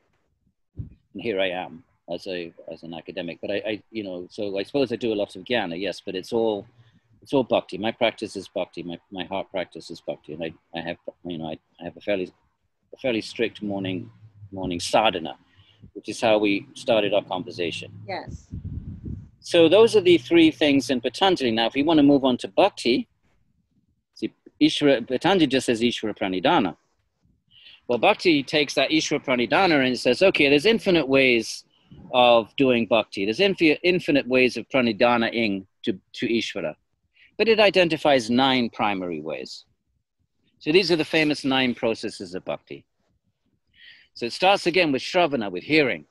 and 0.78 1.22
here 1.28 1.40
I 1.40 1.50
am 1.50 1.84
as 2.14 2.28
a 2.28 2.52
as 2.70 2.84
an 2.84 2.94
academic. 2.94 3.40
But 3.42 3.52
I, 3.52 3.56
I 3.72 3.84
you 3.92 4.04
know, 4.04 4.28
so 4.30 4.60
I 4.60 4.64
suppose 4.64 4.92
I 4.92 4.98
do 4.98 5.14
a 5.14 5.20
lot 5.22 5.36
of 5.38 5.44
jnana, 5.46 5.80
yes, 5.80 6.02
but 6.06 6.16
it's 6.16 6.34
all 6.34 6.68
it's 7.26 7.34
all 7.34 7.44
bhakti. 7.44 7.80
My 7.80 7.92
practice 7.92 8.36
is 8.36 8.48
bhakti. 8.50 8.84
My, 8.84 9.00
my 9.10 9.24
heart 9.24 9.50
practice 9.50 9.90
is 9.90 10.00
bhakti. 10.00 10.34
And 10.34 10.44
I, 10.44 10.54
I 10.78 10.82
have, 10.82 10.98
you 11.24 11.40
know, 11.40 11.48
I, 11.48 11.58
I 11.82 11.86
have 11.86 11.98
a 11.98 12.02
fairly, 12.02 12.32
a 12.94 12.98
fairly 12.98 13.22
strict 13.22 13.64
morning, 13.64 14.12
morning 14.52 14.80
sadhana, 14.80 15.36
which 15.94 16.08
is 16.08 16.22
how 16.22 16.38
we 16.38 16.68
started 16.76 17.16
our 17.16 17.24
conversation. 17.24 17.92
Yes. 18.08 18.46
So 19.46 19.70
those 19.70 19.96
are 19.96 20.02
the 20.02 20.18
three 20.18 20.50
things 20.50 20.90
in 20.90 21.02
Patanjali. 21.02 21.52
Now, 21.52 21.68
if 21.68 21.76
we 21.76 21.84
want 21.84 22.00
to 22.00 22.04
move 22.04 22.24
on 22.24 22.38
to 22.38 22.48
bhakti, 22.48 23.08
see, 24.16 24.34
Ishvara, 24.60 25.08
Patanjali 25.08 25.48
just 25.48 25.68
says 25.68 25.82
Ishvara 25.82 26.18
Pranidhana. 26.18 26.76
Well, 27.88 28.00
bhakti 28.00 28.42
takes 28.42 28.74
that 28.74 28.90
Ishvara 28.90 29.24
Pranidhana 29.24 29.86
and 29.86 30.00
says, 30.00 30.24
okay, 30.24 30.50
there's 30.50 30.66
infinite 30.66 31.08
ways 31.08 31.64
of 32.12 32.56
doing 32.56 32.88
bhakti. 32.88 33.26
There's 33.26 33.40
infinite 33.40 34.28
ways 34.28 34.58
of 34.58 34.68
pranidhana-ing 34.70 35.68
to, 35.84 36.00
to 36.14 36.28
Ishvara 36.28 36.76
but 37.38 37.48
it 37.48 37.60
identifies 37.60 38.30
nine 38.30 38.70
primary 38.70 39.22
ways. 39.22 39.66
So 40.60 40.72
these 40.72 40.92
are 40.92 40.96
the 40.96 41.06
famous 41.06 41.44
nine 41.44 41.76
processes 41.76 42.34
of 42.34 42.46
bhakti. 42.46 42.86
So 44.14 44.26
it 44.26 44.34
starts 44.34 44.66
again 44.68 44.92
with 44.92 45.02
shravana, 45.02 45.52
with 45.52 45.64
hearing. 45.64 46.06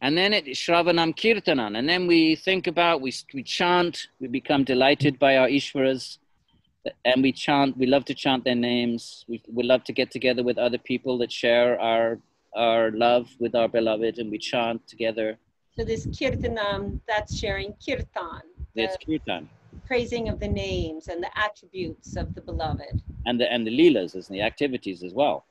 And 0.00 0.16
then 0.16 0.32
it 0.32 0.46
shravanam 0.46 1.16
kirtanam. 1.16 1.76
And 1.76 1.88
then 1.88 2.06
we 2.06 2.36
think 2.36 2.66
about, 2.66 3.00
we, 3.00 3.12
we 3.34 3.42
chant, 3.42 4.08
we 4.20 4.28
become 4.28 4.64
delighted 4.64 5.18
by 5.18 5.36
our 5.36 5.48
Ishwaras. 5.48 6.18
And 7.04 7.22
we 7.22 7.32
chant, 7.32 7.76
we 7.76 7.86
love 7.86 8.04
to 8.06 8.14
chant 8.14 8.44
their 8.44 8.54
names. 8.54 9.24
We, 9.28 9.42
we 9.52 9.64
love 9.64 9.84
to 9.84 9.92
get 9.92 10.10
together 10.10 10.42
with 10.42 10.58
other 10.58 10.78
people 10.78 11.18
that 11.18 11.32
share 11.32 11.80
our, 11.80 12.18
our 12.54 12.92
love 12.92 13.28
with 13.40 13.54
our 13.54 13.68
beloved 13.68 14.18
and 14.18 14.30
we 14.30 14.38
chant 14.38 14.86
together. 14.86 15.36
So 15.76 15.84
this 15.84 16.06
kirtanam, 16.06 17.00
that's 17.06 17.36
sharing 17.36 17.74
kirtan. 17.84 18.42
It's 18.74 18.96
kirtan 19.04 19.48
praising 19.88 20.28
of 20.28 20.38
the 20.38 20.48
names 20.48 21.08
and 21.08 21.22
the 21.22 21.30
attributes 21.38 22.16
of 22.16 22.34
the 22.34 22.40
beloved. 22.42 23.02
And 23.26 23.40
the 23.40 23.50
and 23.50 23.66
the 23.66 23.70
leelas 23.70 24.14
and 24.14 24.24
the 24.36 24.42
activities 24.42 25.02
as 25.02 25.14
well. 25.14 25.46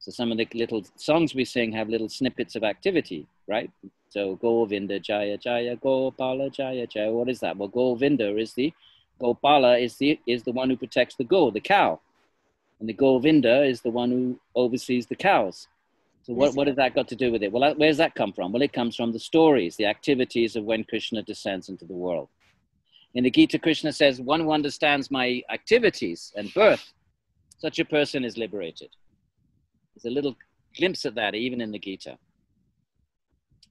So 0.00 0.10
some 0.10 0.30
of 0.30 0.38
the 0.38 0.48
little 0.54 0.84
songs 0.96 1.34
we 1.34 1.44
sing 1.44 1.72
have 1.72 1.88
little 1.88 2.08
snippets 2.08 2.54
of 2.56 2.62
activity, 2.62 3.26
right? 3.48 3.70
So 4.08 4.36
Govinda 4.36 5.00
Jaya 5.00 5.36
Jaya 5.36 5.76
Gopala 5.76 6.52
Jaya 6.52 6.86
Jaya. 6.86 7.12
What 7.12 7.28
is 7.28 7.40
that? 7.40 7.56
Well, 7.56 7.68
Govinda 7.68 8.36
is 8.38 8.54
the 8.54 8.72
Gopala 9.20 9.82
is 9.82 9.96
the 9.96 10.18
is 10.26 10.44
the 10.44 10.52
one 10.52 10.70
who 10.70 10.76
protects 10.76 11.16
the 11.16 11.24
go, 11.24 11.50
the 11.50 11.60
cow. 11.60 12.00
And 12.80 12.88
the 12.88 12.92
Govinda 12.92 13.64
is 13.64 13.80
the 13.80 13.90
one 13.90 14.10
who 14.10 14.40
oversees 14.54 15.06
the 15.06 15.16
cows. 15.16 15.66
So 16.22 16.34
what, 16.34 16.54
what 16.54 16.66
has 16.66 16.76
that 16.76 16.94
got 16.94 17.08
to 17.08 17.16
do 17.16 17.32
with 17.32 17.42
it? 17.42 17.50
Well, 17.50 17.74
where's 17.76 17.96
that 17.96 18.14
come 18.14 18.32
from? 18.32 18.52
Well, 18.52 18.62
it 18.62 18.72
comes 18.72 18.94
from 18.94 19.12
the 19.12 19.18
stories, 19.18 19.76
the 19.76 19.86
activities 19.86 20.56
of 20.56 20.64
when 20.64 20.84
Krishna 20.84 21.22
descends 21.22 21.70
into 21.70 21.86
the 21.86 21.94
world. 21.94 22.28
In 23.14 23.24
the 23.24 23.30
Gita, 23.30 23.58
Krishna 23.58 23.92
says, 23.92 24.20
one 24.20 24.40
who 24.40 24.52
understands 24.52 25.10
my 25.10 25.42
activities 25.50 26.32
and 26.36 26.52
birth, 26.52 26.92
such 27.56 27.78
a 27.78 27.84
person 27.84 28.24
is 28.24 28.36
liberated. 28.36 28.90
There's 30.02 30.12
a 30.12 30.14
little 30.14 30.36
glimpse 30.76 31.04
of 31.04 31.14
that 31.16 31.34
even 31.34 31.60
in 31.60 31.72
the 31.72 31.78
Gita. 31.78 32.18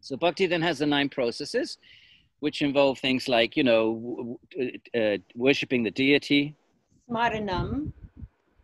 So 0.02 0.18
bhakti 0.18 0.46
then 0.46 0.62
has 0.62 0.80
the 0.80 0.86
nine 0.86 1.10
processes, 1.10 1.78
which 2.40 2.62
involve 2.62 3.00
things 3.00 3.28
like, 3.28 3.56
you 3.56 3.64
know, 3.64 4.40
uh, 4.96 5.18
worshipping 5.36 5.84
the 5.84 5.92
deity. 5.92 6.56
Smaranam. 7.10 7.94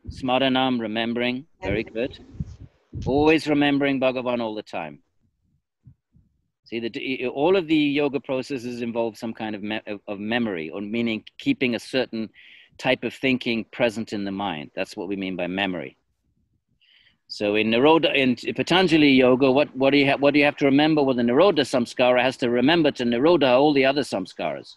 Smaranam, 0.09 0.79
remembering. 0.79 1.45
Very 1.61 1.83
good. 1.83 2.19
Always 3.05 3.47
remembering 3.47 3.99
Bhagavan 3.99 4.41
all 4.41 4.55
the 4.55 4.63
time. 4.63 4.99
See, 6.65 6.79
the, 6.79 7.27
all 7.27 7.55
of 7.55 7.67
the 7.67 7.75
yoga 7.75 8.19
processes 8.19 8.81
involve 8.81 9.17
some 9.17 9.33
kind 9.33 9.55
of, 9.55 9.63
me, 9.63 9.79
of 10.07 10.19
memory, 10.19 10.69
or 10.69 10.81
meaning 10.81 11.23
keeping 11.37 11.75
a 11.75 11.79
certain 11.79 12.29
type 12.77 13.03
of 13.03 13.13
thinking 13.13 13.65
present 13.65 14.11
in 14.11 14.25
the 14.25 14.31
mind. 14.31 14.71
That's 14.75 14.97
what 14.97 15.07
we 15.07 15.15
mean 15.15 15.35
by 15.35 15.47
memory. 15.47 15.97
So 17.33 17.55
in 17.55 17.71
Nirodha, 17.71 18.13
in 18.13 18.35
Patanjali 18.53 19.09
Yoga, 19.09 19.51
what, 19.51 19.75
what, 19.75 19.89
do 19.89 19.97
you 19.97 20.07
ha- 20.11 20.17
what 20.17 20.35
do 20.35 20.39
you 20.39 20.45
have 20.45 20.55
to 20.57 20.65
remember? 20.65 21.01
Well, 21.01 21.15
the 21.15 21.23
Nirodha 21.23 21.61
Samskara 21.61 22.21
has 22.21 22.37
to 22.37 22.51
remember 22.51 22.91
to 22.91 23.03
Nirodha 23.03 23.57
all 23.57 23.73
the 23.73 23.85
other 23.85 24.01
Samskaras. 24.01 24.75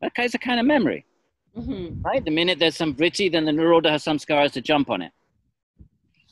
That 0.00 0.10
is 0.18 0.34
a 0.34 0.38
kind 0.38 0.58
of 0.58 0.66
memory, 0.66 1.06
mm-hmm. 1.56 2.02
right? 2.02 2.24
The 2.24 2.32
minute 2.32 2.58
there's 2.58 2.74
some 2.74 2.96
vritti, 2.96 3.30
then 3.30 3.44
the 3.44 3.52
Samskara 3.52 4.42
has 4.42 4.50
to 4.54 4.60
jump 4.60 4.90
on 4.90 5.02
it. 5.02 5.12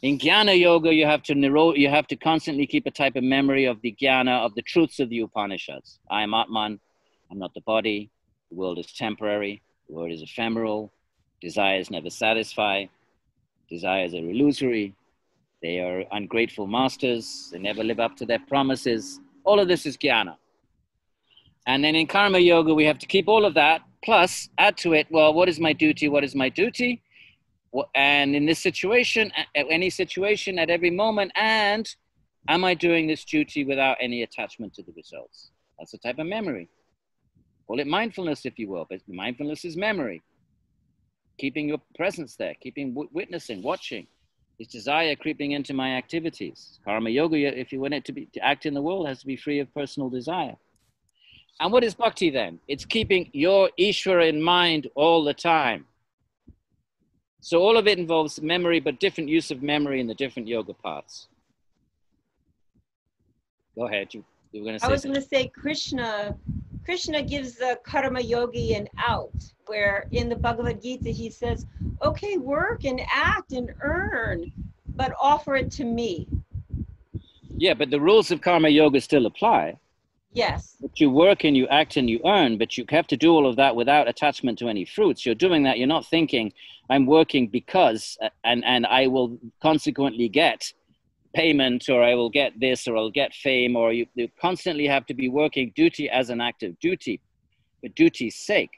In 0.02 0.18
Jnana 0.18 0.58
Yoga, 0.58 0.92
you 0.92 1.06
have 1.06 1.22
to 1.22 1.32
niro- 1.32 1.78
you 1.78 1.88
have 1.88 2.08
to 2.08 2.16
constantly 2.16 2.66
keep 2.66 2.86
a 2.86 2.90
type 2.90 3.14
of 3.14 3.22
memory 3.22 3.64
of 3.66 3.80
the 3.82 3.94
Jnana, 4.02 4.44
of 4.44 4.56
the 4.56 4.62
truths 4.62 4.98
of 4.98 5.10
the 5.10 5.20
Upanishads. 5.20 6.00
I 6.10 6.24
am 6.24 6.34
Atman, 6.34 6.80
I'm 7.30 7.38
not 7.38 7.54
the 7.54 7.60
body, 7.60 8.10
the 8.50 8.56
world 8.56 8.80
is 8.80 8.92
temporary, 8.92 9.62
the 9.86 9.94
world 9.94 10.10
is 10.10 10.22
ephemeral, 10.22 10.90
desires 11.40 11.88
never 11.88 12.10
satisfy, 12.10 12.86
desires 13.70 14.12
are 14.12 14.28
illusory, 14.28 14.96
they 15.62 15.78
are 15.78 16.04
ungrateful 16.12 16.66
masters, 16.66 17.48
they 17.52 17.58
never 17.58 17.84
live 17.84 18.00
up 18.00 18.16
to 18.16 18.26
their 18.26 18.40
promises. 18.40 19.20
All 19.44 19.60
of 19.60 19.68
this 19.68 19.86
is 19.86 19.96
jnana. 19.96 20.36
And 21.66 21.84
then 21.84 21.94
in 21.94 22.08
karma 22.08 22.38
yoga, 22.38 22.74
we 22.74 22.84
have 22.84 22.98
to 22.98 23.06
keep 23.06 23.28
all 23.28 23.44
of 23.44 23.54
that, 23.54 23.82
plus 24.04 24.48
add 24.58 24.76
to 24.78 24.94
it, 24.94 25.06
well, 25.10 25.32
what 25.32 25.48
is 25.48 25.60
my 25.60 25.72
duty? 25.72 26.08
What 26.08 26.24
is 26.24 26.34
my 26.34 26.48
duty? 26.48 27.02
And 27.94 28.34
in 28.34 28.44
this 28.44 28.58
situation, 28.58 29.32
at 29.54 29.66
any 29.70 29.88
situation, 29.88 30.58
at 30.58 30.68
every 30.68 30.90
moment, 30.90 31.32
and 31.36 31.88
am 32.48 32.64
I 32.64 32.74
doing 32.74 33.06
this 33.06 33.24
duty 33.24 33.64
without 33.64 33.96
any 34.00 34.24
attachment 34.24 34.74
to 34.74 34.82
the 34.82 34.92
results? 34.96 35.52
That's 35.78 35.94
a 35.94 35.98
type 35.98 36.18
of 36.18 36.26
memory. 36.26 36.68
Call 37.68 37.78
it 37.78 37.86
mindfulness, 37.86 38.44
if 38.44 38.58
you 38.58 38.68
will, 38.68 38.86
but 38.90 39.00
mindfulness 39.08 39.64
is 39.64 39.76
memory. 39.76 40.20
Keeping 41.38 41.68
your 41.68 41.80
presence 41.96 42.34
there, 42.36 42.54
keeping 42.60 42.94
witnessing, 43.12 43.62
watching. 43.62 44.06
Is 44.58 44.68
desire 44.68 45.16
creeping 45.16 45.52
into 45.52 45.74
my 45.74 45.96
activities? 45.96 46.78
Karma 46.84 47.10
yoga, 47.10 47.36
if 47.36 47.72
you 47.72 47.80
want 47.80 47.94
it 47.94 48.04
to 48.04 48.12
be 48.12 48.26
to 48.34 48.44
act 48.44 48.66
in 48.66 48.74
the 48.74 48.82
world, 48.82 49.08
has 49.08 49.20
to 49.20 49.26
be 49.26 49.36
free 49.36 49.58
of 49.58 49.72
personal 49.74 50.08
desire. 50.08 50.56
And 51.60 51.72
what 51.72 51.84
is 51.84 51.94
bhakti 51.94 52.30
then? 52.30 52.60
It's 52.68 52.84
keeping 52.84 53.30
your 53.32 53.70
Ishvara 53.78 54.28
in 54.28 54.42
mind 54.42 54.88
all 54.94 55.24
the 55.24 55.34
time. 55.34 55.86
So 57.40 57.60
all 57.60 57.76
of 57.76 57.88
it 57.88 57.98
involves 57.98 58.40
memory, 58.40 58.78
but 58.78 59.00
different 59.00 59.28
use 59.28 59.50
of 59.50 59.62
memory 59.62 60.00
in 60.00 60.06
the 60.06 60.14
different 60.14 60.48
yoga 60.48 60.74
paths. 60.74 61.26
Go 63.74 63.88
ahead. 63.88 64.14
You, 64.14 64.24
you 64.52 64.60
were 64.60 64.66
going 64.66 64.76
to 64.76 64.80
say. 64.80 64.86
I 64.86 64.90
was 64.90 65.02
going 65.02 65.16
to 65.16 65.22
say 65.22 65.48
Krishna. 65.48 66.36
Krishna 66.84 67.22
gives 67.22 67.54
the 67.54 67.78
karma 67.84 68.20
yogi 68.20 68.74
an 68.74 68.88
out, 68.98 69.34
where 69.66 70.06
in 70.10 70.28
the 70.28 70.36
Bhagavad 70.36 70.82
Gita 70.82 71.10
he 71.10 71.30
says, 71.30 71.66
"Okay, 72.02 72.36
work 72.38 72.84
and 72.84 73.00
act 73.12 73.52
and 73.52 73.72
earn, 73.82 74.52
but 74.96 75.12
offer 75.20 75.56
it 75.56 75.70
to 75.72 75.84
me." 75.84 76.26
Yeah, 77.56 77.74
but 77.74 77.90
the 77.90 78.00
rules 78.00 78.30
of 78.30 78.40
karma 78.40 78.68
yoga 78.68 79.00
still 79.00 79.26
apply. 79.26 79.76
Yes. 80.32 80.76
But 80.80 80.98
you 80.98 81.10
work 81.10 81.44
and 81.44 81.56
you 81.56 81.68
act 81.68 81.96
and 81.96 82.08
you 82.08 82.20
earn, 82.24 82.56
but 82.56 82.76
you 82.76 82.84
have 82.88 83.06
to 83.08 83.16
do 83.16 83.32
all 83.32 83.46
of 83.46 83.56
that 83.56 83.76
without 83.76 84.08
attachment 84.08 84.58
to 84.60 84.68
any 84.68 84.84
fruits. 84.84 85.26
You're 85.26 85.34
doing 85.34 85.62
that. 85.64 85.78
You're 85.78 85.86
not 85.86 86.06
thinking, 86.06 86.52
I'm 86.88 87.06
working 87.06 87.48
because, 87.48 88.16
uh, 88.22 88.30
and, 88.44 88.64
and 88.64 88.86
I 88.86 89.06
will 89.06 89.38
consequently 89.60 90.28
get 90.28 90.72
payment 91.34 91.88
or 91.88 92.02
I 92.02 92.14
will 92.14 92.30
get 92.30 92.58
this 92.58 92.86
or 92.86 92.96
I'll 92.96 93.10
get 93.10 93.34
fame, 93.34 93.76
or 93.76 93.92
you, 93.92 94.06
you 94.14 94.28
constantly 94.40 94.86
have 94.86 95.06
to 95.06 95.14
be 95.14 95.28
working 95.28 95.72
duty 95.74 96.08
as 96.08 96.30
an 96.30 96.40
act 96.40 96.62
of 96.62 96.78
duty, 96.80 97.20
for 97.80 97.88
duty's 97.88 98.36
sake. 98.36 98.70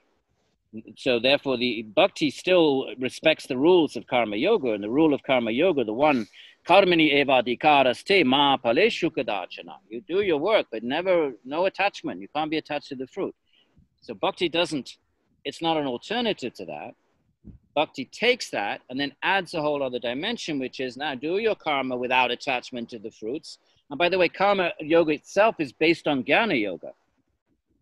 So 0.96 1.20
therefore, 1.20 1.56
the 1.56 1.82
bhakti 1.94 2.30
still 2.30 2.88
respects 2.98 3.46
the 3.46 3.56
rules 3.56 3.96
of 3.96 4.06
karma 4.06 4.36
yoga, 4.36 4.72
and 4.72 4.82
the 4.82 4.90
rule 4.90 5.14
of 5.14 5.22
karma 5.22 5.52
yoga, 5.52 5.84
the 5.84 5.92
one 5.92 6.26
karmani 6.68 7.14
evadikaraste 7.14 8.24
ma 8.24 8.56
paleshu 8.56 9.10
kadachana. 9.10 9.76
You 9.88 10.02
do 10.08 10.22
your 10.22 10.38
work, 10.38 10.66
but 10.72 10.82
never 10.82 11.32
no 11.44 11.66
attachment. 11.66 12.20
You 12.20 12.28
can't 12.34 12.50
be 12.50 12.58
attached 12.58 12.88
to 12.88 12.96
the 12.96 13.06
fruit. 13.06 13.34
So 14.00 14.14
bhakti 14.14 14.48
doesn't. 14.48 14.96
It's 15.44 15.62
not 15.62 15.76
an 15.76 15.86
alternative 15.86 16.54
to 16.54 16.64
that. 16.66 16.92
Bhakti 17.74 18.04
takes 18.06 18.50
that 18.50 18.82
and 18.88 18.98
then 18.98 19.12
adds 19.22 19.54
a 19.54 19.60
whole 19.60 19.82
other 19.82 19.98
dimension, 19.98 20.58
which 20.60 20.78
is 20.78 20.96
now 20.96 21.14
do 21.14 21.38
your 21.38 21.56
karma 21.56 21.96
without 21.96 22.30
attachment 22.30 22.88
to 22.90 22.98
the 23.00 23.10
fruits. 23.10 23.58
And 23.90 23.98
by 23.98 24.08
the 24.08 24.18
way, 24.18 24.28
karma 24.28 24.72
yoga 24.80 25.12
itself 25.12 25.56
is 25.58 25.72
based 25.72 26.06
on 26.06 26.22
jnana 26.22 26.60
yoga. 26.60 26.92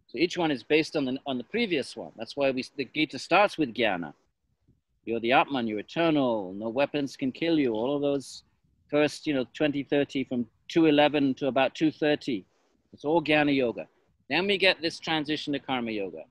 So 0.09 0.19
each 0.19 0.39
one 0.39 0.51
is 0.51 0.63
based 0.63 0.97
on 0.97 1.05
the, 1.05 1.19
on 1.27 1.37
the 1.39 1.45
previous 1.45 1.95
one. 1.95 2.13
That's 2.17 2.37
why 2.37 2.51
we, 2.51 2.65
the 2.77 2.87
Gita 2.87 3.19
starts 3.19 3.59
with 3.59 3.75
jnana. 3.75 4.15
You're 5.05 5.21
the 5.21 5.33
Atman, 5.33 5.67
you're 5.67 5.81
eternal, 5.81 6.55
no 6.55 6.69
weapons 6.69 7.17
can 7.17 7.33
kill 7.33 7.59
you. 7.59 7.75
All 7.75 7.95
of 7.97 8.03
those 8.03 8.45
first, 8.91 9.27
you 9.27 9.35
know, 9.35 9.45
20, 9.53 9.83
30, 9.83 10.25
from 10.25 10.47
211 10.69 11.35
to 11.35 11.49
about 11.49 11.75
230. 11.75 12.47
It's 12.95 13.05
all 13.05 13.23
jnana 13.23 13.55
yoga. 13.55 13.87
Then 14.31 14.47
we 14.47 14.57
get 14.57 14.81
this 14.81 14.99
transition 14.99 15.53
to 15.53 15.59
karma 15.59 15.91
yoga. 15.91 16.23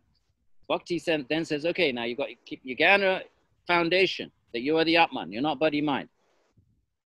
Bhakti 0.67 1.01
then 1.29 1.45
says, 1.45 1.65
okay, 1.65 1.91
now 1.91 2.05
you've 2.05 2.17
got 2.17 2.29
keep 2.45 2.61
your 2.63 2.77
jnana 2.77 3.21
foundation 3.73 4.31
that 4.53 4.61
you 4.61 4.77
are 4.77 4.85
the 4.85 4.97
Atman, 5.03 5.31
you're 5.31 5.49
not 5.49 5.59
body 5.65 5.81
mind. 5.81 6.09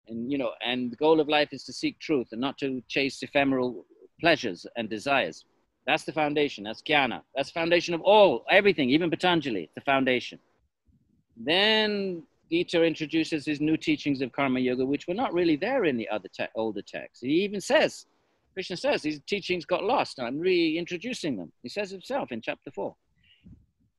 And 0.08 0.30
you 0.32 0.38
know, 0.38 0.52
and 0.68 0.80
the 0.92 0.96
goal 0.96 1.18
of 1.20 1.28
life 1.28 1.50
is 1.52 1.64
to 1.64 1.72
seek 1.72 1.98
truth 1.98 2.28
and 2.32 2.40
not 2.40 2.56
to 2.58 2.82
chase 2.88 3.22
ephemeral 3.22 3.86
pleasures 4.20 4.60
and 4.76 4.88
desires. 4.88 5.44
That's 5.86 6.04
the 6.04 6.12
foundation. 6.12 6.64
That's 6.64 6.82
jnana. 6.82 7.20
That's 7.34 7.50
the 7.50 7.60
foundation 7.60 7.92
of 7.94 8.00
all, 8.00 8.30
everything, 8.50 8.88
even 8.90 9.10
Patanjali, 9.10 9.64
the 9.74 9.82
foundation. 9.92 10.38
Then 11.36 12.22
Gita 12.50 12.82
introduces 12.82 13.44
his 13.44 13.60
new 13.60 13.76
teachings 13.76 14.22
of 14.22 14.32
karma 14.32 14.60
yoga, 14.60 14.84
which 14.86 15.06
were 15.06 15.20
not 15.22 15.34
really 15.34 15.56
there 15.56 15.84
in 15.84 15.96
the 15.96 16.08
other 16.08 16.28
te- 16.28 16.54
older 16.54 16.82
texts. 16.82 17.22
He 17.22 17.36
even 17.46 17.60
says, 17.60 18.06
Krishna 18.54 18.76
says, 18.76 19.02
these 19.02 19.20
teachings 19.26 19.64
got 19.66 19.82
lost. 19.84 20.20
I'm 20.20 20.38
reintroducing 20.38 21.36
them. 21.36 21.50
He 21.62 21.68
says 21.68 21.90
himself 21.90 22.32
in 22.32 22.40
chapter 22.40 22.70
four. 22.70 22.94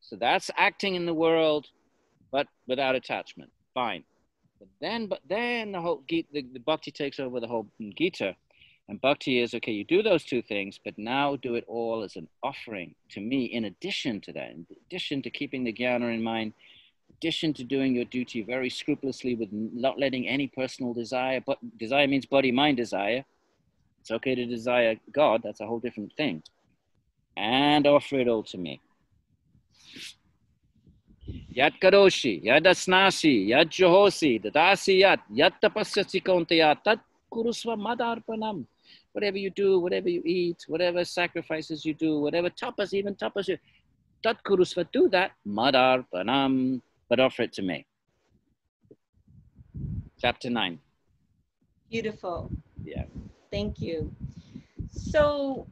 So 0.01 0.15
that's 0.15 0.49
acting 0.67 0.95
in 0.95 1.05
the 1.05 1.19
world, 1.25 1.67
but 2.31 2.47
without 2.67 2.95
attachment. 2.95 3.51
Fine. 3.73 4.03
But 4.59 4.69
then, 4.79 5.07
but 5.07 5.21
then 5.27 5.73
the 5.73 5.81
whole 5.81 6.03
the, 6.07 6.25
the 6.31 6.59
bhakti 6.59 6.91
takes 6.91 7.19
over 7.19 7.39
the 7.39 7.47
whole 7.47 7.67
Gita. 7.97 8.35
And 8.87 9.01
bhakti 9.01 9.39
is 9.39 9.55
okay, 9.55 9.71
you 9.71 9.83
do 9.83 10.03
those 10.03 10.23
two 10.23 10.43
things, 10.43 10.79
but 10.83 10.95
now 10.97 11.35
do 11.37 11.55
it 11.55 11.65
all 11.67 12.03
as 12.03 12.15
an 12.15 12.27
offering 12.43 12.93
to 13.09 13.19
me 13.19 13.45
in 13.45 13.65
addition 13.65 14.21
to 14.21 14.33
that, 14.33 14.51
in 14.51 14.67
addition 14.85 15.23
to 15.23 15.31
keeping 15.31 15.63
the 15.63 15.73
jnana 15.73 16.13
in 16.13 16.21
mind, 16.21 16.53
in 17.09 17.15
addition 17.15 17.51
to 17.55 17.63
doing 17.63 17.95
your 17.95 18.05
duty 18.05 18.43
very 18.43 18.69
scrupulously 18.69 19.33
with 19.33 19.49
not 19.51 19.97
letting 19.97 20.27
any 20.27 20.47
personal 20.47 20.93
desire, 20.93 21.41
but 21.43 21.57
desire 21.79 22.07
means 22.07 22.27
body 22.27 22.51
mind 22.51 22.77
desire. 22.77 23.25
It's 24.01 24.11
okay 24.11 24.35
to 24.35 24.45
desire 24.45 24.97
God, 25.11 25.41
that's 25.43 25.61
a 25.61 25.65
whole 25.65 25.79
different 25.79 26.13
thing. 26.13 26.43
And 27.35 27.87
offer 27.87 28.19
it 28.19 28.27
all 28.27 28.43
to 28.43 28.57
me. 28.59 28.81
Yat 31.27 31.73
karoshi, 31.81 32.43
yad 32.43 32.65
asnasi, 32.65 33.47
yad 33.47 33.69
johosi, 33.69 34.41
dadasi 34.43 34.99
yat, 34.99 35.19
yat 35.33 35.53
tapasyasi 35.61 36.21
kaunteya, 36.21 36.75
tat 36.83 36.99
kurusva 37.31 37.75
madarpanam. 37.77 38.65
Whatever 39.13 39.37
you 39.37 39.49
do, 39.49 39.79
whatever 39.79 40.09
you 40.09 40.21
eat, 40.25 40.65
whatever 40.67 41.05
sacrifices 41.05 41.85
you 41.85 41.93
do, 41.93 42.19
whatever 42.19 42.49
tapas, 42.49 42.93
even 42.93 43.15
tapas, 43.15 43.47
you, 43.47 43.57
tat 44.21 44.37
kurusva, 44.45 44.85
do 44.91 45.07
that, 45.09 45.31
madarpanam, 45.47 46.81
but 47.09 47.19
offer 47.19 47.43
it 47.43 47.53
to 47.53 47.61
me. 47.61 47.85
Chapter 50.19 50.49
9. 50.49 50.79
Beautiful. 51.89 52.51
Yeah. 52.83 53.05
Thank 53.51 53.79
you. 53.79 54.13
So, 54.89 55.67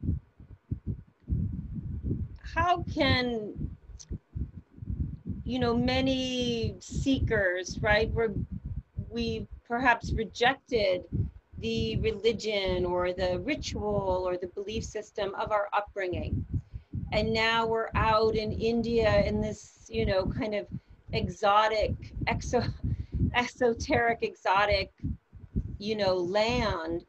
how 2.54 2.82
can 2.94 3.73
you 5.44 5.58
know 5.58 5.76
many 5.76 6.74
seekers 6.80 7.78
right 7.80 8.10
we're 8.12 8.32
we 9.10 9.46
perhaps 9.66 10.12
rejected 10.12 11.04
the 11.58 11.96
religion 11.96 12.84
or 12.84 13.12
the 13.12 13.40
ritual 13.40 14.24
or 14.26 14.36
the 14.36 14.48
belief 14.48 14.84
system 14.84 15.34
of 15.36 15.50
our 15.50 15.68
upbringing. 15.72 16.44
And 17.12 17.32
now 17.32 17.66
we're 17.66 17.90
out 17.94 18.34
in 18.34 18.52
India 18.52 19.22
in 19.24 19.40
this, 19.40 19.86
you 19.88 20.04
know, 20.04 20.26
kind 20.26 20.54
of 20.54 20.66
exotic, 21.12 21.94
exo, 22.26 22.70
esoteric, 23.34 24.18
exotic, 24.22 24.92
you 25.78 25.96
know, 25.96 26.16
land 26.16 27.06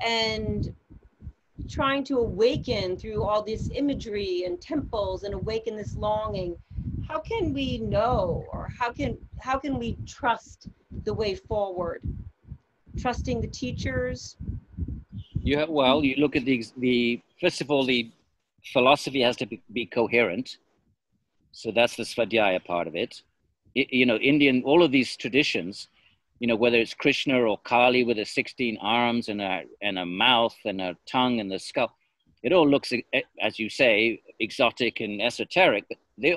and 0.00 0.74
trying 1.68 2.04
to 2.04 2.18
awaken 2.18 2.96
through 2.96 3.24
all 3.24 3.42
this 3.42 3.70
imagery 3.74 4.44
and 4.44 4.60
temples 4.60 5.24
and 5.24 5.34
awaken 5.34 5.74
this 5.74 5.96
longing 5.96 6.56
how 7.08 7.20
can 7.20 7.52
we 7.52 7.78
know 7.78 8.44
or 8.52 8.68
how 8.78 8.92
can 8.92 9.16
how 9.38 9.58
can 9.58 9.78
we 9.78 9.96
trust 10.06 10.68
the 11.04 11.14
way 11.14 11.34
forward? 11.34 12.02
Trusting 12.98 13.40
the 13.40 13.48
teachers? 13.48 14.36
You 15.40 15.58
have, 15.58 15.68
well 15.68 16.04
you 16.04 16.16
look 16.16 16.36
at 16.36 16.44
the 16.44 16.64
the 16.78 17.20
first 17.40 17.60
of 17.60 17.70
all 17.70 17.84
the 17.84 18.10
philosophy 18.72 19.20
has 19.20 19.36
to 19.36 19.46
be, 19.46 19.62
be 19.72 19.86
coherent. 19.86 20.58
So 21.52 21.70
that's 21.70 21.96
the 21.96 22.02
svadhyaya 22.02 22.64
part 22.64 22.86
of 22.86 22.96
it. 22.96 23.22
You 23.74 24.06
know 24.06 24.16
indian 24.16 24.62
all 24.64 24.82
of 24.82 24.90
these 24.90 25.16
traditions 25.16 25.88
you 26.38 26.46
know 26.46 26.56
whether 26.56 26.78
it's 26.78 26.94
krishna 26.94 27.40
or 27.40 27.58
kali 27.58 28.04
with 28.04 28.16
his 28.16 28.30
16 28.30 28.78
arms 28.80 29.28
and 29.28 29.40
a 29.40 29.62
and 29.82 29.98
a 29.98 30.06
mouth 30.06 30.56
and 30.64 30.80
a 30.80 30.96
tongue 31.06 31.40
and 31.40 31.50
the 31.50 31.58
skull 31.58 31.94
it 32.42 32.52
all 32.52 32.68
looks 32.68 32.92
eh, 32.92 33.20
as 33.40 33.58
you 33.58 33.68
say 33.68 34.20
exotic 34.40 35.00
and 35.00 35.20
esoteric 35.20 35.84
but 35.88 35.98
they 36.18 36.34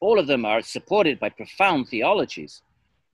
all 0.00 0.18
of 0.18 0.26
them 0.26 0.44
are 0.44 0.62
supported 0.62 1.18
by 1.20 1.28
profound 1.28 1.88
theologies. 1.88 2.62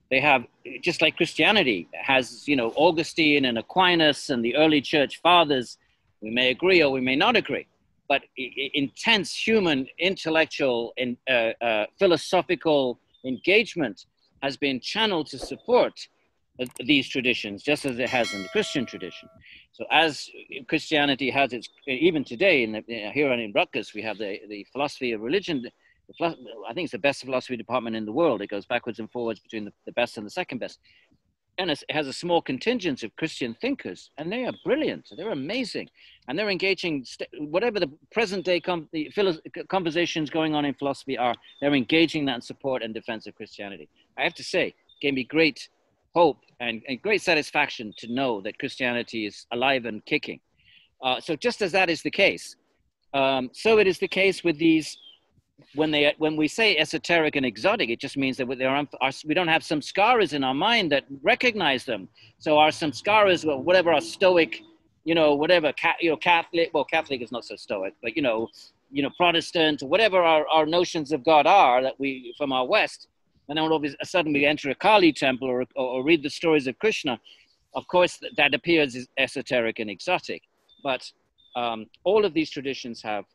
They 0.09 0.21
have 0.21 0.45
just 0.81 1.01
like 1.01 1.17
christianity 1.17 1.87
has 1.93 2.47
you 2.47 2.55
know 2.55 2.71
augustine 2.75 3.45
and 3.45 3.57
aquinas 3.57 4.29
and 4.29 4.43
the 4.43 4.55
early 4.55 4.81
church 4.81 5.21
fathers. 5.21 5.77
We 6.21 6.31
may 6.31 6.49
agree 6.49 6.81
or 6.81 6.91
we 6.91 7.01
may 7.01 7.15
not 7.15 7.35
agree 7.35 7.67
but 8.07 8.23
intense 8.37 9.35
human 9.35 9.87
intellectual 9.99 10.93
and 10.97 11.17
uh, 11.29 11.51
uh, 11.61 11.85
philosophical 11.99 12.99
engagement 13.25 14.05
has 14.41 14.55
been 14.55 14.79
channeled 14.79 15.27
to 15.27 15.37
support 15.37 16.07
uh, 16.59 16.65
these 16.85 17.07
traditions 17.07 17.63
just 17.63 17.85
as 17.85 17.99
it 17.99 18.09
has 18.09 18.33
in 18.33 18.43
the 18.43 18.49
christian 18.49 18.85
tradition. 18.85 19.29
So 19.73 19.85
as 19.91 20.29
christianity 20.67 21.29
has 21.29 21.53
its 21.53 21.69
even 21.85 22.23
today 22.23 22.63
in 22.63 22.71
the, 22.71 22.83
here 23.13 23.31
in 23.31 23.51
Rutgers 23.51 23.93
we 23.93 24.01
have 24.03 24.17
the, 24.17 24.39
the 24.47 24.65
philosophy 24.71 25.11
of 25.11 25.21
religion 25.21 25.65
I 26.21 26.73
think 26.73 26.85
it's 26.85 26.91
the 26.91 26.99
best 26.99 27.23
philosophy 27.23 27.57
department 27.57 27.95
in 27.95 28.05
the 28.05 28.11
world. 28.11 28.41
It 28.41 28.47
goes 28.47 28.65
backwards 28.65 28.99
and 28.99 29.11
forwards 29.11 29.39
between 29.39 29.65
the, 29.65 29.73
the 29.85 29.91
best 29.91 30.17
and 30.17 30.25
the 30.25 30.31
second 30.31 30.59
best. 30.59 30.79
And 31.59 31.71
it 31.71 31.83
has 31.89 32.07
a 32.07 32.13
small 32.13 32.41
contingent 32.41 33.01
of 33.03 33.15
Christian 33.15 33.55
thinkers, 33.59 34.11
and 34.17 34.31
they 34.31 34.45
are 34.45 34.53
brilliant. 34.63 35.09
They're 35.17 35.31
amazing, 35.31 35.89
and 36.27 36.37
they're 36.37 36.51
engaging 36.51 37.03
whatever 37.39 37.79
the 37.79 37.91
present 38.11 38.45
day 38.45 38.59
com- 38.59 38.87
the 38.91 39.11
conversations 39.67 40.29
going 40.29 40.53
on 40.53 40.65
in 40.65 40.75
philosophy 40.75 41.17
are. 41.17 41.33
They're 41.59 41.73
engaging 41.73 42.25
that 42.25 42.35
in 42.35 42.41
support 42.41 42.83
and 42.83 42.93
defense 42.93 43.25
of 43.25 43.35
Christianity. 43.35 43.89
I 44.17 44.23
have 44.23 44.35
to 44.35 44.43
say, 44.43 44.75
gave 45.01 45.15
me 45.15 45.23
great 45.23 45.67
hope 46.13 46.39
and, 46.59 46.83
and 46.87 47.01
great 47.01 47.21
satisfaction 47.21 47.93
to 47.97 48.11
know 48.13 48.41
that 48.41 48.59
Christianity 48.59 49.25
is 49.25 49.45
alive 49.51 49.85
and 49.85 50.05
kicking. 50.05 50.39
Uh, 51.03 51.19
so 51.19 51.35
just 51.35 51.61
as 51.61 51.71
that 51.71 51.89
is 51.89 52.01
the 52.01 52.11
case, 52.11 52.55
um, 53.13 53.49
so 53.53 53.79
it 53.79 53.87
is 53.87 53.99
the 53.99 54.07
case 54.07 54.43
with 54.43 54.57
these 54.57 54.97
when 55.73 55.91
they 55.91 56.13
when 56.17 56.35
we 56.35 56.47
say 56.47 56.77
esoteric 56.77 57.35
and 57.35 57.45
exotic, 57.45 57.89
it 57.89 57.99
just 57.99 58.17
means 58.17 58.37
that 58.37 58.45
are, 58.45 59.11
we 59.25 59.33
don't 59.33 59.47
have 59.47 59.61
samskaras 59.61 60.33
in 60.33 60.43
our 60.43 60.53
mind 60.53 60.91
that 60.91 61.05
recognize 61.23 61.83
them. 61.85 62.07
So 62.37 62.57
our 62.57 62.69
samskaras, 62.69 63.45
whatever 63.63 63.91
our 63.91 64.01
stoic, 64.01 64.61
you 65.03 65.15
know, 65.15 65.35
whatever 65.35 65.73
you 65.99 66.11
know, 66.11 66.17
Catholic, 66.17 66.69
well, 66.73 66.85
Catholic 66.85 67.21
is 67.21 67.31
not 67.31 67.43
so 67.45 67.55
stoic, 67.55 67.95
but 68.03 68.15
you 68.15 68.21
know, 68.21 68.49
you 68.91 69.01
know, 69.01 69.09
Protestant, 69.17 69.81
whatever 69.81 70.21
our, 70.21 70.47
our 70.47 70.65
notions 70.65 71.11
of 71.11 71.23
God 71.23 71.47
are 71.47 71.81
that 71.81 71.99
we 71.99 72.33
from 72.37 72.51
our 72.51 72.65
West, 72.65 73.07
and 73.49 73.57
then 73.57 73.63
all 73.63 73.75
of 73.75 73.83
a 73.83 74.05
sudden 74.05 74.33
we 74.33 74.45
enter 74.45 74.69
a 74.69 74.75
Kali 74.75 75.11
temple 75.11 75.47
or, 75.47 75.61
or, 75.75 75.87
or 75.87 76.03
read 76.03 76.21
the 76.21 76.29
stories 76.29 76.67
of 76.67 76.77
Krishna, 76.79 77.19
of 77.73 77.87
course 77.87 78.17
that, 78.17 78.31
that 78.37 78.53
appears 78.53 78.95
as 78.95 79.07
esoteric 79.17 79.79
and 79.79 79.89
exotic. 79.89 80.43
But 80.83 81.11
um, 81.55 81.87
all 82.03 82.25
of 82.25 82.33
these 82.33 82.51
traditions 82.51 83.01
have, 83.01 83.25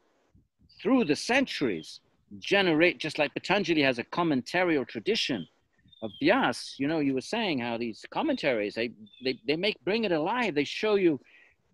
through 0.81 1.05
the 1.05 1.17
centuries, 1.17 2.01
generate, 2.39 2.99
just 2.99 3.19
like 3.19 3.35
Patanjali 3.35 3.83
has 3.83 3.99
a 3.99 4.05
commentarial 4.05 4.87
tradition 4.87 5.47
of 6.03 6.11
Vyas, 6.21 6.75
you 6.79 6.89
know, 6.89 6.99
you 6.99 7.15
were 7.15 7.21
saying 7.21 7.61
how 7.61 7.79
these 7.79 8.05
commentaries, 8.11 8.75
they, 8.75 8.91
they, 9.25 9.39
they 9.47 9.57
make, 9.57 9.77
bring 9.85 10.05
it 10.05 10.13
alive. 10.13 10.55
They 10.55 10.65
show 10.65 10.97
you 10.97 11.21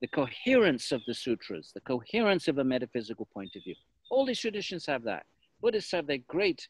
the 0.01 0.09
coherence 0.09 0.93
of 0.93 1.01
the 1.07 1.15
sutras, 1.15 1.73
the 1.75 1.81
coherence 1.81 2.47
of 2.47 2.59
a 2.59 2.65
metaphysical 2.65 3.27
point 3.33 3.57
of 3.57 3.65
view. 3.65 3.75
All 4.11 4.27
these 4.27 4.41
traditions 4.41 4.87
have 4.87 5.03
that. 5.05 5.25
Buddhists 5.61 5.93
have 5.93 6.07
their 6.07 6.19
great, 6.29 6.69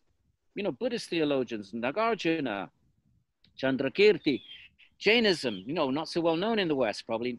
you 0.55 0.63
know, 0.63 0.73
Buddhist 0.73 1.11
theologians, 1.11 1.73
Nagarjuna, 1.73 2.69
Chandrakirti, 3.61 4.41
Jainism, 4.99 5.63
you 5.67 5.75
know, 5.75 5.91
not 5.91 6.09
so 6.09 6.21
well 6.21 6.37
known 6.37 6.59
in 6.59 6.69
the 6.69 6.75
West, 6.75 7.07
probably 7.07 7.39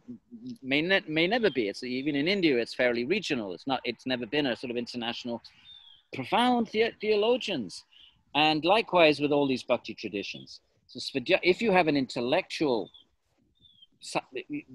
may, 0.61 0.81
ne- 0.81 1.03
may 1.07 1.27
never 1.27 1.49
be. 1.49 1.67
It's 1.67 1.83
even 1.83 2.15
in 2.15 2.27
India, 2.27 2.57
it's 2.57 2.73
fairly 2.73 3.05
regional. 3.05 3.53
It's 3.53 3.67
not, 3.67 3.81
it's 3.83 4.05
never 4.05 4.25
been 4.25 4.47
a 4.47 4.55
sort 4.55 4.71
of 4.71 4.77
international 4.77 5.41
profound 6.13 6.67
the- 6.67 6.93
theologians. 7.01 7.85
And 8.35 8.63
likewise 8.63 9.19
with 9.19 9.31
all 9.31 9.47
these 9.47 9.63
bhakti 9.63 9.93
traditions. 9.93 10.61
So 10.87 10.99
if 11.43 11.61
you 11.61 11.71
have 11.71 11.87
an 11.87 11.97
intellectual 11.97 12.89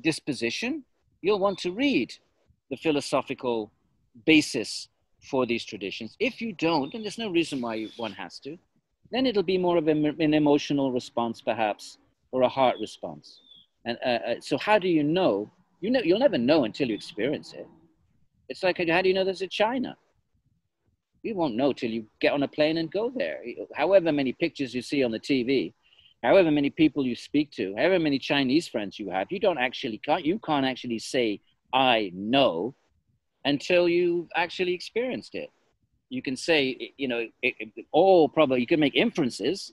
disposition, 0.00 0.84
you'll 1.22 1.38
want 1.38 1.58
to 1.58 1.72
read 1.72 2.12
the 2.70 2.76
philosophical 2.76 3.72
basis 4.26 4.88
for 5.30 5.46
these 5.46 5.64
traditions. 5.64 6.16
If 6.20 6.40
you 6.40 6.52
don't, 6.52 6.92
and 6.94 7.02
there's 7.02 7.18
no 7.18 7.30
reason 7.30 7.60
why 7.60 7.86
one 7.96 8.12
has 8.12 8.38
to, 8.40 8.58
then 9.10 9.26
it'll 9.26 9.42
be 9.42 9.58
more 9.58 9.76
of 9.76 9.88
an 9.88 10.34
emotional 10.34 10.92
response, 10.92 11.40
perhaps, 11.40 11.98
or 12.32 12.42
a 12.42 12.48
heart 12.48 12.76
response. 12.80 13.40
And 13.84 13.98
uh, 14.04 14.08
uh, 14.08 14.34
so, 14.40 14.58
how 14.58 14.78
do 14.78 14.88
you 14.88 15.02
know? 15.02 15.50
You 15.80 15.90
know, 15.90 16.00
you'll 16.00 16.18
never 16.18 16.38
know 16.38 16.64
until 16.64 16.88
you 16.88 16.94
experience 16.94 17.52
it. 17.52 17.68
It's 18.48 18.62
like, 18.62 18.78
how 18.78 19.02
do 19.02 19.08
you 19.08 19.14
know 19.14 19.24
there's 19.24 19.42
a 19.42 19.46
China? 19.46 19.96
You 21.24 21.34
won't 21.34 21.56
know 21.56 21.72
till 21.72 21.90
you 21.90 22.06
get 22.20 22.32
on 22.32 22.42
a 22.42 22.48
plane 22.48 22.76
and 22.76 22.90
go 22.90 23.10
there. 23.14 23.42
However 23.74 24.12
many 24.12 24.32
pictures 24.32 24.74
you 24.74 24.82
see 24.82 25.02
on 25.02 25.10
the 25.10 25.18
TV, 25.18 25.72
however 26.22 26.50
many 26.50 26.70
people 26.70 27.06
you 27.06 27.16
speak 27.16 27.50
to, 27.52 27.74
however 27.76 27.98
many 27.98 28.18
Chinese 28.18 28.68
friends 28.68 28.98
you 28.98 29.10
have, 29.10 29.28
you 29.30 29.40
don't 29.40 29.58
actually 29.58 29.98
can't 29.98 30.24
you 30.24 30.38
can't 30.38 30.66
actually 30.66 30.98
say 30.98 31.40
I 31.72 32.12
know 32.14 32.74
until 33.44 33.88
you've 33.88 34.28
actually 34.36 34.74
experienced 34.74 35.34
it. 35.34 35.50
You 36.10 36.22
can 36.22 36.36
say 36.36 36.92
you 36.98 37.08
know 37.08 37.26
it, 37.42 37.54
it, 37.58 37.86
all 37.90 38.28
probably 38.28 38.60
you 38.60 38.66
can 38.66 38.80
make 38.80 38.94
inferences 38.94 39.72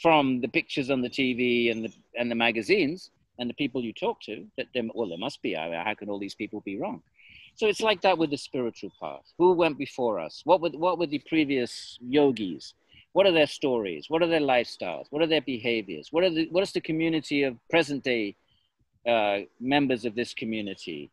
from 0.00 0.40
the 0.40 0.48
pictures 0.48 0.88
on 0.88 1.02
the 1.02 1.10
TV 1.10 1.70
and 1.72 1.84
the 1.84 1.92
and 2.16 2.30
the 2.30 2.36
magazines 2.36 3.10
and 3.38 3.50
the 3.50 3.54
people 3.54 3.82
you 3.82 3.92
talk 3.92 4.20
to 4.22 4.46
that 4.56 4.68
well 4.94 5.08
there 5.08 5.18
must 5.18 5.42
be 5.42 5.54
how 5.54 5.94
can 5.98 6.08
all 6.08 6.18
these 6.18 6.34
people 6.34 6.60
be 6.60 6.78
wrong 6.78 7.02
so 7.54 7.66
it's 7.66 7.80
like 7.80 8.00
that 8.02 8.18
with 8.18 8.30
the 8.30 8.38
spiritual 8.38 8.92
path. 9.00 9.32
Who 9.38 9.52
went 9.52 9.78
before 9.78 10.18
us? 10.18 10.42
What 10.44 10.60
were, 10.60 10.70
what 10.70 10.98
were 10.98 11.06
the 11.06 11.22
previous 11.28 11.98
yogis? 12.00 12.74
What 13.12 13.26
are 13.26 13.32
their 13.32 13.46
stories? 13.46 14.06
What 14.08 14.22
are 14.22 14.26
their 14.26 14.40
lifestyles? 14.40 15.06
What 15.10 15.22
are 15.22 15.26
their 15.26 15.42
behaviors? 15.42 16.08
What, 16.10 16.24
are 16.24 16.30
the, 16.30 16.48
what 16.50 16.62
is 16.62 16.72
the 16.72 16.80
community 16.80 17.42
of 17.42 17.56
present 17.68 18.04
day 18.04 18.36
uh, 19.06 19.40
members 19.60 20.04
of 20.04 20.14
this 20.14 20.32
community? 20.32 21.10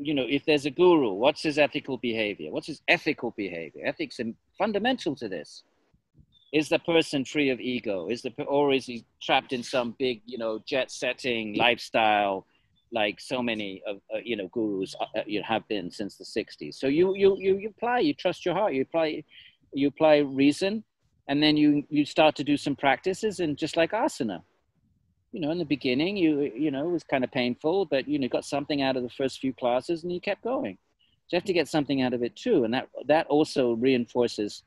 You 0.00 0.14
know, 0.14 0.26
if 0.26 0.46
there's 0.46 0.64
a 0.64 0.70
guru, 0.70 1.12
what's 1.12 1.42
his 1.42 1.58
ethical 1.58 1.98
behavior? 1.98 2.50
What's 2.50 2.68
his 2.68 2.80
ethical 2.88 3.34
behavior? 3.36 3.82
Ethics 3.84 4.18
are 4.20 4.32
fundamental 4.56 5.14
to 5.16 5.28
this. 5.28 5.62
Is 6.52 6.68
the 6.70 6.78
person 6.78 7.24
free 7.24 7.50
of 7.50 7.60
ego? 7.60 8.08
Is 8.08 8.22
the 8.22 8.30
or 8.44 8.72
is 8.72 8.86
he 8.86 9.04
trapped 9.22 9.52
in 9.52 9.62
some 9.62 9.94
big, 9.98 10.20
you 10.26 10.36
know, 10.36 10.60
jet 10.66 10.90
setting 10.90 11.54
lifestyle? 11.54 12.46
Like 12.92 13.20
so 13.20 13.42
many 13.42 13.82
of 13.86 13.96
uh, 14.14 14.18
you 14.22 14.36
know 14.36 14.48
gurus 14.48 14.94
uh, 15.00 15.18
uh 15.18 15.22
you 15.26 15.42
have 15.42 15.66
been 15.68 15.90
since 15.90 16.16
the 16.16 16.24
60s 16.24 16.74
so 16.74 16.86
you 16.86 17.14
you 17.16 17.36
you, 17.38 17.56
you 17.56 17.68
apply 17.68 17.98
you 18.00 18.14
trust 18.14 18.44
your 18.44 18.54
heart 18.54 18.74
you 18.74 18.82
apply 18.82 19.24
you 19.72 19.88
apply 19.88 20.18
reason 20.18 20.84
and 21.28 21.42
then 21.42 21.56
you 21.56 21.84
you 21.88 22.04
start 22.04 22.34
to 22.36 22.44
do 22.44 22.56
some 22.56 22.76
practices 22.76 23.40
and 23.40 23.56
just 23.56 23.76
like 23.76 23.92
asana 23.92 24.42
you 25.32 25.40
know 25.40 25.50
in 25.50 25.58
the 25.58 25.64
beginning 25.64 26.16
you 26.16 26.52
you 26.54 26.70
know 26.70 26.86
it 26.86 26.92
was 26.92 27.02
kind 27.02 27.24
of 27.24 27.32
painful 27.32 27.86
but 27.86 28.06
you 28.06 28.18
know 28.18 28.28
got 28.28 28.44
something 28.44 28.82
out 28.82 28.96
of 28.96 29.02
the 29.02 29.10
first 29.10 29.40
few 29.40 29.52
classes 29.52 30.04
and 30.04 30.12
you 30.12 30.20
kept 30.20 30.42
going. 30.44 30.76
So 31.26 31.36
you 31.36 31.38
have 31.38 31.46
to 31.46 31.52
get 31.52 31.68
something 31.68 32.02
out 32.02 32.12
of 32.12 32.22
it 32.22 32.36
too 32.36 32.64
and 32.64 32.74
that 32.74 32.88
that 33.06 33.26
also 33.28 33.72
reinforces 33.72 34.62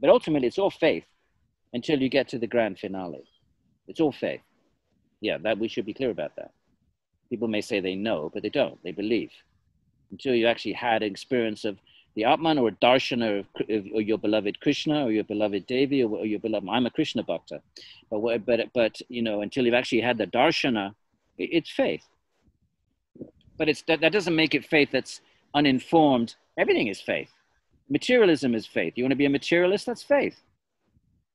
but 0.00 0.10
ultimately 0.10 0.48
it's 0.48 0.58
all 0.58 0.70
faith 0.70 1.04
until 1.72 2.00
you 2.00 2.08
get 2.08 2.28
to 2.28 2.38
the 2.38 2.46
grand 2.46 2.78
finale. 2.78 3.24
It's 3.88 4.00
all 4.00 4.12
faith. 4.12 4.42
Yeah 5.20 5.38
that 5.38 5.58
we 5.58 5.68
should 5.68 5.86
be 5.86 5.94
clear 5.94 6.10
about 6.10 6.36
that 6.36 6.52
People 7.30 7.48
may 7.48 7.60
say 7.60 7.80
they 7.80 7.94
know, 7.94 8.30
but 8.32 8.42
they 8.42 8.50
don't. 8.50 8.82
They 8.82 8.92
believe. 8.92 9.30
Until 10.10 10.34
you 10.34 10.46
actually 10.46 10.72
had 10.72 11.02
an 11.02 11.10
experience 11.10 11.64
of 11.64 11.78
the 12.16 12.24
Atman 12.24 12.58
or 12.58 12.68
of, 12.68 13.46
or 13.94 14.00
your 14.00 14.18
beloved 14.18 14.60
Krishna 14.60 15.04
or 15.06 15.12
your 15.12 15.24
beloved 15.24 15.66
Devi 15.66 16.02
or, 16.02 16.18
or 16.18 16.26
your 16.26 16.40
beloved, 16.40 16.68
I'm 16.68 16.86
a 16.86 16.90
Krishna 16.90 17.22
bhakta. 17.22 17.62
But, 18.10 18.44
but, 18.44 18.60
but, 18.74 19.00
you 19.08 19.22
know, 19.22 19.42
until 19.42 19.64
you've 19.64 19.74
actually 19.74 20.00
had 20.00 20.18
the 20.18 20.26
darshana, 20.26 20.94
it, 21.38 21.50
it's 21.52 21.70
faith. 21.70 22.02
But 23.56 23.68
it's, 23.68 23.82
that, 23.82 24.00
that 24.00 24.12
doesn't 24.12 24.34
make 24.34 24.54
it 24.54 24.64
faith 24.64 24.90
that's 24.90 25.20
uninformed. 25.54 26.34
Everything 26.58 26.88
is 26.88 27.00
faith. 27.00 27.30
Materialism 27.88 28.54
is 28.54 28.66
faith. 28.66 28.94
You 28.96 29.04
want 29.04 29.12
to 29.12 29.16
be 29.16 29.26
a 29.26 29.30
materialist? 29.30 29.86
That's 29.86 30.02
faith. 30.02 30.40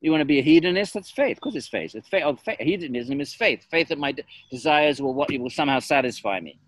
You 0.06 0.12
want 0.12 0.22
to 0.22 0.26
be 0.26 0.38
a 0.38 0.44
hedonist? 0.44 0.94
That's 0.94 1.10
faith. 1.10 1.38
Because 1.38 1.56
it's 1.56 1.68
faith. 1.68 1.96
It's 1.96 2.08
faith. 2.08 2.22
Oh, 2.24 2.36
faith. 2.36 2.60
Hedonism 2.60 3.20
is 3.20 3.34
faith. 3.34 3.66
Faith 3.72 3.88
that 3.88 3.98
my 3.98 4.14
desires 4.52 5.02
will 5.02 5.16
what 5.16 5.32
will 5.32 5.50
somehow 5.50 5.80
satisfy 5.80 6.40
me. 6.40 6.60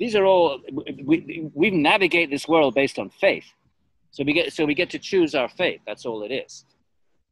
These 0.00 0.16
are 0.16 0.24
all 0.24 0.60
we, 1.04 1.48
we 1.54 1.70
navigate 1.70 2.28
this 2.28 2.48
world 2.48 2.74
based 2.74 2.98
on 2.98 3.08
faith. 3.08 3.44
So 4.10 4.24
we 4.24 4.32
get 4.32 4.52
so 4.52 4.64
we 4.64 4.74
get 4.74 4.90
to 4.90 4.98
choose 4.98 5.36
our 5.36 5.48
faith. 5.48 5.80
That's 5.86 6.04
all 6.04 6.24
it 6.24 6.32
is. 6.32 6.64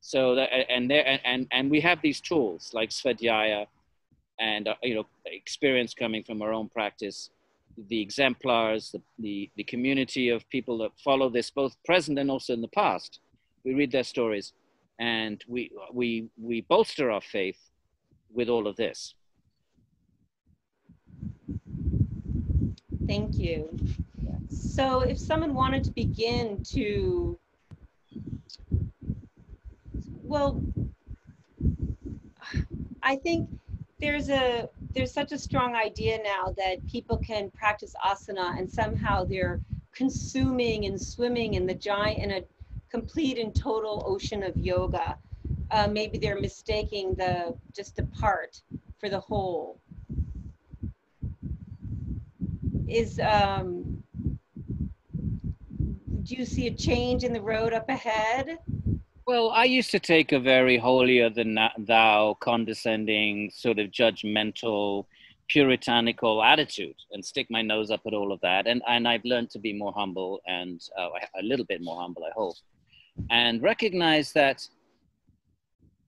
So 0.01 0.37
that 0.37 0.51
and 0.71 0.89
there 0.89 1.19
and 1.25 1.49
and 1.51 1.69
we 1.69 1.81
have 1.81 2.01
these 2.01 2.21
tools 2.21 2.71
like 2.73 2.91
Svadhyaya, 2.91 3.67
and 4.39 4.69
uh, 4.69 4.75
you 4.85 4.95
know 4.95 5.07
experience 5.27 5.95
coming 5.95 6.23
from 6.23 6.43
our 6.43 6.53
own 6.53 6.69
practice, 6.69 7.31
the 7.89 8.01
exemplars, 8.01 8.93
the, 8.93 9.03
the 9.19 9.51
the 9.57 9.65
community 9.65 10.29
of 10.29 10.49
people 10.49 10.79
that 10.79 10.93
follow 11.03 11.29
this 11.29 11.51
both 11.51 11.75
present 11.85 12.21
and 12.21 12.31
also 12.31 12.53
in 12.53 12.61
the 12.61 12.69
past. 12.69 13.19
We 13.65 13.75
read 13.75 13.91
their 13.91 14.05
stories, 14.05 14.53
and 14.99 15.43
we 15.49 15.71
we 15.93 16.29
we 16.41 16.61
bolster 16.63 17.11
our 17.11 17.21
faith 17.21 17.59
with 18.33 18.49
all 18.49 18.67
of 18.67 18.77
this. 18.77 19.15
Thank 23.07 23.37
you. 23.37 23.69
So 24.49 25.01
if 25.01 25.19
someone 25.19 25.55
wanted 25.55 25.85
to 25.85 25.91
begin 25.91 26.63
to, 26.71 27.39
well, 30.23 30.61
I 33.03 33.17
think 33.17 33.49
there's 34.01 34.31
a 34.31 34.69
there's 34.95 35.13
such 35.13 35.33
a 35.33 35.39
strong 35.39 35.75
idea 35.75 36.19
now 36.23 36.55
that 36.57 36.87
people 36.87 37.17
can 37.19 37.51
practice 37.51 37.95
asana 38.05 38.59
and 38.59 38.71
somehow 38.71 39.25
they're 39.25 39.61
consuming 39.93 40.87
and 40.87 41.01
swimming 41.01 41.55
in 41.55 41.67
the 41.67 41.75
giant 41.75 42.19
in 42.19 42.31
a 42.33 42.43
complete 42.95 43.39
and 43.39 43.53
total 43.53 44.05
ocean 44.07 44.45
of 44.45 44.57
yoga. 44.57 45.19
Uh, 45.73 45.89
maybe 45.89 46.17
they're 46.17 46.41
mistaking 46.41 47.13
the 47.17 47.53
just 47.75 47.97
the 47.97 48.05
part 48.21 48.61
for 49.01 49.09
the 49.09 49.19
whole 49.19 49.81
is 52.87 53.19
um, 53.19 54.01
do 56.23 56.37
you 56.37 56.45
see 56.45 56.69
a 56.69 56.75
change 56.89 57.25
in 57.25 57.33
the 57.33 57.41
road 57.41 57.73
up 57.73 57.89
ahead? 57.89 58.59
Well, 59.27 59.51
I 59.51 59.65
used 59.65 59.91
to 59.91 59.99
take 59.99 60.31
a 60.31 60.39
very 60.39 60.77
holier 60.79 61.31
than 61.31 61.59
thou, 61.79 62.37
condescending, 62.41 63.51
sort 63.51 63.81
of 63.81 63.91
judgmental, 63.91 65.07
puritanical 65.49 66.45
attitude 66.45 66.97
and 67.11 67.25
stick 67.25 67.49
my 67.51 67.63
nose 67.63 67.91
up 67.91 68.03
at 68.07 68.15
all 68.15 68.31
of 68.33 68.41
that. 68.43 68.69
And, 68.69 68.83
and 68.87 69.09
I've 69.09 69.25
learned 69.25 69.51
to 69.51 69.59
be 69.59 69.73
more 69.73 69.93
humble 69.93 70.41
and 70.47 70.81
uh, 70.97 71.09
a 71.41 71.43
little 71.43 71.67
bit 71.67 71.83
more 71.83 72.01
humble, 72.01 72.25
I 72.25 72.31
hope, 72.37 72.55
and 73.31 73.63
recognize 73.63 74.33
that 74.33 74.67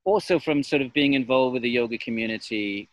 also 0.05 0.39
from 0.39 0.63
sort 0.63 0.83
of 0.83 0.93
being 0.93 1.15
involved 1.15 1.55
with 1.55 1.63
the 1.63 1.71
yoga 1.71 1.99
community 1.99 2.89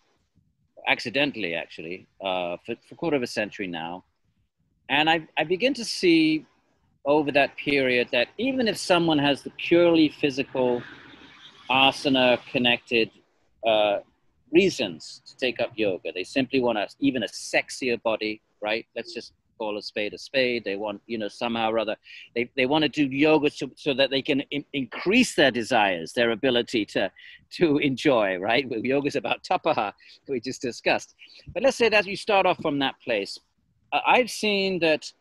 accidentally 0.88 1.54
actually 1.54 2.08
uh, 2.22 2.58
for, 2.66 2.76
for 2.88 2.94
a 2.94 2.96
quarter 2.96 3.18
of 3.18 3.24
a 3.24 3.28
century 3.28 3.68
now. 3.68 4.04
And 4.90 5.10
I, 5.10 5.28
I 5.38 5.44
begin 5.44 5.74
to 5.76 5.86
see 5.86 6.46
over 7.06 7.32
that 7.32 7.56
period 7.58 8.10
that 8.12 8.30
even 8.38 8.68
if 8.68 8.78
someone 8.78 9.18
has 9.18 9.44
the 9.44 9.52
purely 9.52 10.10
physical 10.10 10.82
asana 11.70 12.40
connected 12.52 13.12
uh, 13.66 14.00
reasons 14.52 15.22
to 15.26 15.36
take 15.38 15.60
up 15.60 15.72
yoga, 15.76 16.12
they 16.14 16.24
simply 16.24 16.62
want 16.62 16.78
a, 16.78 16.88
even 17.00 17.24
a 17.24 17.28
sexier 17.28 18.02
body, 18.02 18.42
right? 18.62 18.86
Let's 18.96 19.14
just 19.14 19.34
call 19.58 19.78
a 19.78 19.82
spade 19.82 20.14
a 20.14 20.18
spade. 20.18 20.64
They 20.64 20.76
want, 20.76 21.02
you 21.08 21.18
know, 21.18 21.28
somehow 21.28 21.72
or 21.72 21.80
other, 21.80 21.96
they, 22.36 22.50
they 22.56 22.66
want 22.66 22.84
to 22.84 22.90
do 22.90 23.06
yoga 23.06 23.50
so, 23.50 23.70
so 23.76 23.94
that 23.94 24.10
they 24.10 24.22
can 24.22 24.42
in, 24.52 24.64
increase 24.74 25.36
their 25.36 25.52
desires, 25.52 26.14
their 26.14 26.32
ability 26.32 26.86
to, 26.88 27.12
to 27.58 27.78
enjoy, 27.78 28.38
right? 28.38 28.66
Yoga 28.70 29.08
is 29.08 29.16
about 29.16 29.44
tapaha, 29.44 29.94
we 30.28 30.40
just 30.40 30.62
discussed. 30.62 31.16
But 31.54 31.64
let's 31.64 31.78
say 31.78 31.90
that 31.90 32.06
you 32.06 32.16
start 32.16 32.46
off 32.46 32.62
from 32.62 32.80
that 32.80 32.96
place. 33.04 33.38
I've 34.06 34.32
seen 34.32 34.80
that 34.80 35.12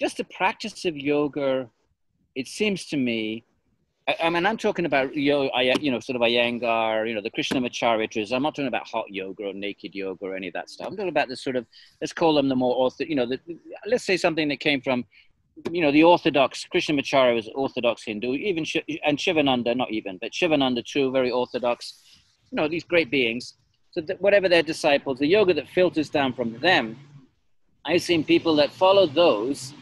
just 0.00 0.16
the 0.16 0.24
practice 0.24 0.84
of 0.84 0.96
yoga, 0.96 1.68
it 2.34 2.46
seems 2.46 2.86
to 2.86 2.96
me, 2.96 3.44
I, 4.08 4.30
mean, 4.30 4.46
I'm 4.46 4.56
talking 4.56 4.84
about 4.84 5.16
you 5.16 5.50
know, 5.50 6.00
sort 6.00 6.14
of 6.14 6.22
Iyengar, 6.22 7.08
you 7.08 7.14
know, 7.14 7.20
the 7.20 7.30
Krishnamacharya's. 7.30 8.32
I'm 8.32 8.42
not 8.42 8.54
talking 8.54 8.68
about 8.68 8.86
hot 8.86 9.06
yoga 9.10 9.46
or 9.46 9.52
naked 9.52 9.96
yoga 9.96 10.26
or 10.26 10.36
any 10.36 10.46
of 10.46 10.54
that 10.54 10.70
stuff. 10.70 10.86
I'm 10.86 10.96
talking 10.96 11.08
about 11.08 11.28
the 11.28 11.36
sort 11.36 11.56
of, 11.56 11.66
let's 12.00 12.12
call 12.12 12.34
them 12.34 12.48
the 12.48 12.54
more 12.54 12.76
ortho, 12.76 13.08
you 13.08 13.16
know, 13.16 13.26
the, 13.26 13.40
let's 13.84 14.04
say 14.04 14.16
something 14.16 14.46
that 14.48 14.60
came 14.60 14.80
from, 14.80 15.04
you 15.72 15.80
know, 15.80 15.90
the 15.90 16.04
Orthodox, 16.04 16.64
Krishnamacharya 16.72 17.34
was 17.34 17.48
Orthodox 17.54 18.04
Hindu, 18.04 18.34
even, 18.34 18.64
and 19.04 19.20
Shivananda, 19.20 19.74
not 19.74 19.90
even, 19.90 20.18
but 20.18 20.32
Shivananda 20.32 20.82
too, 20.84 21.10
very 21.10 21.32
Orthodox, 21.32 22.00
you 22.52 22.56
know, 22.56 22.68
these 22.68 22.84
great 22.84 23.10
beings. 23.10 23.54
So 23.90 24.02
that 24.02 24.20
whatever 24.20 24.48
their 24.48 24.62
disciples, 24.62 25.18
the 25.18 25.26
yoga 25.26 25.52
that 25.54 25.68
filters 25.68 26.10
down 26.10 26.32
from 26.32 26.58
them, 26.60 26.96
I've 27.84 28.02
seen 28.02 28.22
people 28.22 28.54
that 28.56 28.70
follow 28.70 29.06
those 29.06 29.72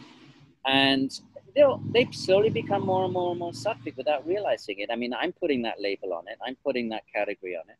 and 0.64 1.10
they'll 1.54 1.80
they 1.92 2.08
slowly 2.12 2.50
become 2.50 2.84
more 2.84 3.04
and 3.04 3.12
more 3.12 3.30
and 3.30 3.38
more 3.38 3.52
sattvic 3.52 3.96
without 3.96 4.26
realizing 4.26 4.78
it. 4.78 4.90
I 4.90 4.96
mean, 4.96 5.14
I'm 5.14 5.32
putting 5.32 5.62
that 5.62 5.80
label 5.80 6.12
on 6.12 6.28
it. 6.28 6.38
I'm 6.46 6.56
putting 6.64 6.88
that 6.90 7.02
category 7.14 7.56
on 7.56 7.68
it. 7.68 7.76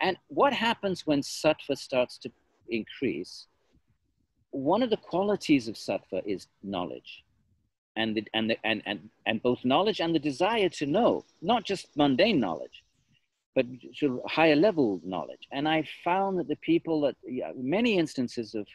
And 0.00 0.16
what 0.28 0.52
happens 0.52 1.06
when 1.06 1.22
sattva 1.22 1.76
starts 1.76 2.18
to 2.18 2.30
increase? 2.68 3.46
One 4.50 4.82
of 4.82 4.90
the 4.90 4.96
qualities 4.96 5.68
of 5.68 5.74
sattva 5.74 6.22
is 6.24 6.48
knowledge. 6.62 7.24
And, 7.96 8.14
the, 8.14 8.24
and, 8.34 8.50
the, 8.50 8.58
and, 8.62 8.82
and, 8.84 9.08
and 9.24 9.42
both 9.42 9.64
knowledge 9.64 10.00
and 10.00 10.14
the 10.14 10.18
desire 10.18 10.68
to 10.68 10.86
know, 10.86 11.24
not 11.40 11.64
just 11.64 11.88
mundane 11.96 12.38
knowledge, 12.38 12.84
but 13.54 13.64
sort 13.94 14.12
of 14.12 14.30
higher 14.30 14.54
level 14.54 15.00
knowledge. 15.02 15.48
And 15.50 15.66
I 15.66 15.88
found 16.04 16.38
that 16.38 16.48
the 16.48 16.56
people 16.56 17.00
that, 17.02 17.16
yeah, 17.26 17.52
many 17.56 17.96
instances 17.96 18.54
of 18.54 18.66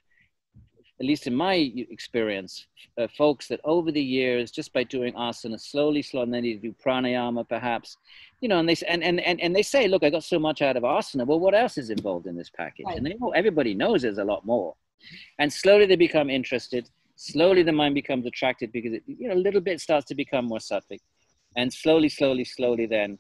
at 1.02 1.08
least 1.08 1.26
in 1.26 1.36
my 1.36 1.56
experience, 1.89 2.68
uh, 2.99 3.08
folks 3.18 3.47
that 3.47 3.60
over 3.64 3.91
the 3.91 4.08
years, 4.20 4.52
just 4.52 4.72
by 4.72 4.84
doing 4.84 5.14
asana 5.14 5.60
slowly, 5.60 6.04
slowly, 6.04 6.26
and 6.26 6.34
then 6.36 6.43
you 6.43 6.60
do 6.60 6.76
pranayama 6.86 7.43
perhaps, 7.49 7.97
you 8.39 8.47
know, 8.47 8.60
and 8.60 8.70
they 8.70 8.76
and, 8.88 9.04
and, 9.04 9.20
and, 9.22 9.41
and 9.41 9.56
they 9.56 9.64
say, 9.64 9.88
look, 9.88 10.04
I 10.04 10.12
got 10.12 10.24
so 10.24 10.38
much 10.38 10.62
out 10.62 10.78
of 10.78 10.84
asana. 10.84 11.26
Well, 11.26 11.39
what 11.39 11.56
else 11.56 11.80
is 11.80 11.89
involved 11.89 12.28
in 12.28 12.36
this 12.38 12.52
package? 12.52 12.86
Right. 12.86 12.97
And 12.97 13.06
they 13.06 13.16
know 13.20 13.32
everybody 13.32 13.74
knows 13.74 14.04
there's 14.04 14.20
a 14.20 14.24
lot 14.24 14.45
more. 14.45 14.76
And 15.39 15.52
slowly 15.52 15.88
they 15.88 15.95
become 15.95 16.30
interested. 16.30 16.88
Slowly 17.16 17.64
the 17.64 17.72
mind 17.72 17.95
becomes 17.95 18.28
attracted 18.28 18.72
because 18.72 18.93
it, 18.93 19.04
you 19.08 19.28
know, 19.28 19.34
a 19.34 19.43
little 19.47 19.62
bit 19.62 19.82
starts 19.82 20.06
to 20.10 20.16
become 20.16 20.45
more 20.45 20.60
sattvic. 20.60 20.99
And 21.58 21.74
slowly, 21.74 22.10
slowly, 22.10 22.45
slowly, 22.45 22.86
then 22.86 23.18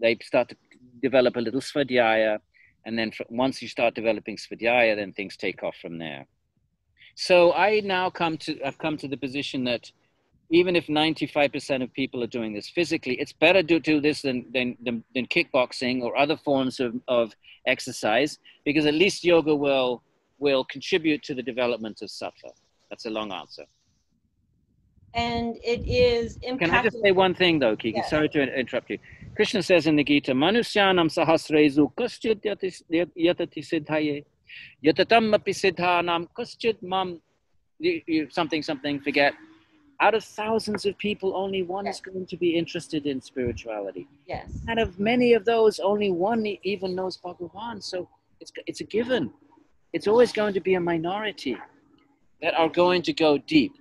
they 0.00 0.16
start 0.22 0.50
to 0.50 0.56
develop 1.02 1.34
a 1.34 1.40
little 1.40 1.60
svadhyaya. 1.60 2.38
And 2.86 2.96
then 2.96 3.10
once 3.28 3.60
you 3.60 3.66
start 3.66 3.96
developing 3.96 4.36
svadhyaya, 4.36 4.94
then 4.94 5.12
things 5.12 5.36
take 5.36 5.64
off 5.64 5.74
from 5.82 5.98
there. 5.98 6.26
So 7.14 7.52
I 7.52 7.80
now 7.80 8.10
come 8.10 8.36
to 8.38 8.60
I've 8.64 8.78
come 8.78 8.96
to 8.98 9.08
the 9.08 9.16
position 9.16 9.64
that 9.64 9.90
even 10.50 10.76
if 10.76 10.86
95% 10.86 11.82
of 11.82 11.92
people 11.92 12.22
are 12.22 12.28
doing 12.28 12.52
this 12.52 12.68
physically, 12.68 13.14
it's 13.14 13.32
better 13.32 13.62
to 13.62 13.80
do 13.80 14.00
this 14.00 14.22
than, 14.22 14.46
than, 14.52 14.76
than, 14.84 15.02
than, 15.14 15.26
kickboxing 15.26 16.02
or 16.02 16.16
other 16.16 16.36
forms 16.36 16.80
of, 16.80 16.94
of 17.08 17.32
exercise 17.66 18.38
because 18.64 18.86
at 18.86 18.94
least 18.94 19.24
yoga 19.24 19.54
will, 19.54 20.02
will 20.38 20.64
contribute 20.64 21.22
to 21.22 21.34
the 21.34 21.42
development 21.42 22.02
of 22.02 22.08
sattva. 22.08 22.50
That's 22.90 23.06
a 23.06 23.10
long 23.10 23.32
answer. 23.32 23.64
And 25.14 25.56
it 25.64 25.88
is 25.88 26.38
impacting. 26.38 26.58
Can 26.58 26.70
I 26.70 26.82
just 26.82 27.00
say 27.02 27.12
one 27.12 27.34
thing 27.34 27.58
though, 27.58 27.76
Kiki? 27.76 27.98
Yeah. 27.98 28.06
Sorry 28.08 28.28
to 28.30 28.58
interrupt 28.58 28.90
you. 28.90 28.98
Krishna 29.36 29.62
says 29.62 29.86
in 29.86 29.96
the 29.96 30.04
Gita, 30.04 30.32
Manusyanam 30.32 31.08
sahasrezu 31.08 31.92
kaschit 31.94 32.42
yatati 33.16 33.64
siddhaye 33.64 34.24
Yatatam 34.84 35.34
api 35.34 35.52
siddhanam 35.52 36.28
kaschid 36.36 36.76
mam, 36.82 37.20
something, 38.30 38.62
something, 38.62 39.00
forget. 39.00 39.34
Out 40.00 40.14
of 40.14 40.24
thousands 40.24 40.86
of 40.86 40.98
people, 40.98 41.36
only 41.36 41.62
one 41.62 41.86
yes. 41.86 41.96
is 41.96 42.00
going 42.00 42.26
to 42.26 42.36
be 42.36 42.56
interested 42.56 43.06
in 43.06 43.20
spirituality. 43.20 44.08
Yes. 44.26 44.50
Out 44.68 44.78
of 44.78 44.98
many 44.98 45.34
of 45.34 45.44
those, 45.44 45.78
only 45.78 46.10
one 46.10 46.44
even 46.62 46.94
knows 46.94 47.16
Bhagavan. 47.18 47.82
So 47.82 48.08
it's, 48.40 48.52
it's 48.66 48.80
a 48.80 48.84
given. 48.84 49.32
It's 49.92 50.08
always 50.08 50.32
going 50.32 50.54
to 50.54 50.60
be 50.60 50.74
a 50.74 50.80
minority 50.80 51.56
that 52.42 52.54
are 52.54 52.68
going 52.68 53.02
to 53.02 53.12
go 53.12 53.38
deep. 53.38 53.72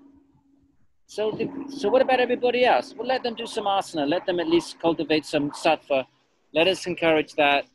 So, 1.07 1.31
the, 1.31 1.49
so 1.75 1.89
what 1.89 2.01
about 2.01 2.19
everybody 2.19 2.63
else? 2.63 2.93
Well, 2.95 3.07
let 3.07 3.23
them 3.23 3.35
do 3.35 3.45
some 3.45 3.65
asana. 3.65 4.07
Let 4.07 4.25
them 4.25 4.39
at 4.39 4.47
least 4.47 4.79
cultivate 4.79 5.25
some 5.25 5.51
sattva. 5.51 6.05
Let 6.53 6.67
us 6.67 6.85
encourage 6.85 7.33
that 7.33 7.65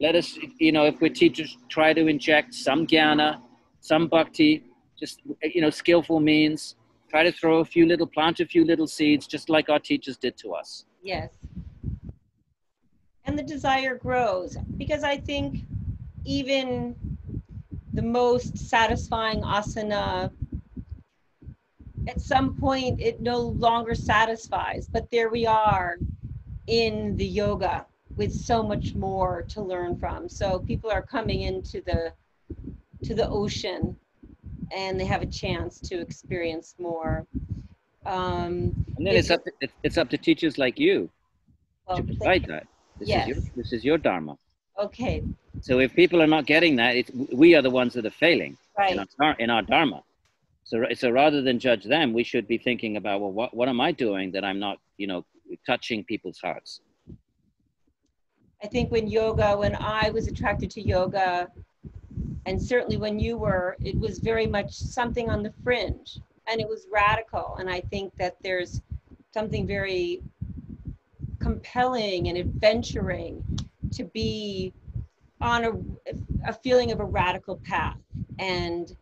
let 0.00 0.14
us, 0.14 0.38
you 0.58 0.72
know, 0.72 0.84
if 0.84 1.00
we're 1.00 1.12
teachers, 1.12 1.56
try 1.68 1.92
to 1.92 2.06
inject 2.06 2.54
some 2.54 2.86
jnana, 2.86 3.40
some 3.80 4.08
bhakti, 4.08 4.64
just, 4.98 5.22
you 5.42 5.60
know, 5.60 5.70
skillful 5.70 6.20
means. 6.20 6.76
try 7.08 7.22
to 7.22 7.32
throw 7.32 7.58
a 7.58 7.64
few 7.64 7.86
little, 7.86 8.06
plant 8.06 8.40
a 8.40 8.46
few 8.46 8.64
little 8.64 8.86
seeds, 8.86 9.26
just 9.26 9.48
like 9.48 9.68
our 9.68 9.78
teachers 9.78 10.16
did 10.16 10.36
to 10.36 10.52
us. 10.52 10.84
Yes. 11.02 11.30
And 13.24 13.38
the 13.38 13.42
desire 13.42 13.96
grows 13.96 14.56
because 14.76 15.02
I 15.02 15.16
think 15.16 15.60
even 16.24 16.94
the 17.92 18.02
most 18.02 18.58
satisfying 18.58 19.42
asana, 19.42 20.30
at 22.08 22.20
some 22.20 22.56
point 22.56 23.00
it 23.00 23.20
no 23.20 23.38
longer 23.38 23.94
satisfies, 23.94 24.88
but 24.88 25.10
there 25.10 25.28
we 25.30 25.46
are 25.46 25.98
in 26.66 27.16
the 27.16 27.26
yoga 27.26 27.86
with 28.16 28.32
so 28.32 28.62
much 28.62 28.94
more 28.94 29.42
to 29.48 29.62
learn 29.62 29.98
from. 29.98 30.28
So 30.28 30.58
people 30.58 30.90
are 30.90 31.02
coming 31.02 31.42
into 31.42 31.82
the 31.82 32.12
to 33.04 33.14
the 33.14 33.28
ocean 33.28 33.96
and 34.74 34.98
they 34.98 35.04
have 35.04 35.22
a 35.22 35.26
chance 35.26 35.78
to 35.80 36.00
experience 36.00 36.74
more. 36.78 37.26
Um, 38.04 38.84
and 38.96 39.06
then 39.06 39.16
it's, 39.16 39.30
up 39.30 39.44
to, 39.44 39.68
it's 39.82 39.98
up 39.98 40.08
to 40.10 40.18
teachers 40.18 40.58
like 40.58 40.78
you 40.78 41.10
well, 41.86 41.98
to 41.98 42.02
provide 42.02 42.46
that. 42.46 42.66
This 42.98 43.08
yes. 43.08 43.28
is 43.28 43.36
your 43.36 43.44
this 43.56 43.72
is 43.72 43.84
your 43.84 43.98
dharma. 43.98 44.38
Okay. 44.78 45.22
So 45.60 45.80
if 45.80 45.94
people 45.94 46.22
are 46.22 46.26
not 46.26 46.46
getting 46.46 46.76
that, 46.76 46.96
it's, 46.96 47.10
we 47.32 47.54
are 47.54 47.62
the 47.62 47.70
ones 47.70 47.94
that 47.94 48.04
are 48.06 48.10
failing 48.10 48.56
right. 48.78 48.92
in, 48.92 49.06
our, 49.20 49.34
in 49.38 49.50
our 49.50 49.62
dharma. 49.62 50.02
So 50.64 50.84
so 50.94 51.10
rather 51.10 51.42
than 51.42 51.58
judge 51.58 51.84
them, 51.84 52.12
we 52.12 52.24
should 52.24 52.48
be 52.48 52.58
thinking 52.58 52.96
about 52.96 53.20
well, 53.20 53.32
what 53.32 53.54
what 53.54 53.68
am 53.68 53.80
I 53.80 53.92
doing 53.92 54.32
that 54.32 54.44
I'm 54.44 54.58
not 54.58 54.78
you 54.96 55.06
know 55.06 55.24
touching 55.66 56.04
people's 56.04 56.38
hearts. 56.38 56.80
I 58.66 58.68
think 58.68 58.90
when 58.90 59.06
yoga, 59.06 59.56
when 59.56 59.76
I 59.76 60.10
was 60.10 60.26
attracted 60.26 60.72
to 60.72 60.80
yoga, 60.80 61.46
and 62.46 62.60
certainly 62.60 62.96
when 62.96 63.16
you 63.20 63.38
were, 63.38 63.76
it 63.80 63.96
was 63.96 64.18
very 64.18 64.48
much 64.48 64.74
something 64.74 65.30
on 65.30 65.44
the 65.44 65.52
fringe 65.62 66.18
and 66.48 66.60
it 66.60 66.68
was 66.68 66.88
radical. 66.92 67.58
And 67.60 67.70
I 67.70 67.80
think 67.80 68.12
that 68.16 68.34
there's 68.42 68.82
something 69.32 69.68
very 69.68 70.20
compelling 71.38 72.26
and 72.26 72.36
adventuring 72.36 73.44
to 73.92 74.02
be 74.02 74.72
on 75.40 75.64
a, 75.64 75.70
a 76.48 76.52
feeling 76.52 76.90
of 76.90 76.98
a 76.98 77.04
radical 77.04 77.58
path. 77.58 78.00
And 78.40 78.96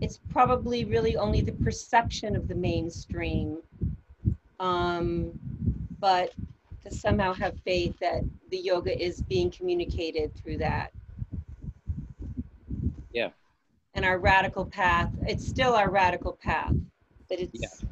it's 0.00 0.20
probably 0.30 0.84
really 0.84 1.16
only 1.16 1.40
the 1.40 1.54
perception 1.54 2.36
of 2.36 2.46
the 2.46 2.54
mainstream. 2.54 3.58
Um, 4.60 5.32
but 5.98 6.32
to 6.84 6.94
somehow 6.94 7.32
have 7.32 7.58
faith 7.64 7.94
that 8.00 8.22
the 8.50 8.58
yoga 8.58 9.02
is 9.02 9.22
being 9.22 9.50
communicated 9.50 10.34
through 10.36 10.58
that. 10.58 10.92
Yeah. 13.12 13.30
And 13.94 14.04
our 14.04 14.18
radical 14.18 14.64
path, 14.66 15.10
it's 15.22 15.46
still 15.46 15.74
our 15.74 15.90
radical 15.90 16.32
path, 16.32 16.74
but 17.28 17.38
it's 17.40 17.50
yeah. 17.54 17.88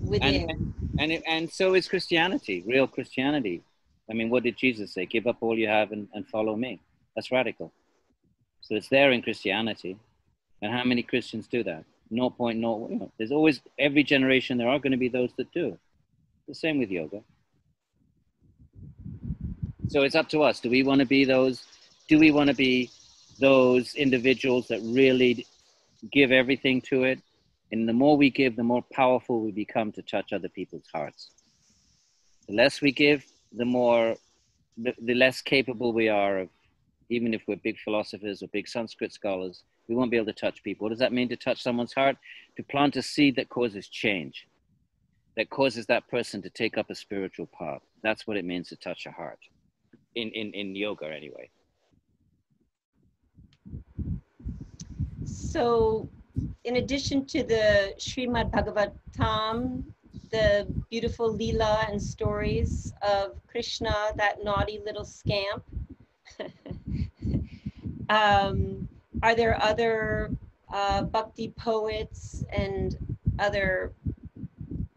within. 0.00 0.50
And, 0.50 0.74
and, 0.98 1.12
it, 1.12 1.22
and 1.26 1.50
so 1.50 1.74
is 1.74 1.88
Christianity, 1.88 2.62
real 2.66 2.86
Christianity. 2.86 3.62
I 4.10 4.14
mean, 4.14 4.30
what 4.30 4.42
did 4.42 4.56
Jesus 4.56 4.92
say? 4.92 5.06
Give 5.06 5.26
up 5.26 5.38
all 5.40 5.58
you 5.58 5.68
have 5.68 5.92
and, 5.92 6.06
and 6.14 6.26
follow 6.28 6.54
me. 6.54 6.80
That's 7.14 7.32
radical. 7.32 7.72
So 8.60 8.74
it's 8.74 8.88
there 8.88 9.12
in 9.12 9.22
Christianity. 9.22 9.98
And 10.62 10.72
how 10.72 10.84
many 10.84 11.02
Christians 11.02 11.48
do 11.48 11.62
that? 11.64 11.84
No 12.10 12.30
point, 12.30 12.58
no. 12.58 12.88
You 12.90 12.98
know, 12.98 13.12
there's 13.18 13.32
always, 13.32 13.60
every 13.78 14.04
generation, 14.04 14.58
there 14.58 14.68
are 14.68 14.78
going 14.78 14.92
to 14.92 14.98
be 14.98 15.08
those 15.08 15.30
that 15.38 15.50
do. 15.52 15.78
The 16.48 16.54
same 16.54 16.78
with 16.78 16.90
yoga. 16.90 17.22
So 19.88 20.02
it's 20.02 20.14
up 20.14 20.28
to 20.30 20.42
us. 20.42 20.60
Do 20.60 20.70
we 20.70 20.82
want 20.82 21.00
to 21.00 21.06
be 21.06 21.24
those? 21.24 21.64
Do 22.08 22.18
we 22.18 22.30
want 22.30 22.50
to 22.50 22.56
be 22.56 22.90
those 23.38 23.94
individuals 23.94 24.68
that 24.68 24.80
really 24.82 25.46
give 26.12 26.32
everything 26.32 26.80
to 26.82 27.04
it. 27.04 27.20
And 27.72 27.88
the 27.88 27.92
more 27.92 28.16
we 28.16 28.30
give, 28.30 28.56
the 28.56 28.62
more 28.62 28.84
powerful 28.92 29.40
we 29.40 29.50
become 29.50 29.92
to 29.92 30.02
touch 30.02 30.32
other 30.32 30.48
people's 30.48 30.86
hearts. 30.92 31.30
The 32.48 32.54
less 32.54 32.80
we 32.80 32.92
give, 32.92 33.24
the 33.52 33.64
more, 33.64 34.16
the, 34.78 34.94
the 35.02 35.14
less 35.14 35.40
capable 35.40 35.92
we 35.92 36.08
are 36.08 36.38
of, 36.38 36.48
even 37.08 37.34
if 37.34 37.42
we're 37.46 37.56
big 37.56 37.78
philosophers 37.78 38.42
or 38.42 38.48
big 38.48 38.68
Sanskrit 38.68 39.12
scholars, 39.12 39.62
we 39.88 39.94
won't 39.94 40.10
be 40.10 40.16
able 40.16 40.26
to 40.26 40.32
touch 40.32 40.62
people. 40.62 40.84
What 40.84 40.90
does 40.90 40.98
that 40.98 41.12
mean 41.12 41.28
to 41.28 41.36
touch 41.36 41.62
someone's 41.62 41.92
heart? 41.92 42.16
To 42.56 42.62
plant 42.64 42.96
a 42.96 43.02
seed 43.02 43.36
that 43.36 43.48
causes 43.48 43.88
change, 43.88 44.46
that 45.36 45.50
causes 45.50 45.86
that 45.86 46.08
person 46.08 46.40
to 46.42 46.50
take 46.50 46.78
up 46.78 46.90
a 46.90 46.94
spiritual 46.94 47.46
path. 47.46 47.82
That's 48.02 48.26
what 48.26 48.36
it 48.36 48.44
means 48.44 48.68
to 48.68 48.76
touch 48.76 49.06
a 49.06 49.10
heart, 49.10 49.38
in, 50.14 50.30
in, 50.30 50.52
in 50.52 50.74
yoga 50.74 51.06
anyway. 51.06 51.50
So, 55.24 56.08
in 56.64 56.76
addition 56.76 57.26
to 57.26 57.42
the 57.42 57.94
Srimad 57.98 58.50
Bhagavatam, 58.50 59.84
the 60.30 60.66
beautiful 60.90 61.36
Leela 61.36 61.88
and 61.90 62.02
stories 62.02 62.92
of 63.02 63.38
Krishna, 63.46 63.94
that 64.16 64.42
naughty 64.42 64.80
little 64.84 65.04
scamp, 65.04 65.62
um, 68.08 68.88
are 69.22 69.34
there 69.34 69.62
other 69.62 70.30
uh, 70.72 71.02
bhakti 71.02 71.52
poets 71.56 72.44
and 72.50 72.96
other 73.38 73.92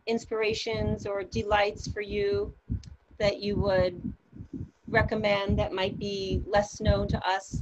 inspirations 0.09 1.05
or 1.05 1.23
delights 1.23 1.87
for 1.87 2.01
you 2.01 2.53
that 3.19 3.41
you 3.41 3.55
would 3.55 4.01
recommend 4.87 5.59
that 5.59 5.71
might 5.71 5.99
be 5.99 6.41
less 6.47 6.81
known 6.81 7.07
to 7.07 7.27
us? 7.27 7.61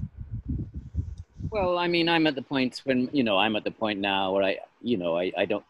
Well, 1.50 1.78
I 1.78 1.88
mean, 1.88 2.10
I'm 2.10 2.28
at 2.28 2.36
the 2.36 2.42
point 2.42 2.82
when, 2.84 3.10
you 3.12 3.24
know, 3.24 3.38
I'm 3.38 3.56
at 3.56 3.64
the 3.64 3.72
point 3.72 4.00
now 4.00 4.34
where 4.34 4.44
I, 4.44 4.58
you 4.82 4.98
know, 4.98 5.18
I, 5.18 5.32
I 5.38 5.46
don't, 5.46 5.64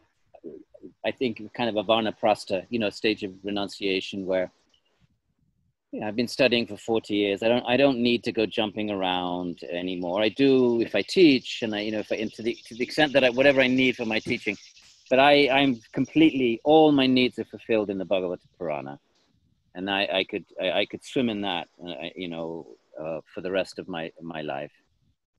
I 1.05 1.11
think 1.11 1.41
kind 1.53 1.69
of 1.69 1.75
a 1.77 1.83
vanaprastha, 1.83 2.65
you 2.69 2.79
know, 2.79 2.89
stage 2.89 3.23
of 3.23 3.33
renunciation 3.43 4.25
where, 4.25 4.51
yeah, 5.91 6.07
I've 6.07 6.15
been 6.15 6.27
studying 6.27 6.67
for 6.67 6.77
40 6.77 7.15
years. 7.15 7.43
I 7.43 7.47
don't, 7.47 7.63
I 7.65 7.77
don't 7.77 7.99
need 7.99 8.23
to 8.25 8.31
go 8.31 8.45
jumping 8.45 8.91
around 8.91 9.63
anymore. 9.63 10.21
I 10.21 10.29
do 10.29 10.81
if 10.81 10.95
I 10.95 11.01
teach 11.01 11.61
and 11.61 11.73
I, 11.73 11.81
you 11.81 11.91
know, 11.91 11.99
if 11.99 12.11
I, 12.11 12.17
to 12.17 12.41
the, 12.41 12.57
to 12.65 12.75
the 12.75 12.83
extent 12.83 13.13
that 13.13 13.23
I, 13.23 13.29
whatever 13.29 13.61
I 13.61 13.67
need 13.67 13.95
for 13.95 14.05
my 14.05 14.19
teaching, 14.19 14.57
but 15.09 15.19
I, 15.19 15.49
I'm 15.49 15.79
completely, 15.93 16.61
all 16.63 16.91
my 16.91 17.07
needs 17.07 17.39
are 17.39 17.45
fulfilled 17.45 17.89
in 17.89 17.97
the 17.97 18.05
Bhagavata 18.05 18.47
Purana. 18.57 18.99
And 19.75 19.89
I, 19.89 20.07
I 20.11 20.23
could, 20.23 20.45
I, 20.61 20.71
I 20.71 20.85
could 20.85 21.03
swim 21.03 21.29
in 21.29 21.41
that, 21.41 21.67
uh, 21.85 21.93
you 22.15 22.27
know, 22.27 22.67
uh, 22.99 23.21
for 23.33 23.41
the 23.41 23.51
rest 23.51 23.79
of 23.79 23.87
my, 23.87 24.11
my 24.21 24.41
life. 24.41 24.71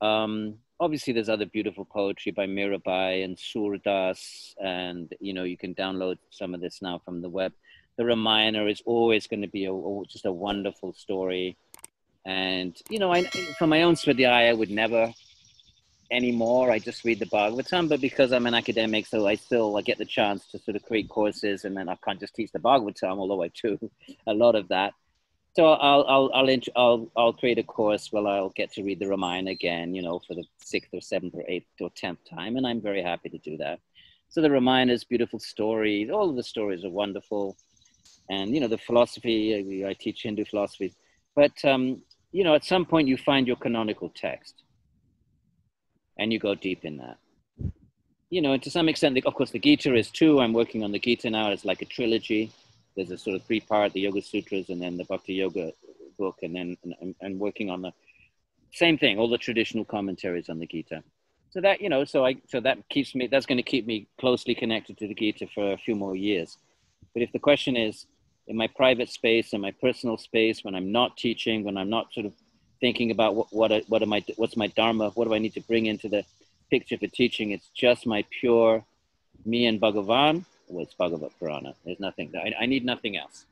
Um, 0.01 0.55
obviously, 0.79 1.13
there's 1.13 1.29
other 1.29 1.45
beautiful 1.45 1.85
poetry 1.85 2.31
by 2.31 2.47
Mirabai 2.47 3.23
and 3.23 3.37
Surdas, 3.37 4.53
and 4.63 5.13
you 5.19 5.33
know 5.33 5.43
you 5.43 5.57
can 5.57 5.75
download 5.75 6.17
some 6.29 6.53
of 6.53 6.61
this 6.61 6.81
now 6.81 7.01
from 7.03 7.21
the 7.21 7.29
web. 7.29 7.53
The 7.97 8.05
Ramayana 8.05 8.65
is 8.67 8.81
always 8.85 9.27
going 9.27 9.41
to 9.41 9.47
be 9.47 9.65
a, 9.65 9.73
a, 9.73 10.03
just 10.07 10.25
a 10.25 10.31
wonderful 10.31 10.93
story, 10.93 11.57
and 12.25 12.77
you 12.89 12.99
know, 12.99 13.11
I, 13.11 13.23
from 13.57 13.69
my 13.69 13.83
own 13.83 13.95
Swadhyaya, 13.95 14.49
I 14.49 14.53
would 14.53 14.71
never 14.71 15.13
anymore. 16.11 16.71
I 16.71 16.79
just 16.79 17.03
read 17.03 17.19
the 17.19 17.25
Bhagavatam, 17.25 17.89
but 17.89 18.01
because 18.01 18.31
I'm 18.31 18.47
an 18.47 18.53
academic, 18.53 19.05
so 19.05 19.27
I 19.27 19.35
still 19.35 19.77
I 19.77 19.81
get 19.81 19.97
the 19.97 20.05
chance 20.05 20.45
to 20.47 20.59
sort 20.59 20.75
of 20.75 20.83
create 20.83 21.09
courses, 21.09 21.65
and 21.65 21.75
then 21.75 21.89
I 21.89 21.95
can't 22.03 22.19
just 22.19 22.35
teach 22.35 22.51
the 22.51 22.59
Bhagavatam, 22.59 23.17
although 23.17 23.43
I 23.43 23.49
do 23.49 23.77
a 24.27 24.33
lot 24.33 24.55
of 24.55 24.67
that 24.69 24.93
so 25.55 25.65
I'll 25.65 26.05
I'll 26.07 26.31
I'll, 26.33 26.59
I'll 26.75 27.07
I'll 27.17 27.33
create 27.33 27.57
a 27.57 27.63
course 27.63 28.11
where 28.11 28.25
I'll 28.25 28.53
get 28.55 28.71
to 28.73 28.83
read 28.83 28.99
the 28.99 29.07
Ramayana 29.07 29.51
again, 29.51 29.95
you 29.95 30.01
know, 30.01 30.19
for 30.25 30.35
the 30.35 30.43
sixth 30.59 30.93
or 30.93 31.01
seventh 31.01 31.35
or 31.35 31.43
eighth 31.47 31.67
or 31.81 31.89
tenth 31.95 32.19
time, 32.29 32.55
and 32.55 32.67
I'm 32.67 32.81
very 32.81 33.01
happy 33.01 33.29
to 33.29 33.37
do 33.39 33.57
that. 33.57 33.79
So 34.29 34.41
the 34.41 34.51
Ramayana 34.51 34.93
is 34.93 35.03
beautiful 35.03 35.39
stories. 35.39 36.11
All 36.11 36.29
of 36.29 36.35
the 36.35 36.43
stories 36.43 36.85
are 36.85 36.89
wonderful, 36.89 37.57
and 38.29 38.53
you 38.53 38.61
know 38.61 38.67
the 38.67 38.77
philosophy. 38.77 39.85
I 39.85 39.93
teach 39.93 40.23
Hindu 40.23 40.45
philosophy, 40.45 40.93
but 41.35 41.53
um, 41.65 42.03
you 42.31 42.43
know 42.43 42.53
at 42.53 42.63
some 42.63 42.85
point 42.85 43.07
you 43.07 43.17
find 43.17 43.47
your 43.47 43.57
canonical 43.57 44.09
text, 44.09 44.63
and 46.19 46.31
you 46.31 46.37
go 46.37 46.53
deep 46.53 46.85
in 46.85 46.97
that. 46.97 47.17
You 48.29 48.43
know, 48.43 48.53
and 48.53 48.61
to 48.61 48.69
some 48.69 48.87
extent, 48.87 49.17
of 49.25 49.33
course, 49.33 49.49
the 49.49 49.57
Gita 49.57 49.95
is 49.95 50.11
too. 50.11 50.39
I'm 50.39 50.53
working 50.53 50.83
on 50.83 50.91
the 50.91 50.99
Gita 50.99 51.31
now. 51.31 51.49
It's 51.49 51.65
like 51.65 51.81
a 51.81 51.85
trilogy 51.85 52.51
there's 52.99 53.11
a 53.11 53.17
sort 53.17 53.35
of 53.37 53.43
three 53.43 53.61
part, 53.61 53.93
the 53.93 54.01
Yoga 54.01 54.21
Sutras, 54.21 54.69
and 54.69 54.81
then 54.81 54.97
the 54.97 55.05
Bhakti 55.05 55.33
Yoga 55.33 55.71
book, 56.17 56.39
and 56.41 56.53
then 56.53 56.77
and, 57.01 57.15
and 57.21 57.39
working 57.39 57.69
on 57.69 57.81
the 57.81 57.93
same 58.73 58.97
thing, 58.97 59.17
all 59.17 59.29
the 59.29 59.37
traditional 59.37 59.85
commentaries 59.85 60.49
on 60.49 60.59
the 60.59 60.67
Gita. 60.67 61.01
So 61.51 61.61
that 61.61 61.81
you 61.81 61.89
know, 61.89 62.03
so 62.03 62.25
I 62.25 62.35
so 62.47 62.59
that 62.59 62.77
keeps 62.89 63.15
me. 63.15 63.27
That's 63.27 63.45
going 63.45 63.57
to 63.57 63.63
keep 63.63 63.87
me 63.87 64.07
closely 64.19 64.53
connected 64.53 64.97
to 64.97 65.07
the 65.07 65.15
Gita 65.15 65.47
for 65.47 65.71
a 65.71 65.77
few 65.77 65.95
more 65.95 66.15
years. 66.15 66.57
But 67.13 67.23
if 67.23 67.31
the 67.31 67.39
question 67.39 67.77
is 67.77 68.05
in 68.47 68.57
my 68.57 68.67
private 68.67 69.09
space, 69.09 69.53
in 69.53 69.61
my 69.61 69.71
personal 69.71 70.17
space, 70.17 70.63
when 70.63 70.75
I'm 70.75 70.91
not 70.91 71.17
teaching, 71.17 71.63
when 71.63 71.77
I'm 71.77 71.89
not 71.89 72.13
sort 72.13 72.25
of 72.25 72.33
thinking 72.81 73.11
about 73.11 73.35
what 73.35 73.47
what 73.51 73.83
what 73.87 74.01
am 74.01 74.13
I 74.13 74.23
what's 74.37 74.57
my 74.57 74.67
dharma, 74.67 75.09
what 75.11 75.25
do 75.25 75.33
I 75.33 75.39
need 75.39 75.53
to 75.53 75.61
bring 75.61 75.85
into 75.85 76.09
the 76.09 76.23
picture 76.69 76.97
for 76.97 77.07
teaching, 77.07 77.51
it's 77.51 77.69
just 77.75 78.05
my 78.05 78.23
pure 78.39 78.83
me 79.45 79.65
and 79.67 79.79
Bhagavan 79.79 80.45
was 80.67 80.93
Bhagavata 80.99 81.31
Purana. 81.39 81.73
There's 81.85 81.99
nothing, 81.99 82.31
I, 82.35 82.63
I 82.63 82.65
need 82.65 82.85
nothing 82.85 83.17
else. 83.17 83.45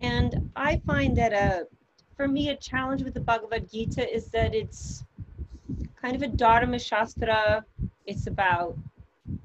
And 0.00 0.50
I 0.56 0.80
find 0.86 1.16
that 1.16 1.32
a, 1.32 1.60
uh, 1.60 1.64
for 2.16 2.28
me, 2.28 2.50
a 2.50 2.56
challenge 2.56 3.02
with 3.02 3.14
the 3.14 3.20
Bhagavad 3.20 3.70
Gita 3.70 4.14
is 4.14 4.26
that 4.28 4.54
it's 4.54 5.04
kind 6.00 6.14
of 6.14 6.22
a 6.22 6.28
Dharma 6.28 6.78
Shastra. 6.78 7.64
It's 8.06 8.26
about 8.26 8.76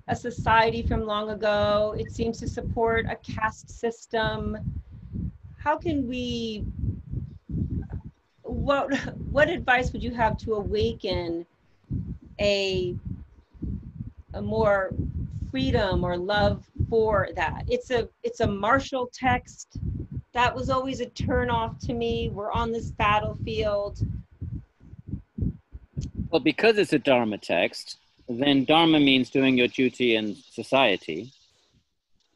a 0.08 0.16
society 0.16 0.82
from 0.82 1.06
long 1.06 1.30
ago. 1.30 1.96
It 1.98 2.12
seems 2.12 2.38
to 2.40 2.48
support 2.48 3.06
a 3.10 3.16
caste 3.16 3.70
system. 3.70 4.58
How 5.66 5.78
can 5.78 6.08
we, 6.08 6.64
what, 8.44 8.94
what 9.32 9.50
advice 9.50 9.92
would 9.94 10.04
you 10.04 10.12
have 10.12 10.38
to 10.38 10.54
awaken 10.54 11.44
a, 12.40 12.96
a 14.36 14.42
more 14.44 14.94
freedom 15.50 16.04
or 16.04 16.18
love 16.18 16.64
for 16.88 17.30
that? 17.36 17.66
It's 17.68 17.90
a, 17.90 18.08
it's 18.22 18.42
a 18.42 18.48
martial 18.48 19.10
text. 19.12 19.78
That 20.34 20.56
was 20.56 20.70
always 20.70 21.00
a 21.00 21.08
turn 21.08 21.50
off 21.50 21.80
to 21.80 21.94
me. 21.94 22.30
We're 22.30 22.52
on 22.52 22.72
this 22.72 22.92
battlefield. 22.92 23.98
Well, 26.30 26.42
because 26.42 26.78
it's 26.78 26.94
a 26.94 27.00
Dharma 27.00 27.40
text, 27.40 27.98
then 28.30 28.66
Dharma 28.66 29.00
means 29.00 29.32
doing 29.32 29.58
your 29.58 29.70
duty 29.70 30.16
in 30.16 30.36
society. 30.36 31.32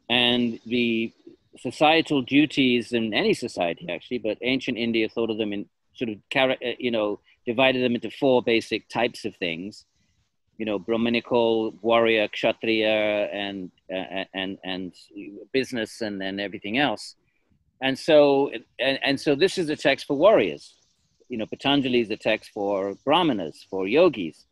And 0.08 0.58
the 0.66 1.12
societal 1.60 2.22
duties 2.22 2.92
in 2.92 3.12
any 3.12 3.34
society, 3.34 3.86
actually, 3.90 4.18
but 4.18 4.38
ancient 4.42 4.78
India 4.78 5.08
thought 5.08 5.30
of 5.30 5.38
them 5.38 5.52
in 5.52 5.66
sort 5.94 6.10
of, 6.10 6.18
uh, 6.34 6.54
you 6.78 6.90
know, 6.90 7.20
divided 7.46 7.82
them 7.84 7.94
into 7.94 8.10
four 8.10 8.42
basic 8.42 8.88
types 8.88 9.24
of 9.24 9.36
things. 9.36 9.84
You 10.56 10.66
know, 10.66 10.78
Brahminical, 10.78 11.72
warrior, 11.82 12.28
kshatriya, 12.28 13.28
and 13.32 13.70
uh, 13.90 14.24
and 14.34 14.58
and 14.62 14.92
business, 15.52 16.00
and 16.00 16.22
and 16.22 16.40
everything 16.40 16.78
else. 16.78 17.16
And 17.82 17.98
so, 17.98 18.50
and, 18.78 18.98
and 19.02 19.18
so, 19.18 19.34
this 19.34 19.56
is 19.56 19.70
a 19.70 19.76
text 19.76 20.06
for 20.06 20.16
warriors. 20.16 20.74
You 21.30 21.38
know, 21.38 21.46
Patanjali 21.46 22.00
is 22.00 22.10
a 22.10 22.16
text 22.16 22.50
for 22.52 22.94
brahmanas, 23.04 23.66
for 23.70 23.86
yogis. 23.86 24.44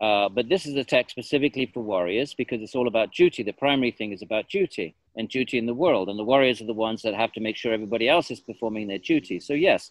Uh, 0.00 0.28
but 0.28 0.48
this 0.48 0.66
is 0.66 0.76
a 0.76 0.84
text 0.84 1.12
specifically 1.12 1.66
for 1.72 1.82
warriors 1.82 2.34
because 2.34 2.60
it's 2.60 2.74
all 2.74 2.86
about 2.86 3.12
duty. 3.12 3.42
The 3.42 3.52
primary 3.52 3.90
thing 3.90 4.12
is 4.12 4.22
about 4.22 4.48
duty 4.48 4.94
and 5.16 5.28
duty 5.28 5.58
in 5.58 5.66
the 5.66 5.74
world. 5.74 6.08
And 6.08 6.18
the 6.18 6.24
warriors 6.24 6.60
are 6.60 6.66
the 6.66 6.74
ones 6.74 7.02
that 7.02 7.14
have 7.14 7.32
to 7.32 7.40
make 7.40 7.56
sure 7.56 7.72
everybody 7.72 8.08
else 8.08 8.30
is 8.30 8.40
performing 8.40 8.88
their 8.88 8.98
duty. 8.98 9.40
So, 9.40 9.54
yes, 9.54 9.90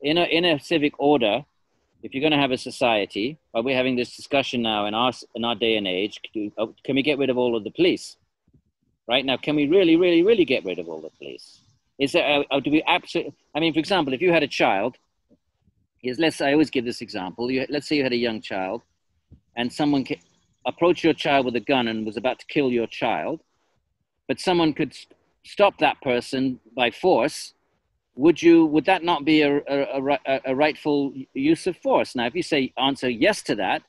in 0.00 0.18
a, 0.18 0.24
in 0.24 0.44
a 0.44 0.60
civic 0.60 0.94
order, 0.98 1.44
if 2.02 2.14
you're 2.14 2.20
going 2.20 2.32
to 2.32 2.38
have 2.38 2.50
a 2.50 2.58
society, 2.58 3.38
are 3.54 3.62
we 3.62 3.74
having 3.74 3.96
this 3.96 4.16
discussion 4.16 4.62
now 4.62 4.86
in 4.86 4.94
our, 4.94 5.12
in 5.34 5.44
our 5.44 5.54
day 5.54 5.76
and 5.76 5.86
age? 5.86 6.20
Can, 6.32 6.52
uh, 6.56 6.66
can 6.84 6.96
we 6.96 7.02
get 7.02 7.18
rid 7.18 7.30
of 7.30 7.38
all 7.38 7.56
of 7.56 7.64
the 7.64 7.70
police? 7.70 8.16
Right 9.08 9.24
now, 9.24 9.36
can 9.36 9.56
we 9.56 9.66
really, 9.66 9.96
really, 9.96 10.22
really 10.22 10.44
get 10.44 10.64
rid 10.64 10.78
of 10.78 10.88
all 10.88 11.00
the 11.00 11.10
police? 11.18 11.60
Is 11.98 12.12
there, 12.12 12.44
uh, 12.50 12.60
do 12.60 12.70
we 12.70 12.82
absolutely, 12.86 13.34
I 13.54 13.60
mean, 13.60 13.72
for 13.74 13.78
example, 13.78 14.14
if 14.14 14.22
you 14.22 14.32
had 14.32 14.42
a 14.42 14.48
child, 14.48 14.96
is 16.02 16.18
let's, 16.18 16.40
I 16.40 16.52
always 16.52 16.70
give 16.70 16.84
this 16.84 17.02
example. 17.02 17.50
You, 17.50 17.66
let's 17.68 17.86
say 17.86 17.96
you 17.96 18.02
had 18.02 18.12
a 18.12 18.16
young 18.16 18.40
child 18.40 18.82
and 19.56 19.70
someone 19.70 20.06
approached 20.66 21.04
your 21.04 21.12
child 21.12 21.44
with 21.44 21.56
a 21.56 21.60
gun 21.60 21.88
and 21.88 22.06
was 22.06 22.16
about 22.16 22.38
to 22.38 22.46
kill 22.46 22.70
your 22.70 22.86
child, 22.86 23.40
but 24.30 24.38
someone 24.38 24.72
could 24.72 24.94
stop 25.42 25.76
that 25.78 26.00
person 26.02 26.60
by 26.76 26.88
force, 26.88 27.52
would 28.14 28.40
you 28.40 28.64
would 28.66 28.84
that 28.84 29.02
not 29.02 29.24
be 29.24 29.42
a, 29.42 29.56
a, 29.56 30.18
a, 30.24 30.40
a, 30.52 30.54
rightful 30.54 31.12
use 31.34 31.66
of 31.66 31.76
force 31.78 32.14
now 32.14 32.26
if 32.26 32.34
you 32.36 32.42
say 32.42 32.72
answer 32.76 33.08
yes 33.08 33.42
to 33.42 33.56
that 33.56 33.82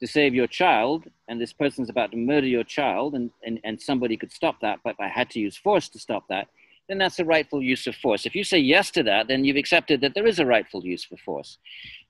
to 0.00 0.06
save 0.06 0.36
your 0.36 0.46
child 0.46 1.04
and 1.26 1.40
this 1.40 1.52
person's 1.52 1.90
about 1.90 2.12
to 2.12 2.16
murder 2.16 2.46
your 2.46 2.62
child 2.62 3.14
and, 3.16 3.30
and, 3.44 3.58
and 3.64 3.80
somebody 3.80 4.16
could 4.16 4.30
stop 4.30 4.56
that 4.60 4.78
but 4.84 4.94
i 5.00 5.08
had 5.08 5.28
to 5.30 5.40
use 5.40 5.56
force 5.56 5.88
to 5.88 5.98
stop 5.98 6.24
that 6.28 6.46
then 6.88 6.98
that's 6.98 7.18
a 7.18 7.24
rightful 7.24 7.60
use 7.60 7.88
of 7.88 7.96
force. 7.96 8.26
If 8.26 8.36
you 8.36 8.44
say 8.44 8.58
yes 8.58 8.92
to 8.92 9.02
that, 9.02 9.26
then 9.26 9.44
you've 9.44 9.56
accepted 9.56 10.00
that 10.02 10.14
there 10.14 10.26
is 10.26 10.38
a 10.38 10.46
rightful 10.46 10.84
use 10.84 11.02
for 11.02 11.16
force. 11.16 11.58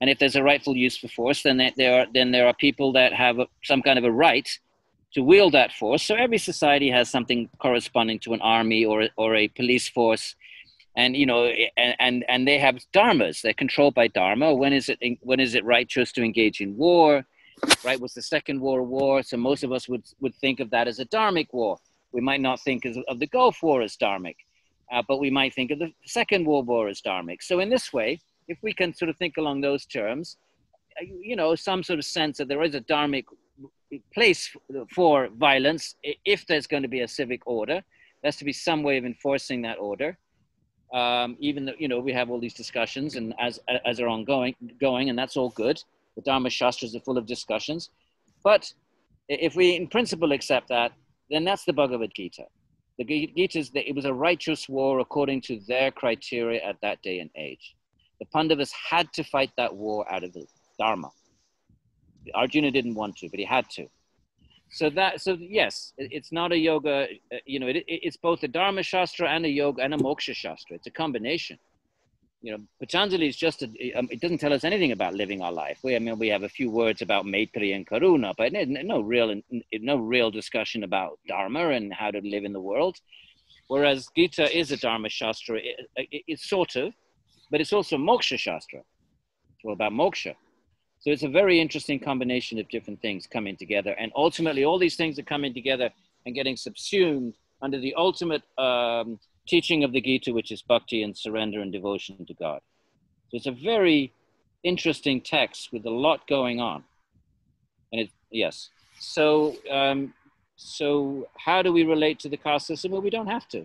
And 0.01 0.11
if 0.11 0.19
there's 0.19 0.37
a 0.37 0.43
rightful 0.43 0.77
use 0.77 0.99
for 0.99 1.09
force, 1.09 1.43
then 1.43 1.57
there 1.79 2.03
are, 2.03 2.07
then 2.13 2.31
there 2.31 2.47
are 2.47 2.53
people 2.53 2.93
that 2.93 3.15
have 3.15 3.39
some 3.65 3.81
kind 3.81 3.99
of 3.99 4.05
a 4.05 4.13
right 4.13 4.47
to 5.17 5.23
wield 5.23 5.53
that 5.55 5.73
force. 5.73 6.03
So 6.03 6.15
every 6.15 6.39
society 6.39 6.91
has 6.91 7.11
something 7.11 7.49
corresponding 7.59 8.19
to 8.21 8.35
an 8.35 8.41
army 8.41 8.85
or, 8.85 9.09
or 9.17 9.35
a 9.35 9.49
police 9.49 9.89
force. 9.89 10.37
And, 10.97 11.17
you 11.17 11.27
know, 11.27 11.47
and, 11.77 11.95
and, 11.99 12.25
and 12.29 12.49
they 12.49 12.59
have 12.59 12.77
dharmas. 12.95 13.43
They're 13.43 13.53
controlled 13.65 13.95
by 13.95 14.09
dharma. 14.09 14.55
When 14.55 14.73
is 14.73 14.89
it, 14.89 14.99
when 15.21 15.41
is 15.41 15.55
it 15.55 15.65
righteous 15.65 16.13
to 16.13 16.23
engage 16.23 16.61
in 16.61 16.77
war? 16.77 17.27
Right? 17.85 18.01
Was 18.01 18.15
the 18.15 18.23
Second 18.23 18.61
World 18.61 18.89
War? 18.89 19.23
So 19.23 19.37
most 19.37 19.65
of 19.65 19.73
us 19.73 19.89
would, 19.89 20.05
would 20.21 20.35
think 20.37 20.61
of 20.61 20.71
that 20.71 20.87
as 20.87 20.99
a 20.99 21.07
dharmic 21.07 21.49
war. 21.53 21.79
We 22.13 22.21
might 22.21 22.41
not 22.41 22.61
think 22.61 22.85
of 22.85 23.19
the 23.19 23.27
Gulf 23.27 23.63
War 23.63 23.83
as 23.83 23.97
dharmic 23.97 24.37
uh, 24.93 25.03
but 25.07 25.19
we 25.19 25.31
might 25.31 25.55
think 25.55 25.71
of 25.71 25.79
the 25.79 25.93
Second 26.05 26.47
World 26.47 26.67
War 26.67 26.89
as 26.89 27.01
dharmic. 27.01 27.43
So 27.43 27.61
in 27.61 27.69
this 27.69 27.93
way, 27.93 28.21
if 28.49 28.59
we 28.63 28.73
can 28.73 28.95
sort 28.95 29.09
of 29.09 29.17
think 29.17 29.37
along 29.37 29.61
those 29.61 29.87
terms, 29.87 30.37
uh, 31.01 31.05
you 31.05 31.37
know, 31.37 31.55
some 31.55 31.83
sort 31.83 31.99
of 31.99 32.05
sense 32.05 32.39
that 32.39 32.49
there 32.49 32.63
is 32.63 32.75
a 32.75 32.81
dharmic 32.81 33.25
place 34.13 34.55
for 34.95 35.29
violence 35.37 35.97
if 36.03 36.47
there's 36.47 36.67
going 36.67 36.83
to 36.83 36.89
be 36.89 37.01
a 37.01 37.09
civic 37.09 37.47
order. 37.47 37.83
There 38.23 38.29
has 38.29 38.37
to 38.37 38.45
be 38.45 38.53
some 38.53 38.83
way 38.83 38.99
of 38.99 39.05
enforcing 39.05 39.63
that 39.63 39.79
order. 39.79 40.19
Um, 40.95 41.37
even 41.41 41.65
though 41.67 41.75
you 41.79 41.89
know 41.89 41.99
we 41.99 42.13
have 42.13 42.31
all 42.31 42.39
these 42.39 42.55
discussions 42.55 43.17
and 43.17 43.35
as 43.41 43.59
as 43.85 43.99
are 43.99 44.07
ongoing 44.07 44.55
going 44.81 45.11
and 45.11 45.19
that's 45.19 45.37
all 45.37 45.51
good 45.51 45.83
the 46.15 46.23
dharma 46.23 46.49
shastras 46.49 46.95
are 46.95 47.01
full 47.01 47.19
of 47.19 47.27
discussions 47.27 47.91
but 48.45 48.73
if 49.29 49.57
we 49.57 49.75
in 49.75 49.89
principle 49.89 50.31
accept 50.31 50.69
that 50.69 50.93
then 51.29 51.43
that's 51.45 51.65
the 51.65 51.73
bhagavad 51.73 52.13
gita 52.15 52.45
the 52.99 53.05
Gita 53.05 53.59
is 53.59 53.71
that 53.71 53.89
it 53.89 53.95
was 53.95 54.07
a 54.07 54.15
righteous 54.15 54.69
war 54.69 55.01
according 55.01 55.43
to 55.43 55.61
their 55.69 55.91
criteria 55.91 56.63
at 56.63 56.81
that 56.81 57.03
day 57.03 57.19
and 57.19 57.31
age. 57.37 57.75
The 58.21 58.27
Pandavas 58.27 58.73
had 58.73 59.13
to 59.15 59.25
fight 59.25 59.51
that 59.59 59.75
war 59.75 60.11
out 60.11 60.25
of 60.25 60.33
the 60.33 60.47
Dharma. 60.79 61.11
Arjuna 62.35 62.71
didn't 62.71 62.95
want 62.95 63.17
to, 63.19 63.29
but 63.29 63.39
he 63.39 63.45
had 63.45 63.69
to. 63.71 63.87
So 64.71 64.91
that, 64.91 65.21
so 65.21 65.37
yes, 65.39 65.93
it's 65.97 66.33
not 66.33 66.53
a 66.53 66.59
yoga. 66.59 67.07
Uh, 67.33 67.37
you 67.45 67.61
know, 67.61 67.69
it, 67.69 67.85
it's 67.87 68.17
both 68.17 68.43
a 68.43 68.49
Dharma 68.49 68.83
shastra 68.83 69.31
and 69.31 69.47
a 69.47 69.49
yoga 69.49 69.83
and 69.83 69.95
a 69.95 69.99
moksha 69.99 70.35
shastra. 70.35 70.77
It's 70.77 70.87
a 70.87 70.91
combination 70.91 71.59
you 72.47 72.53
know, 72.53 72.63
Patanjali 72.79 73.27
is 73.27 73.37
just, 73.37 73.63
a, 73.63 73.93
um, 73.95 74.09
it 74.09 74.21
doesn't 74.21 74.39
tell 74.39 74.53
us 74.53 74.63
anything 74.63 74.93
about 74.93 75.15
living 75.15 75.43
our 75.43 75.51
life. 75.51 75.81
We, 75.83 75.97
I 75.97 75.99
mean, 75.99 76.17
we 76.17 76.29
have 76.29 76.45
a 76.45 76.49
few 76.49 76.71
words 76.71 77.03
about 77.03 77.25
Maitri 77.25 77.75
and 77.75 77.85
Karuna, 77.85 78.35
but 78.37 78.53
no 78.53 79.01
real, 79.01 79.35
no 79.73 79.97
real 79.97 80.31
discussion 80.31 80.85
about 80.85 81.19
Dharma 81.27 81.71
and 81.71 81.93
how 81.93 82.13
to 82.13 82.21
live 82.21 82.45
in 82.45 82.53
the 82.53 82.61
world. 82.61 82.99
Whereas 83.67 84.09
Gita 84.15 84.57
is 84.57 84.71
a 84.71 84.77
Dharma 84.77 85.09
Shastra, 85.09 85.57
it, 85.57 85.91
it, 85.97 86.23
it's 86.29 86.49
sort 86.49 86.77
of, 86.77 86.93
but 87.51 87.61
it's 87.61 87.73
also 87.73 87.97
Moksha 87.97 88.39
Shastra. 88.39 88.79
It's 88.79 89.65
all 89.65 89.73
about 89.73 89.91
moksha. 89.91 90.37
So 91.07 91.13
it's 91.13 91.23
a 91.23 91.29
very 91.29 91.61
interesting 91.61 92.01
combination 92.01 92.59
of 92.59 92.69
different 92.69 93.01
things 93.01 93.29
coming 93.29 93.57
together. 93.57 93.93
And 93.93 94.11
ultimately, 94.17 94.65
all 94.65 94.77
these 94.77 94.97
things 94.97 95.21
are 95.21 95.23
coming 95.23 95.55
together 95.55 95.89
and 96.27 96.35
getting 96.35 96.57
subsumed 96.57 97.35
under 97.63 97.79
the 97.79 97.95
ultimate 97.95 98.43
um, 98.59 99.21
teaching 99.47 99.85
of 99.85 99.93
the 99.93 100.01
Gita, 100.01 100.33
which 100.33 100.51
is 100.51 100.63
bhakti 100.63 101.05
and 101.05 101.17
surrender 101.17 101.61
and 101.61 101.71
devotion 101.71 102.27
to 102.27 102.35
God. 102.35 102.61
So 103.29 103.37
it's 103.37 103.47
a 103.47 103.53
very 103.53 104.13
interesting 104.65 105.21
text 105.21 105.73
with 105.73 105.87
a 105.87 105.91
lot 105.91 106.27
going 106.27 106.59
on. 106.59 106.83
And 107.93 108.01
it, 108.01 108.11
yes. 108.33 108.71
So, 108.99 109.55
um, 109.71 110.13
so 110.57 111.29
how 111.39 111.63
do 111.63 111.73
we 111.73 111.85
relate 111.85 112.19
to 112.19 112.29
the 112.29 112.37
caste 112.37 112.67
system? 112.67 112.91
Well, 112.91 113.01
we 113.01 113.11
don't 113.11 113.29
have 113.29 113.47
to. 113.51 113.65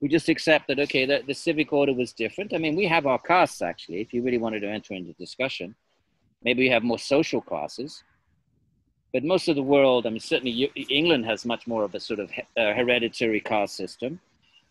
We 0.00 0.08
just 0.08 0.28
accept 0.28 0.68
that, 0.68 0.78
okay, 0.80 1.04
that 1.06 1.26
the 1.26 1.34
civic 1.34 1.72
order 1.72 1.92
was 1.92 2.12
different. 2.12 2.54
I 2.54 2.58
mean, 2.58 2.74
we 2.74 2.86
have 2.86 3.06
our 3.06 3.18
castes 3.18 3.62
actually, 3.62 4.00
if 4.00 4.14
you 4.14 4.22
really 4.22 4.38
wanted 4.38 4.60
to 4.60 4.68
enter 4.68 4.94
into 4.94 5.12
discussion. 5.14 5.74
Maybe 6.42 6.62
we 6.62 6.70
have 6.70 6.82
more 6.82 6.98
social 6.98 7.42
classes 7.42 8.02
but 9.12 9.24
most 9.24 9.48
of 9.48 9.56
the 9.56 9.62
world, 9.62 10.06
I 10.06 10.10
mean, 10.10 10.20
certainly 10.20 10.70
England 10.88 11.26
has 11.26 11.44
much 11.44 11.66
more 11.66 11.82
of 11.82 11.94
a 11.94 12.00
sort 12.00 12.20
of 12.20 12.30
hereditary 12.56 13.40
caste 13.40 13.76
system. 13.76 14.20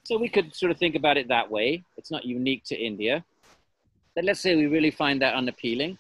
So 0.04 0.18
we 0.18 0.30
could 0.30 0.56
sort 0.56 0.72
of 0.72 0.78
think 0.78 0.96
about 0.96 1.18
it 1.18 1.28
that 1.28 1.52
way. 1.52 1.84
It's 1.98 2.10
not 2.10 2.24
unique 2.24 2.64
to 2.66 2.76
India. 2.76 3.24
But 4.16 4.24
let's 4.24 4.40
say 4.40 4.56
we 4.56 4.68
really 4.68 4.92
find 4.92 5.22
that 5.22 5.36
unappealing. 5.36 5.98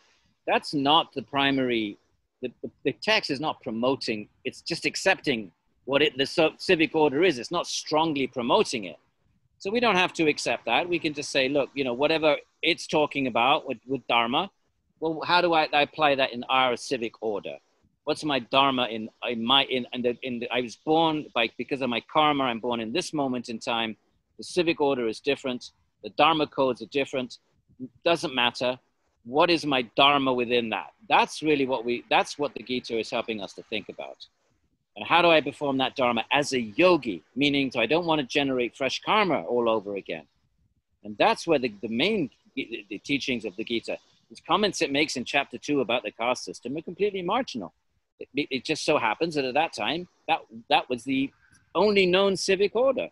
That's 0.48 0.74
not 0.74 1.14
the 1.14 1.22
primary, 1.22 1.98
the, 2.42 2.52
the, 2.64 2.72
the 2.86 2.94
text 2.94 3.30
is 3.30 3.40
not 3.40 3.62
promoting, 3.62 4.30
it's 4.46 4.62
just 4.62 4.86
accepting 4.86 5.52
what 5.86 6.02
it, 6.02 6.18
the 6.18 6.54
civic 6.58 6.96
order 6.96 7.24
is. 7.24 7.40
It's 7.40 7.52
not 7.52 7.68
strongly 7.68 8.26
promoting 8.26 8.86
it. 8.86 8.98
So 9.60 9.70
we 9.70 9.80
don't 9.80 9.95
have 9.95 10.14
to 10.14 10.28
accept 10.28 10.66
that. 10.66 10.88
We 10.88 10.99
can 10.99 11.14
just 11.14 11.30
say, 11.30 11.49
look, 11.49 11.70
you 11.74 11.84
know, 11.84 11.93
whatever 11.93 12.38
it's 12.62 12.88
talking 12.88 13.28
about 13.28 13.68
with, 13.68 13.78
with 13.88 14.05
Dharma, 14.07 14.49
well, 14.99 15.22
how 15.26 15.41
do 15.41 15.53
I, 15.53 15.68
I 15.72 15.82
apply 15.84 16.16
that 16.16 16.34
in 16.34 16.43
our 16.49 16.76
civic 16.76 17.14
order? 17.22 17.57
what's 18.10 18.24
my 18.24 18.39
dharma 18.39 18.88
in, 18.89 19.07
in 19.30 19.45
my 19.45 19.66
in, 19.66 19.86
in, 19.93 20.01
the, 20.01 20.18
in 20.24 20.39
the, 20.39 20.49
i 20.51 20.62
was 20.62 20.76
born 20.78 21.28
by 21.36 21.47
because 21.60 21.84
of 21.84 21.89
my 21.91 22.01
karma 22.12 22.45
i'm 22.45 22.60
born 22.60 22.80
in 22.80 22.91
this 22.91 23.14
moment 23.14 23.49
in 23.49 23.60
time. 23.60 23.95
The 24.39 24.43
civic 24.43 24.82
order 24.82 25.07
is 25.07 25.20
different. 25.20 25.72
The 26.03 26.10
dharma 26.22 26.47
codes 26.47 26.82
are 26.82 26.88
different. 26.88 27.38
Doesn't 28.03 28.34
matter. 28.34 28.80
What 29.26 29.51
is 29.51 29.64
my 29.64 29.84
dharma 29.95 30.34
within 30.34 30.72
that? 30.72 30.91
That's 31.07 31.43
really 31.43 31.68
what 31.68 31.86
we 31.86 32.03
that's 32.10 32.39
what 32.39 32.55
the 32.55 32.64
gita 32.64 32.97
is 32.97 33.12
helping 33.12 33.41
us 33.41 33.53
to 33.53 33.64
think 33.70 33.89
about 33.89 34.26
and 35.00 35.08
how 35.08 35.22
do 35.24 35.30
i 35.30 35.41
perform 35.41 35.78
that 35.80 35.95
dharma 35.95 36.24
as 36.32 36.54
a 36.54 36.62
yogi 36.62 37.24
meaning 37.36 37.72
so 37.72 37.80
i 37.80 37.88
don't 37.88 38.06
want 38.06 38.22
to 38.22 38.28
generate 38.28 38.78
fresh 38.78 39.02
karma 39.02 39.41
all 39.43 39.68
over 39.68 39.95
again 39.95 40.26
and 41.04 41.18
that's 41.18 41.47
where 41.47 41.60
the, 41.60 41.74
the 41.82 41.88
main 41.88 42.30
the 42.56 43.02
teachings 43.04 43.45
of 43.45 43.56
the 43.56 43.64
gita 43.64 43.97
His 44.30 44.41
comments 44.45 44.82
it 44.82 44.91
makes 44.91 45.16
in 45.16 45.26
chapter 45.26 45.58
two 45.58 45.82
about 45.82 46.04
the 46.04 46.12
caste 46.12 46.43
system 46.43 46.78
are 46.78 46.82
completely 46.82 47.22
marginal. 47.22 47.74
It, 48.20 48.47
it 48.52 48.66
just 48.66 48.84
so 48.84 48.97
happens 48.97 49.36
that 49.36 49.45
at 49.45 49.54
that 49.54 49.74
time, 49.74 50.08
that, 50.28 50.39
that 50.70 50.89
was 50.89 51.04
the 51.04 51.32
only 51.74 52.06
known 52.06 52.36
civic 52.36 52.76
order. 52.76 53.08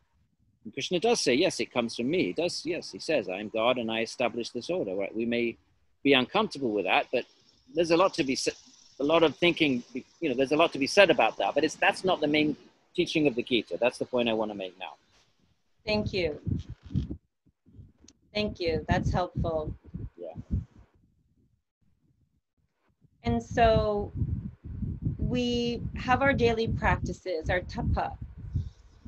And 0.65 0.73
Krishna 0.73 0.99
does 0.99 1.21
say, 1.21 1.33
yes, 1.33 1.61
it 1.61 1.71
comes 1.71 1.95
from 1.95 2.09
me. 2.09 2.25
He 2.25 2.33
does, 2.33 2.65
yes, 2.65 2.91
he 2.91 2.99
says, 2.99 3.29
I 3.29 3.39
am 3.39 3.49
God 3.49 3.77
and 3.77 3.89
I 3.89 4.01
establish 4.01 4.49
this 4.49 4.69
order. 4.69 4.95
Right? 4.95 5.15
We 5.15 5.25
may 5.25 5.57
be 6.03 6.13
uncomfortable 6.13 6.71
with 6.71 6.85
that, 6.85 7.07
but 7.13 7.23
there's 7.73 7.91
a 7.91 7.97
lot 7.97 8.13
to 8.15 8.23
be 8.25 8.35
a 8.99 9.03
lot 9.03 9.23
of 9.23 9.35
thinking, 9.35 9.83
you 9.93 10.29
know, 10.29 10.35
there's 10.35 10.51
a 10.51 10.57
lot 10.57 10.73
to 10.73 10.79
be 10.79 10.87
said 10.87 11.09
about 11.09 11.37
that, 11.37 11.53
but 11.55 11.63
it's 11.63 11.75
that's 11.75 12.03
not 12.03 12.19
the 12.21 12.27
main 12.27 12.55
teaching 12.95 13.27
of 13.27 13.35
the 13.35 13.43
Gita. 13.43 13.77
That's 13.79 13.97
the 13.97 14.05
point 14.05 14.27
I 14.29 14.33
want 14.33 14.51
to 14.51 14.55
make 14.55 14.77
now. 14.79 14.93
Thank 15.85 16.13
you. 16.13 16.39
Thank 18.33 18.59
you. 18.59 18.85
That's 18.89 19.11
helpful. 19.11 19.73
Yeah. 20.17 20.33
And 23.23 23.41
so 23.41 24.11
we 25.17 25.81
have 25.95 26.21
our 26.21 26.33
daily 26.33 26.67
practices, 26.67 27.49
our 27.49 27.61
tapa. 27.61 28.17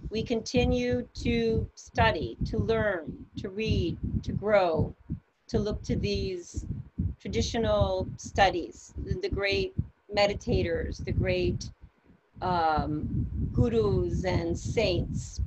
We 0.09 0.23
continue 0.23 1.07
to 1.21 1.69
study, 1.75 2.37
to 2.45 2.57
learn, 2.57 3.25
to 3.37 3.49
read, 3.49 3.97
to 4.23 4.31
grow, 4.31 4.95
to 5.49 5.59
look 5.59 5.83
to 5.83 5.95
these 5.95 6.65
traditional 7.19 8.07
studies, 8.17 8.93
the 9.21 9.29
great 9.29 9.73
meditators, 10.15 11.03
the 11.03 11.11
great 11.11 11.69
um, 12.41 13.27
gurus 13.53 14.23
and 14.23 14.57
saints. 14.57 15.41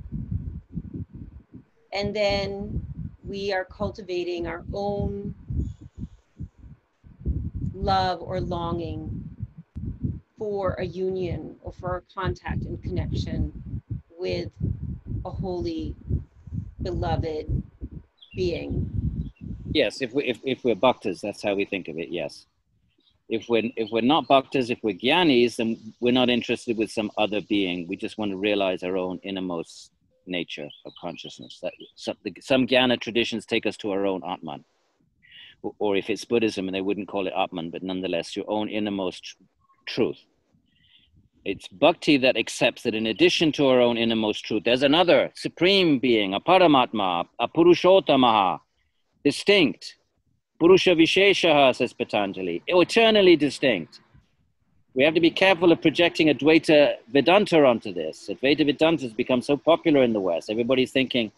And 1.91 2.15
then 2.15 2.85
we 3.25 3.53
are 3.53 3.65
cultivating 3.65 4.47
our 4.47 4.63
own 4.73 5.33
love 7.73 8.21
or 8.21 8.39
longing 8.39 9.23
for 10.37 10.73
a 10.73 10.85
union 10.85 11.55
or 11.63 11.71
for 11.71 11.97
a 11.97 12.13
contact 12.13 12.63
and 12.63 12.81
connection 12.83 13.81
with 14.17 14.49
a 15.25 15.29
holy, 15.29 15.95
beloved 16.81 17.63
being. 18.35 19.02
Yes, 19.73 20.01
if 20.01 20.13
we 20.13 20.23
if, 20.25 20.39
if 20.43 20.63
we're 20.63 20.75
bhaktas, 20.75 21.21
that's 21.21 21.41
how 21.41 21.55
we 21.55 21.65
think 21.65 21.87
of 21.87 21.97
it. 21.97 22.09
Yes, 22.09 22.45
if 23.27 23.49
we're 23.49 23.71
if 23.75 23.89
we're 23.91 24.01
not 24.01 24.27
bhaktas, 24.27 24.69
if 24.69 24.79
we're 24.83 24.93
gyanis, 24.95 25.55
then 25.55 25.93
we're 25.99 26.13
not 26.13 26.29
interested 26.29 26.77
with 26.77 26.91
some 26.91 27.11
other 27.17 27.41
being. 27.41 27.87
We 27.87 27.95
just 27.95 28.17
want 28.19 28.31
to 28.31 28.37
realize 28.37 28.83
our 28.83 28.97
own 28.97 29.19
innermost 29.23 29.91
nature 30.27 30.69
of 30.85 30.93
consciousness. 31.01 31.59
That 31.63 31.73
some, 31.95 32.17
some 32.39 32.67
jnana 32.67 32.99
traditions 32.99 33.45
take 33.45 33.65
us 33.65 33.75
to 33.77 33.91
our 33.91 34.05
own 34.05 34.21
atman, 34.23 34.63
or, 35.79 35.95
if 35.95 36.09
it's 36.09 36.25
Buddhism, 36.25 36.67
and 36.67 36.75
they 36.75 36.81
wouldn't 36.81 37.07
call 37.07 37.25
it 37.25 37.33
atman, 37.35 37.71
but 37.71 37.83
nonetheless 37.83 38.35
your 38.35 38.49
own 38.49 38.69
innermost 38.69 39.23
tr- 39.23 39.43
truth. 39.87 40.19
It's 41.45 41.67
bhakti 41.67 42.15
that 42.17 42.37
accepts 42.37 42.83
that 42.83 42.95
in 42.95 43.07
addition 43.07 43.51
to 43.53 43.67
our 43.67 43.81
own 43.81 43.97
innermost 43.97 44.45
truth, 44.45 44.63
there's 44.63 44.83
another 44.83 45.31
supreme 45.35 45.99
being, 45.99 46.33
a 46.33 46.39
paramatma, 46.39 47.25
a 47.39 47.49
purushottamaha, 47.49 48.59
distinct. 49.23 49.95
Purusha 50.59 50.91
Visheshaha, 50.91 51.75
says 51.75 51.93
Patanjali, 51.93 52.61
eternally 52.67 53.35
distinct. 53.35 53.99
We 54.95 55.03
have 55.03 55.15
to 55.15 55.19
be 55.19 55.31
careful 55.31 55.71
of 55.71 55.81
projecting 55.81 56.27
Advaita 56.27 56.97
Vedanta 57.11 57.65
onto 57.65 57.91
this. 57.91 58.29
Advaita 58.29 58.65
Vedanta 58.65 59.03
has 59.03 59.13
become 59.13 59.41
so 59.41 59.57
popular 59.57 60.03
in 60.03 60.13
the 60.13 60.19
West. 60.19 60.49
Everybody's 60.49 60.91
thinking 60.91 61.31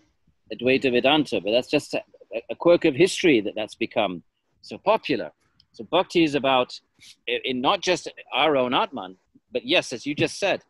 Advaita 0.53 0.91
Vedanta, 0.91 1.39
but 1.41 1.51
that's 1.51 1.69
just 1.69 1.93
a, 1.93 2.03
a 2.49 2.55
quirk 2.55 2.85
of 2.85 2.95
history 2.95 3.39
that 3.41 3.55
that's 3.55 3.75
become 3.75 4.23
so 4.61 4.77
popular. 4.77 5.31
So 5.71 5.85
bhakti 5.85 6.23
is 6.23 6.35
about 6.35 6.79
in 7.27 7.61
not 7.61 7.81
just 7.81 8.11
our 8.33 8.57
own 8.57 8.73
Atman, 8.73 9.17
but 9.51 9.65
yes, 9.65 9.93
as 9.93 10.05
you 10.05 10.15
just 10.15 10.37
said, 10.37 10.61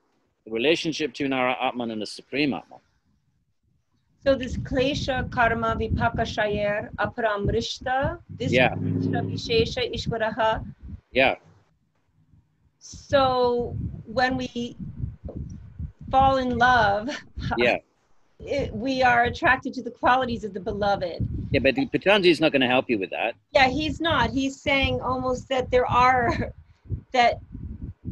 the 0.45 0.51
relationship 0.51 1.11
between 1.11 1.33
our 1.33 1.49
Atman 1.49 1.91
and 1.91 2.01
the 2.01 2.05
Supreme 2.05 2.53
Atman. 2.53 2.79
So 4.25 4.33
this 4.33 4.57
klesha 4.57 5.29
karma 5.29 5.75
vipaka 5.79 6.25
shayer 6.25 6.89
aparamrishta, 6.95 8.17
this 8.27 8.51
yeah. 8.51 8.73
vishesha 8.73 9.93
ishvaraha. 9.93 10.65
Yeah. 11.11 11.35
So 12.79 13.75
when 14.05 14.35
we 14.35 14.75
fall 16.09 16.37
in 16.37 16.57
love, 16.57 17.09
yeah. 17.57 17.77
It, 18.39 18.73
we 18.73 19.01
are 19.01 19.23
attracted 19.23 19.73
to 19.75 19.81
the 19.81 19.91
qualities 19.91 20.43
of 20.43 20.53
the 20.53 20.59
beloved. 20.59 21.25
Yeah, 21.51 21.61
but 21.61 21.75
Patanjali 21.75 22.29
is 22.29 22.41
not 22.41 22.51
going 22.51 22.61
to 22.61 22.67
help 22.67 22.89
you 22.89 22.99
with 22.99 23.09
that. 23.11 23.35
Yeah, 23.53 23.69
he's 23.69 24.01
not. 24.01 24.31
He's 24.31 24.59
saying 24.59 25.01
almost 25.01 25.47
that 25.49 25.71
there 25.71 25.85
are 25.85 26.51
that 27.13 27.39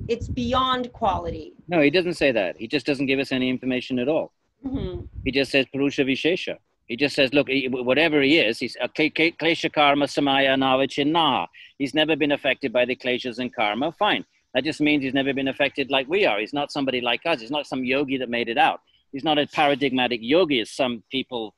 it's 0.07 0.27
beyond 0.27 0.93
quality. 0.93 1.53
No, 1.67 1.81
he 1.81 1.89
doesn't 1.89 2.13
say 2.13 2.31
that. 2.31 2.55
He 2.57 2.67
just 2.67 2.85
doesn't 2.85 3.07
give 3.07 3.19
us 3.19 3.31
any 3.31 3.49
information 3.49 3.99
at 3.99 4.07
all. 4.07 4.31
Mm-hmm. 4.65 5.05
He 5.25 5.31
just 5.31 5.51
says 5.51 5.65
Purusha 5.71 6.03
Vishesha. 6.03 6.57
He 6.87 6.97
just 6.97 7.15
says, 7.15 7.33
look, 7.33 7.47
whatever 7.69 8.21
he 8.21 8.39
is, 8.39 8.59
he's 8.59 8.75
a 8.81 8.89
klesha 8.89 9.71
karma 9.71 10.05
samaya 10.05 10.55
navachinnaha. 10.57 11.47
He's 11.77 11.93
never 11.93 12.15
been 12.15 12.33
affected 12.33 12.73
by 12.73 12.85
the 12.85 12.95
kleshas 12.95 13.39
and 13.39 13.53
karma. 13.53 13.93
Fine. 13.93 14.25
That 14.53 14.63
just 14.65 14.81
means 14.81 15.03
he's 15.03 15.13
never 15.13 15.33
been 15.33 15.47
affected 15.47 15.89
like 15.89 16.07
we 16.07 16.25
are. 16.25 16.39
He's 16.39 16.53
not 16.53 16.71
somebody 16.71 17.01
like 17.01 17.25
us. 17.25 17.39
He's 17.39 17.51
not 17.51 17.67
some 17.67 17.83
yogi 17.83 18.17
that 18.17 18.29
made 18.29 18.49
it 18.49 18.57
out. 18.57 18.81
He's 19.11 19.23
not 19.23 19.39
a 19.39 19.47
paradigmatic 19.47 20.19
yogi, 20.21 20.59
as 20.59 20.69
some 20.69 21.03
people 21.09 21.55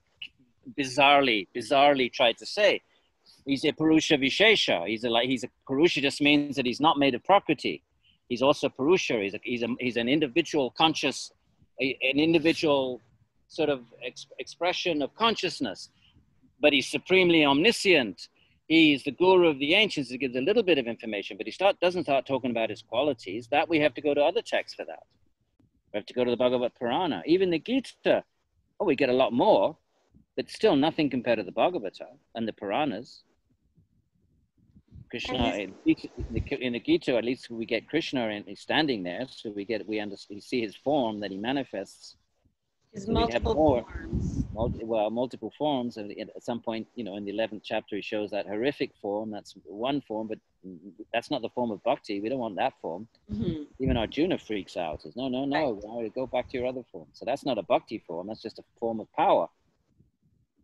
bizarrely, 0.78 1.48
bizarrely 1.56 2.12
try 2.14 2.32
to 2.34 2.46
say. 2.46 2.82
He's 3.46 3.66
a 3.66 3.74
Purusha 3.74 4.18
Vishesha. 4.18 4.88
He's 4.88 5.04
a, 5.04 5.10
like, 5.10 5.28
he's 5.28 5.44
a 5.44 5.50
Purusha 5.68 6.02
just 6.02 6.22
means 6.22 6.56
that 6.56 6.66
he's 6.66 6.80
not 6.80 6.98
made 6.98 7.16
of 7.16 7.24
Prakriti. 7.24 7.82
He's 8.30 8.42
also 8.42 8.70
Purusha. 8.70 9.20
He's, 9.20 9.34
a, 9.34 9.40
he's, 9.44 9.64
a, 9.64 9.68
he's 9.80 9.98
an 9.98 10.08
individual 10.08 10.72
conscious 10.72 11.32
a, 11.82 11.98
an 12.02 12.20
individual 12.20 13.02
sort 13.48 13.70
of 13.70 13.82
ex- 14.04 14.28
expression 14.40 15.02
of 15.02 15.14
consciousness, 15.16 15.90
but 16.62 16.74
he's 16.74 16.88
supremely 16.88 17.46
omniscient. 17.46 18.30
He's 18.68 19.04
the 19.04 19.12
guru 19.12 19.48
of 19.48 19.60
the 19.60 19.76
ancients. 19.76 20.10
He 20.10 20.18
gives 20.18 20.36
a 20.36 20.42
little 20.42 20.64
bit 20.64 20.78
of 20.78 20.88
information, 20.88 21.38
but 21.38 21.46
he 21.46 21.52
start, 21.52 21.80
doesn't 21.80 22.06
start 22.06 22.26
talking 22.26 22.52
about 22.52 22.70
his 22.70 22.82
qualities. 22.82 23.48
That 23.52 23.70
we 23.70 23.80
have 23.80 23.94
to 23.94 24.02
go 24.02 24.14
to 24.14 24.22
other 24.22 24.42
texts 24.42 24.76
for 24.76 24.86
that. 24.86 25.04
We 25.94 25.98
have 25.98 26.06
to 26.08 26.14
go 26.14 26.24
to 26.24 26.32
the 26.32 26.38
Bhagavata 26.38 26.72
Purana. 26.78 27.22
Even 27.26 27.52
the 27.52 27.60
Gita, 27.60 28.24
oh, 28.80 28.86
we 28.86 28.96
get 28.96 29.10
a 29.10 29.14
lot 29.14 29.34
more, 29.34 29.78
but 30.36 30.50
still 30.50 30.76
nothing 30.76 31.10
compared 31.10 31.38
to 31.38 31.44
the 31.44 31.52
Bhagavata 31.52 32.08
and 32.34 32.48
the 32.48 32.54
Puranas. 32.54 33.24
Krishna 35.10 35.56
in 35.56 35.74
the, 35.86 36.42
in 36.60 36.74
the 36.74 36.80
Gita, 36.80 37.16
at 37.16 37.24
least 37.24 37.50
we 37.50 37.66
get 37.66 37.88
Krishna 37.88 38.30
and 38.30 38.46
he's 38.46 38.60
standing 38.60 39.04
there, 39.04 39.26
so 39.30 39.52
we 39.52 39.66
get 39.66 39.88
we 39.88 40.00
understand, 40.00 40.38
we 40.38 40.42
see 40.42 40.62
his 40.62 40.76
form 40.76 41.20
that 41.22 41.32
he 41.32 41.38
manifests. 41.38 42.16
His 42.94 43.06
so 43.06 43.12
multiple 43.12 43.54
forms. 43.54 44.46
Multi, 44.54 44.86
well, 44.86 45.10
multiple 45.10 45.52
forms. 45.58 45.98
And 45.98 46.12
at 46.18 46.44
some 46.44 46.62
point, 46.62 46.88
you 46.96 47.04
know, 47.04 47.18
in 47.18 47.26
the 47.26 47.32
eleventh 47.32 47.64
chapter, 47.66 47.98
he 47.98 48.02
shows 48.02 48.32
that 48.32 48.48
horrific 48.48 48.92
form. 49.02 49.32
That's 49.32 49.54
one 49.66 50.00
form, 50.02 50.28
but 50.28 50.40
that's 51.14 51.30
not 51.30 51.42
the 51.42 51.50
form 51.50 51.72
of 51.72 51.84
bhakti. 51.84 52.22
We 52.22 52.30
don't 52.30 52.40
want 52.40 52.56
that 52.56 52.74
form. 52.82 53.08
Mm-hmm. 53.32 53.64
Even 53.80 53.98
Arjuna 53.98 54.38
freaks 54.38 54.78
out. 54.78 55.02
Says, 55.02 55.18
no, 55.18 55.28
no, 55.28 55.44
no. 55.44 55.74
Right. 55.84 56.16
Go 56.16 56.26
back 56.26 56.50
to 56.52 56.58
your 56.58 56.68
other 56.68 56.84
form. 56.90 57.08
So 57.12 57.26
that's 57.26 57.46
not 57.46 57.58
a 57.58 57.64
bhakti 57.64 58.02
form. 58.08 58.28
That's 58.28 58.42
just 58.42 58.60
a 58.60 58.64
form 58.80 59.02
of 59.02 59.12
power. 59.14 59.50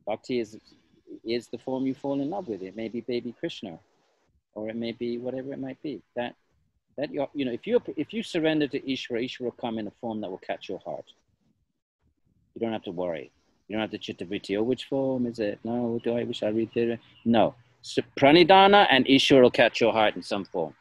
Bhakti 0.07 0.39
is 0.39 0.57
is 1.25 1.49
the 1.49 1.57
form 1.57 1.85
you 1.85 1.93
fall 1.93 2.21
in 2.21 2.29
love 2.29 2.47
with. 2.47 2.61
It 2.61 2.77
may 2.77 2.87
be 2.87 3.01
baby 3.01 3.35
Krishna 3.37 3.77
or 4.53 4.69
it 4.69 4.75
may 4.75 4.91
be 4.91 5.17
whatever 5.17 5.53
it 5.53 5.59
might 5.59 5.81
be. 5.81 6.01
That 6.15 6.35
that 6.97 7.13
you 7.13 7.27
you 7.33 7.45
know 7.45 7.51
if 7.51 7.65
you 7.65 7.81
if 7.97 8.13
you 8.13 8.23
surrender 8.23 8.67
to 8.67 8.79
Ishvara, 8.79 9.23
Ishvara 9.25 9.41
will 9.41 9.51
come 9.51 9.79
in 9.79 9.87
a 9.87 9.91
form 10.01 10.21
that 10.21 10.29
will 10.29 10.37
catch 10.37 10.69
your 10.69 10.79
heart. 10.79 11.05
You 12.53 12.61
don't 12.61 12.73
have 12.73 12.83
to 12.83 12.91
worry. 12.91 13.31
You 13.67 13.77
don't 13.77 13.89
have 13.89 13.91
to 13.91 13.97
chittavritti. 13.97 14.57
Oh, 14.57 14.63
which 14.63 14.85
form 14.85 15.25
is 15.25 15.39
it? 15.39 15.59
No, 15.63 15.99
do 16.03 16.17
I 16.17 16.23
wish 16.23 16.43
I 16.43 16.49
read 16.49 16.69
it? 16.75 16.99
No. 17.23 17.55
So 17.81 18.01
pranidhana 18.19 18.87
and 18.91 19.05
Ishvara 19.05 19.43
will 19.43 19.51
catch 19.51 19.79
your 19.81 19.93
heart 19.93 20.15
in 20.15 20.23
some 20.23 20.45
form. 20.45 20.73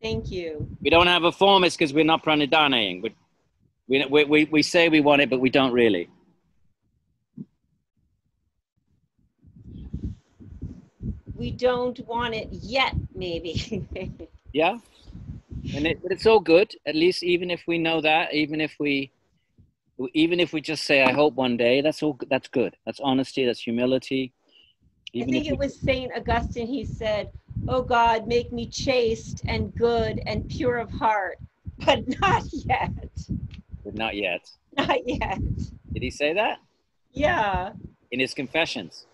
Thank 0.00 0.30
you. 0.30 0.68
We 0.80 0.90
don't 0.90 1.08
have 1.08 1.24
a 1.24 1.32
form, 1.32 1.64
it's 1.64 1.76
because 1.76 1.92
we're 1.92 2.04
not 2.04 2.24
pranidhanaing. 2.24 3.02
We, 3.02 4.04
we, 4.04 4.24
we, 4.24 4.44
we 4.44 4.62
say 4.62 4.88
we 4.88 5.00
want 5.00 5.22
it, 5.22 5.30
but 5.30 5.40
we 5.40 5.50
don't 5.50 5.72
really. 5.72 6.08
We 11.38 11.52
don't 11.52 12.04
want 12.06 12.34
it 12.34 12.48
yet, 12.50 12.94
maybe. 13.14 13.86
yeah, 14.52 14.78
and 15.74 15.86
it, 15.86 16.00
it's 16.04 16.26
all 16.26 16.40
good. 16.40 16.74
At 16.84 16.96
least, 16.96 17.22
even 17.22 17.50
if 17.50 17.62
we 17.66 17.78
know 17.78 18.00
that, 18.00 18.34
even 18.34 18.60
if 18.60 18.74
we, 18.80 19.12
even 20.14 20.40
if 20.40 20.52
we 20.52 20.60
just 20.60 20.84
say, 20.84 21.02
"I 21.02 21.12
hope 21.12 21.34
one 21.34 21.56
day," 21.56 21.80
that's 21.80 22.02
all. 22.02 22.18
That's 22.28 22.48
good. 22.48 22.76
That's 22.84 23.00
honesty. 23.00 23.46
That's 23.46 23.60
humility. 23.60 24.32
Even 25.14 25.30
I 25.30 25.32
think 25.32 25.46
it 25.46 25.52
we, 25.52 25.66
was 25.66 25.78
Saint 25.80 26.12
Augustine. 26.14 26.66
He 26.66 26.84
said, 26.84 27.30
"Oh 27.68 27.82
God, 27.82 28.26
make 28.26 28.52
me 28.52 28.66
chaste 28.66 29.42
and 29.46 29.72
good 29.74 30.20
and 30.26 30.48
pure 30.48 30.78
of 30.78 30.90
heart, 30.90 31.38
but 31.86 32.00
not 32.20 32.42
yet." 32.52 32.90
But 33.84 33.94
not 33.94 34.16
yet. 34.16 34.50
Not 34.76 35.06
yet. 35.06 35.38
Did 35.92 36.02
he 36.02 36.10
say 36.10 36.34
that? 36.34 36.58
Yeah. 37.12 37.72
In 38.10 38.20
his 38.20 38.34
confessions. 38.34 39.06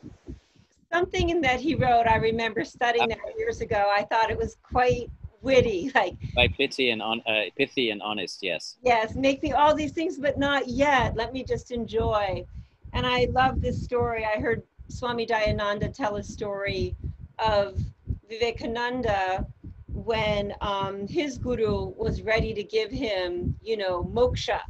Something 0.95 1.31
in 1.31 1.41
that 1.41 1.61
he 1.61 1.75
wrote. 1.75 2.07
I 2.07 2.17
remember 2.17 2.65
studying 2.65 3.09
that 3.09 3.19
years 3.37 3.61
ago. 3.61 3.93
I 3.95 4.05
thought 4.05 4.31
it 4.31 4.39
was 4.39 4.57
quite 4.63 5.11
witty, 5.43 5.91
like 5.95 6.15
By 6.35 6.49
pithy 6.49 6.91
and 6.91 7.03
on, 7.03 7.21
uh, 7.27 7.51
pithy 7.57 7.91
and 7.91 8.01
honest, 8.01 8.39
yes. 8.43 8.77
yes, 8.83 9.15
make 9.17 9.43
me 9.43 9.53
all 9.53 9.75
these 9.75 9.93
things, 9.93 10.19
but 10.19 10.39
not 10.39 10.69
yet. 10.69 11.17
Let 11.17 11.33
me 11.33 11.43
just 11.43 11.73
enjoy. 11.73 12.45
And 12.93 13.05
I 13.07 13.27
love 13.33 13.61
this 13.61 13.83
story. 13.83 14.25
I 14.25 14.39
heard 14.41 14.63
Swami 14.89 15.27
Dayananda 15.27 15.93
tell 15.93 16.17
a 16.17 16.23
story 16.23 16.95
of 17.41 17.81
Vivekananda 18.29 19.45
when 19.89 20.55
um, 20.61 21.09
his 21.09 21.39
guru 21.39 21.93
was 21.97 22.23
ready 22.23 22.55
to 22.55 22.63
give 22.63 22.91
him, 22.91 23.57
you 23.63 23.77
know, 23.77 24.05
moksha. 24.05 24.61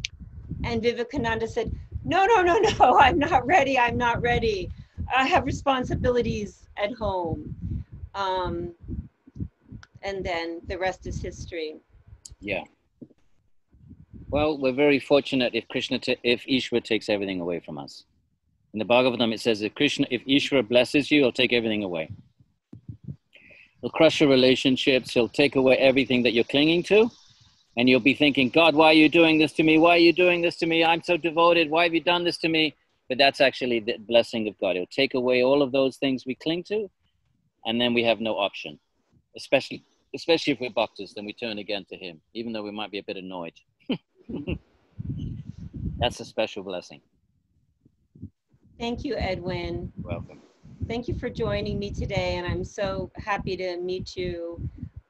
And 0.65 0.83
Vivekananda 0.83 1.47
said, 1.47 1.71
No, 2.05 2.25
no, 2.25 2.43
no, 2.43 2.59
no, 2.59 2.99
I'm 3.05 3.19
not 3.19 3.45
ready. 3.47 3.79
I'm 3.79 3.99
not 3.99 4.23
ready. 4.23 4.71
I 5.15 5.27
have 5.27 5.45
responsibilities 5.45 6.69
at 6.77 6.93
home. 6.93 7.55
Um, 8.15 8.73
and 10.03 10.25
then 10.25 10.61
the 10.69 10.79
rest 10.79 11.07
is 11.07 11.21
history. 11.21 11.77
Yeah. 12.41 12.65
Well, 14.29 14.59
we're 14.59 14.73
very 14.73 15.01
fortunate 15.01 15.55
if 15.55 15.67
Krishna, 15.69 15.99
ta- 15.99 16.21
if 16.23 16.45
Ishvara 16.47 16.85
takes 16.85 17.09
everything 17.09 17.41
away 17.41 17.61
from 17.61 17.79
us. 17.79 18.05
In 18.73 18.79
the 18.79 18.85
Bhagavatam, 18.85 19.33
it 19.33 19.41
says 19.41 19.63
if 19.63 19.75
Krishna, 19.75 20.07
if 20.11 20.25
Ishvara 20.27 20.69
blesses 20.69 21.11
you, 21.11 21.21
he'll 21.21 21.33
take 21.33 21.53
everything 21.53 21.85
away. 21.85 22.11
He'll 23.81 23.91
crush 23.91 24.21
your 24.21 24.29
relationships. 24.29 25.13
He'll 25.13 25.29
take 25.29 25.57
away 25.57 25.77
everything 25.77 26.23
that 26.25 26.33
you're 26.33 26.45
clinging 26.45 26.83
to, 26.85 27.11
and 27.77 27.89
you'll 27.89 28.01
be 28.01 28.15
thinking, 28.15 28.51
God, 28.51 28.75
why 28.75 28.87
are 28.87 28.95
you 28.95 29.09
doing 29.09 29.39
this 29.39 29.53
to 29.53 29.63
me? 29.63 29.79
Why 29.79 29.91
are 29.91 29.99
you 29.99 30.13
doing 30.13 30.43
this 30.43 30.57
to 30.57 30.67
me? 30.67 30.85
I'm 30.85 31.03
so 31.03 31.17
devoted. 31.17 31.71
Why 31.71 31.85
have 31.85 31.95
you 31.95 32.01
done 32.01 32.25
this 32.25 32.39
to 32.39 32.49
me? 32.49 32.75
But 33.09 33.19
that's 33.19 33.41
actually 33.41 33.81
the 33.81 33.97
blessing 33.99 34.49
of 34.49 34.59
God. 34.59 34.77
He'll 34.77 34.87
take 34.87 35.15
away 35.15 35.43
all 35.43 35.63
of 35.63 35.73
those 35.73 35.97
things 35.97 36.25
we 36.27 36.35
cling 36.35 36.65
to, 36.65 36.89
and 37.67 37.81
then 37.81 37.95
we 37.95 38.03
have 38.05 38.21
no 38.21 38.35
option. 38.35 38.79
Especially, 39.37 39.85
especially 40.15 40.53
if 40.55 40.61
we're 40.61 40.71
bhaktas, 40.71 41.13
then 41.15 41.25
we 41.25 41.33
turn 41.33 41.59
again 41.59 41.85
to 41.91 41.97
Him, 41.97 42.21
even 42.33 42.53
though 42.53 42.63
we 42.63 42.71
might 42.71 42.91
be 42.91 42.99
a 42.99 43.03
bit 43.03 43.17
annoyed. 43.17 43.53
that's 45.99 46.21
a 46.21 46.25
special 46.25 46.63
blessing. 46.63 47.01
Thank 48.79 49.05
you, 49.05 49.17
Edwin. 49.17 49.93
Welcome. 50.03 50.41
Thank 50.89 51.09
you 51.09 51.15
for 51.15 51.31
joining 51.31 51.79
me 51.79 51.91
today, 51.91 52.37
and 52.37 52.47
I'm 52.47 52.65
so 52.65 53.11
happy 53.17 53.57
to 53.57 53.77
meet 53.79 54.17
you. 54.17 54.61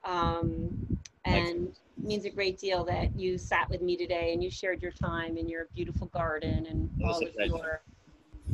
Um, 0.05 0.99
and 1.25 1.69
it 1.69 1.79
means 1.97 2.25
a 2.25 2.31
great 2.31 2.59
deal 2.59 2.85
that 2.85 3.19
you 3.19 3.39
sat 3.39 3.69
with 3.71 3.81
me 3.81 3.97
today 3.97 4.33
and 4.33 4.43
you 4.43 4.51
shared 4.51 4.83
your 4.83 4.93
time 4.93 5.37
in 5.37 5.49
your 5.49 5.69
beautiful 5.75 6.07
garden 6.09 6.67
and 6.69 6.91
all 7.05 7.17
of 7.17 7.35
your 7.47 7.83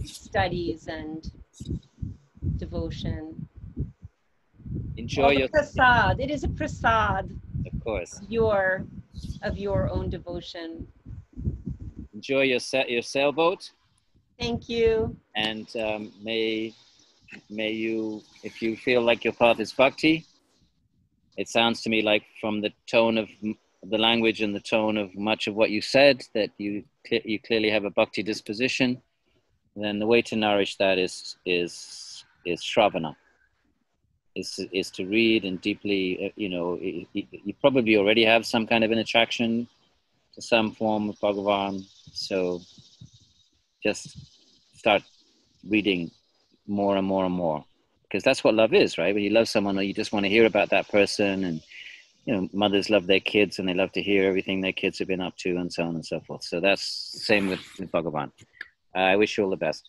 studies 0.04 0.88
and 0.88 1.30
devotion. 2.56 3.48
Enjoy 4.96 5.30
your, 5.30 5.48
prasad. 5.48 6.20
It 6.20 6.30
is 6.30 6.44
a 6.44 6.48
prasad 6.48 7.30
of 7.66 7.84
course. 7.84 8.20
your 8.28 8.84
of 9.42 9.58
your 9.58 9.88
own 9.90 10.10
devotion. 10.10 10.86
Enjoy 12.14 12.42
your 12.42 12.60
sa- 12.60 12.84
your 12.86 13.02
sailboat. 13.02 13.70
Thank 14.38 14.68
you. 14.68 15.16
and 15.34 15.68
um, 15.76 16.12
may 16.22 16.74
may 17.48 17.70
you 17.70 18.22
if 18.42 18.62
you 18.62 18.76
feel 18.76 19.02
like 19.02 19.22
your 19.24 19.34
path 19.34 19.60
is 19.60 19.72
bhakti 19.72 20.24
it 21.40 21.48
sounds 21.48 21.80
to 21.80 21.88
me 21.88 22.02
like 22.02 22.24
from 22.38 22.60
the 22.60 22.70
tone 22.86 23.16
of 23.16 23.28
the 23.92 23.96
language 23.98 24.42
and 24.42 24.54
the 24.54 24.66
tone 24.74 24.98
of 24.98 25.08
much 25.14 25.46
of 25.46 25.54
what 25.54 25.70
you 25.70 25.80
said 25.80 26.22
that 26.34 26.50
you 26.58 26.84
you 27.10 27.38
clearly 27.40 27.70
have 27.70 27.86
a 27.86 27.94
bhakti 27.98 28.22
disposition 28.22 29.00
then 29.74 29.98
the 29.98 30.06
way 30.06 30.20
to 30.20 30.36
nourish 30.36 30.76
that 30.76 30.98
is 30.98 31.36
is 31.46 32.24
is 32.44 32.60
shravana. 32.60 33.14
Is 34.36 34.60
is 34.80 34.90
to 34.96 35.06
read 35.06 35.44
and 35.44 35.60
deeply 35.60 36.02
uh, 36.26 36.32
you 36.36 36.50
know 36.50 36.78
you 37.46 37.54
probably 37.64 37.96
already 37.96 38.24
have 38.24 38.44
some 38.44 38.66
kind 38.66 38.84
of 38.84 38.90
an 38.90 38.98
attraction 38.98 39.66
to 40.34 40.42
some 40.42 40.72
form 40.72 41.08
of 41.08 41.16
bhagavan 41.24 41.74
so 42.12 42.60
just 43.82 44.04
start 44.74 45.02
reading 45.74 46.10
more 46.66 46.96
and 46.98 47.06
more 47.06 47.24
and 47.24 47.34
more 47.34 47.64
because 48.10 48.24
that's 48.24 48.42
what 48.42 48.54
love 48.54 48.74
is 48.74 48.98
right? 48.98 49.14
When 49.14 49.22
you 49.22 49.30
love 49.30 49.48
someone 49.48 49.78
or 49.78 49.82
you 49.82 49.94
just 49.94 50.12
want 50.12 50.24
to 50.24 50.30
hear 50.30 50.46
about 50.46 50.70
that 50.70 50.88
person 50.88 51.44
and 51.44 51.62
you 52.24 52.34
know 52.34 52.48
mothers 52.52 52.90
love 52.90 53.06
their 53.06 53.20
kids 53.20 53.58
and 53.58 53.68
they 53.68 53.74
love 53.74 53.92
to 53.92 54.02
hear 54.02 54.28
everything 54.28 54.60
their 54.60 54.72
kids 54.72 54.98
have 54.98 55.08
been 55.08 55.20
up 55.20 55.36
to 55.38 55.56
and 55.56 55.72
so 55.72 55.84
on 55.84 55.94
and 55.94 56.04
so 56.04 56.20
forth. 56.20 56.42
So 56.44 56.60
that's 56.60 56.82
same 56.82 57.48
with, 57.48 57.60
with 57.78 57.90
bhagavan. 57.92 58.32
I 58.94 59.16
wish 59.16 59.38
you 59.38 59.44
all 59.44 59.50
the 59.50 59.56
best. 59.56 59.88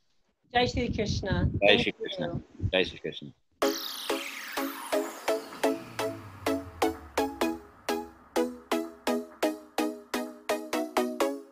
Jai 0.53 0.65
Shri 0.65 0.93
Krishna. 0.93 1.49
Jai 1.65 1.77
Shri 1.77 1.91
Krishna. 1.93 2.41
jai 2.71 2.83
shri 2.83 2.99
krishna 2.99 3.29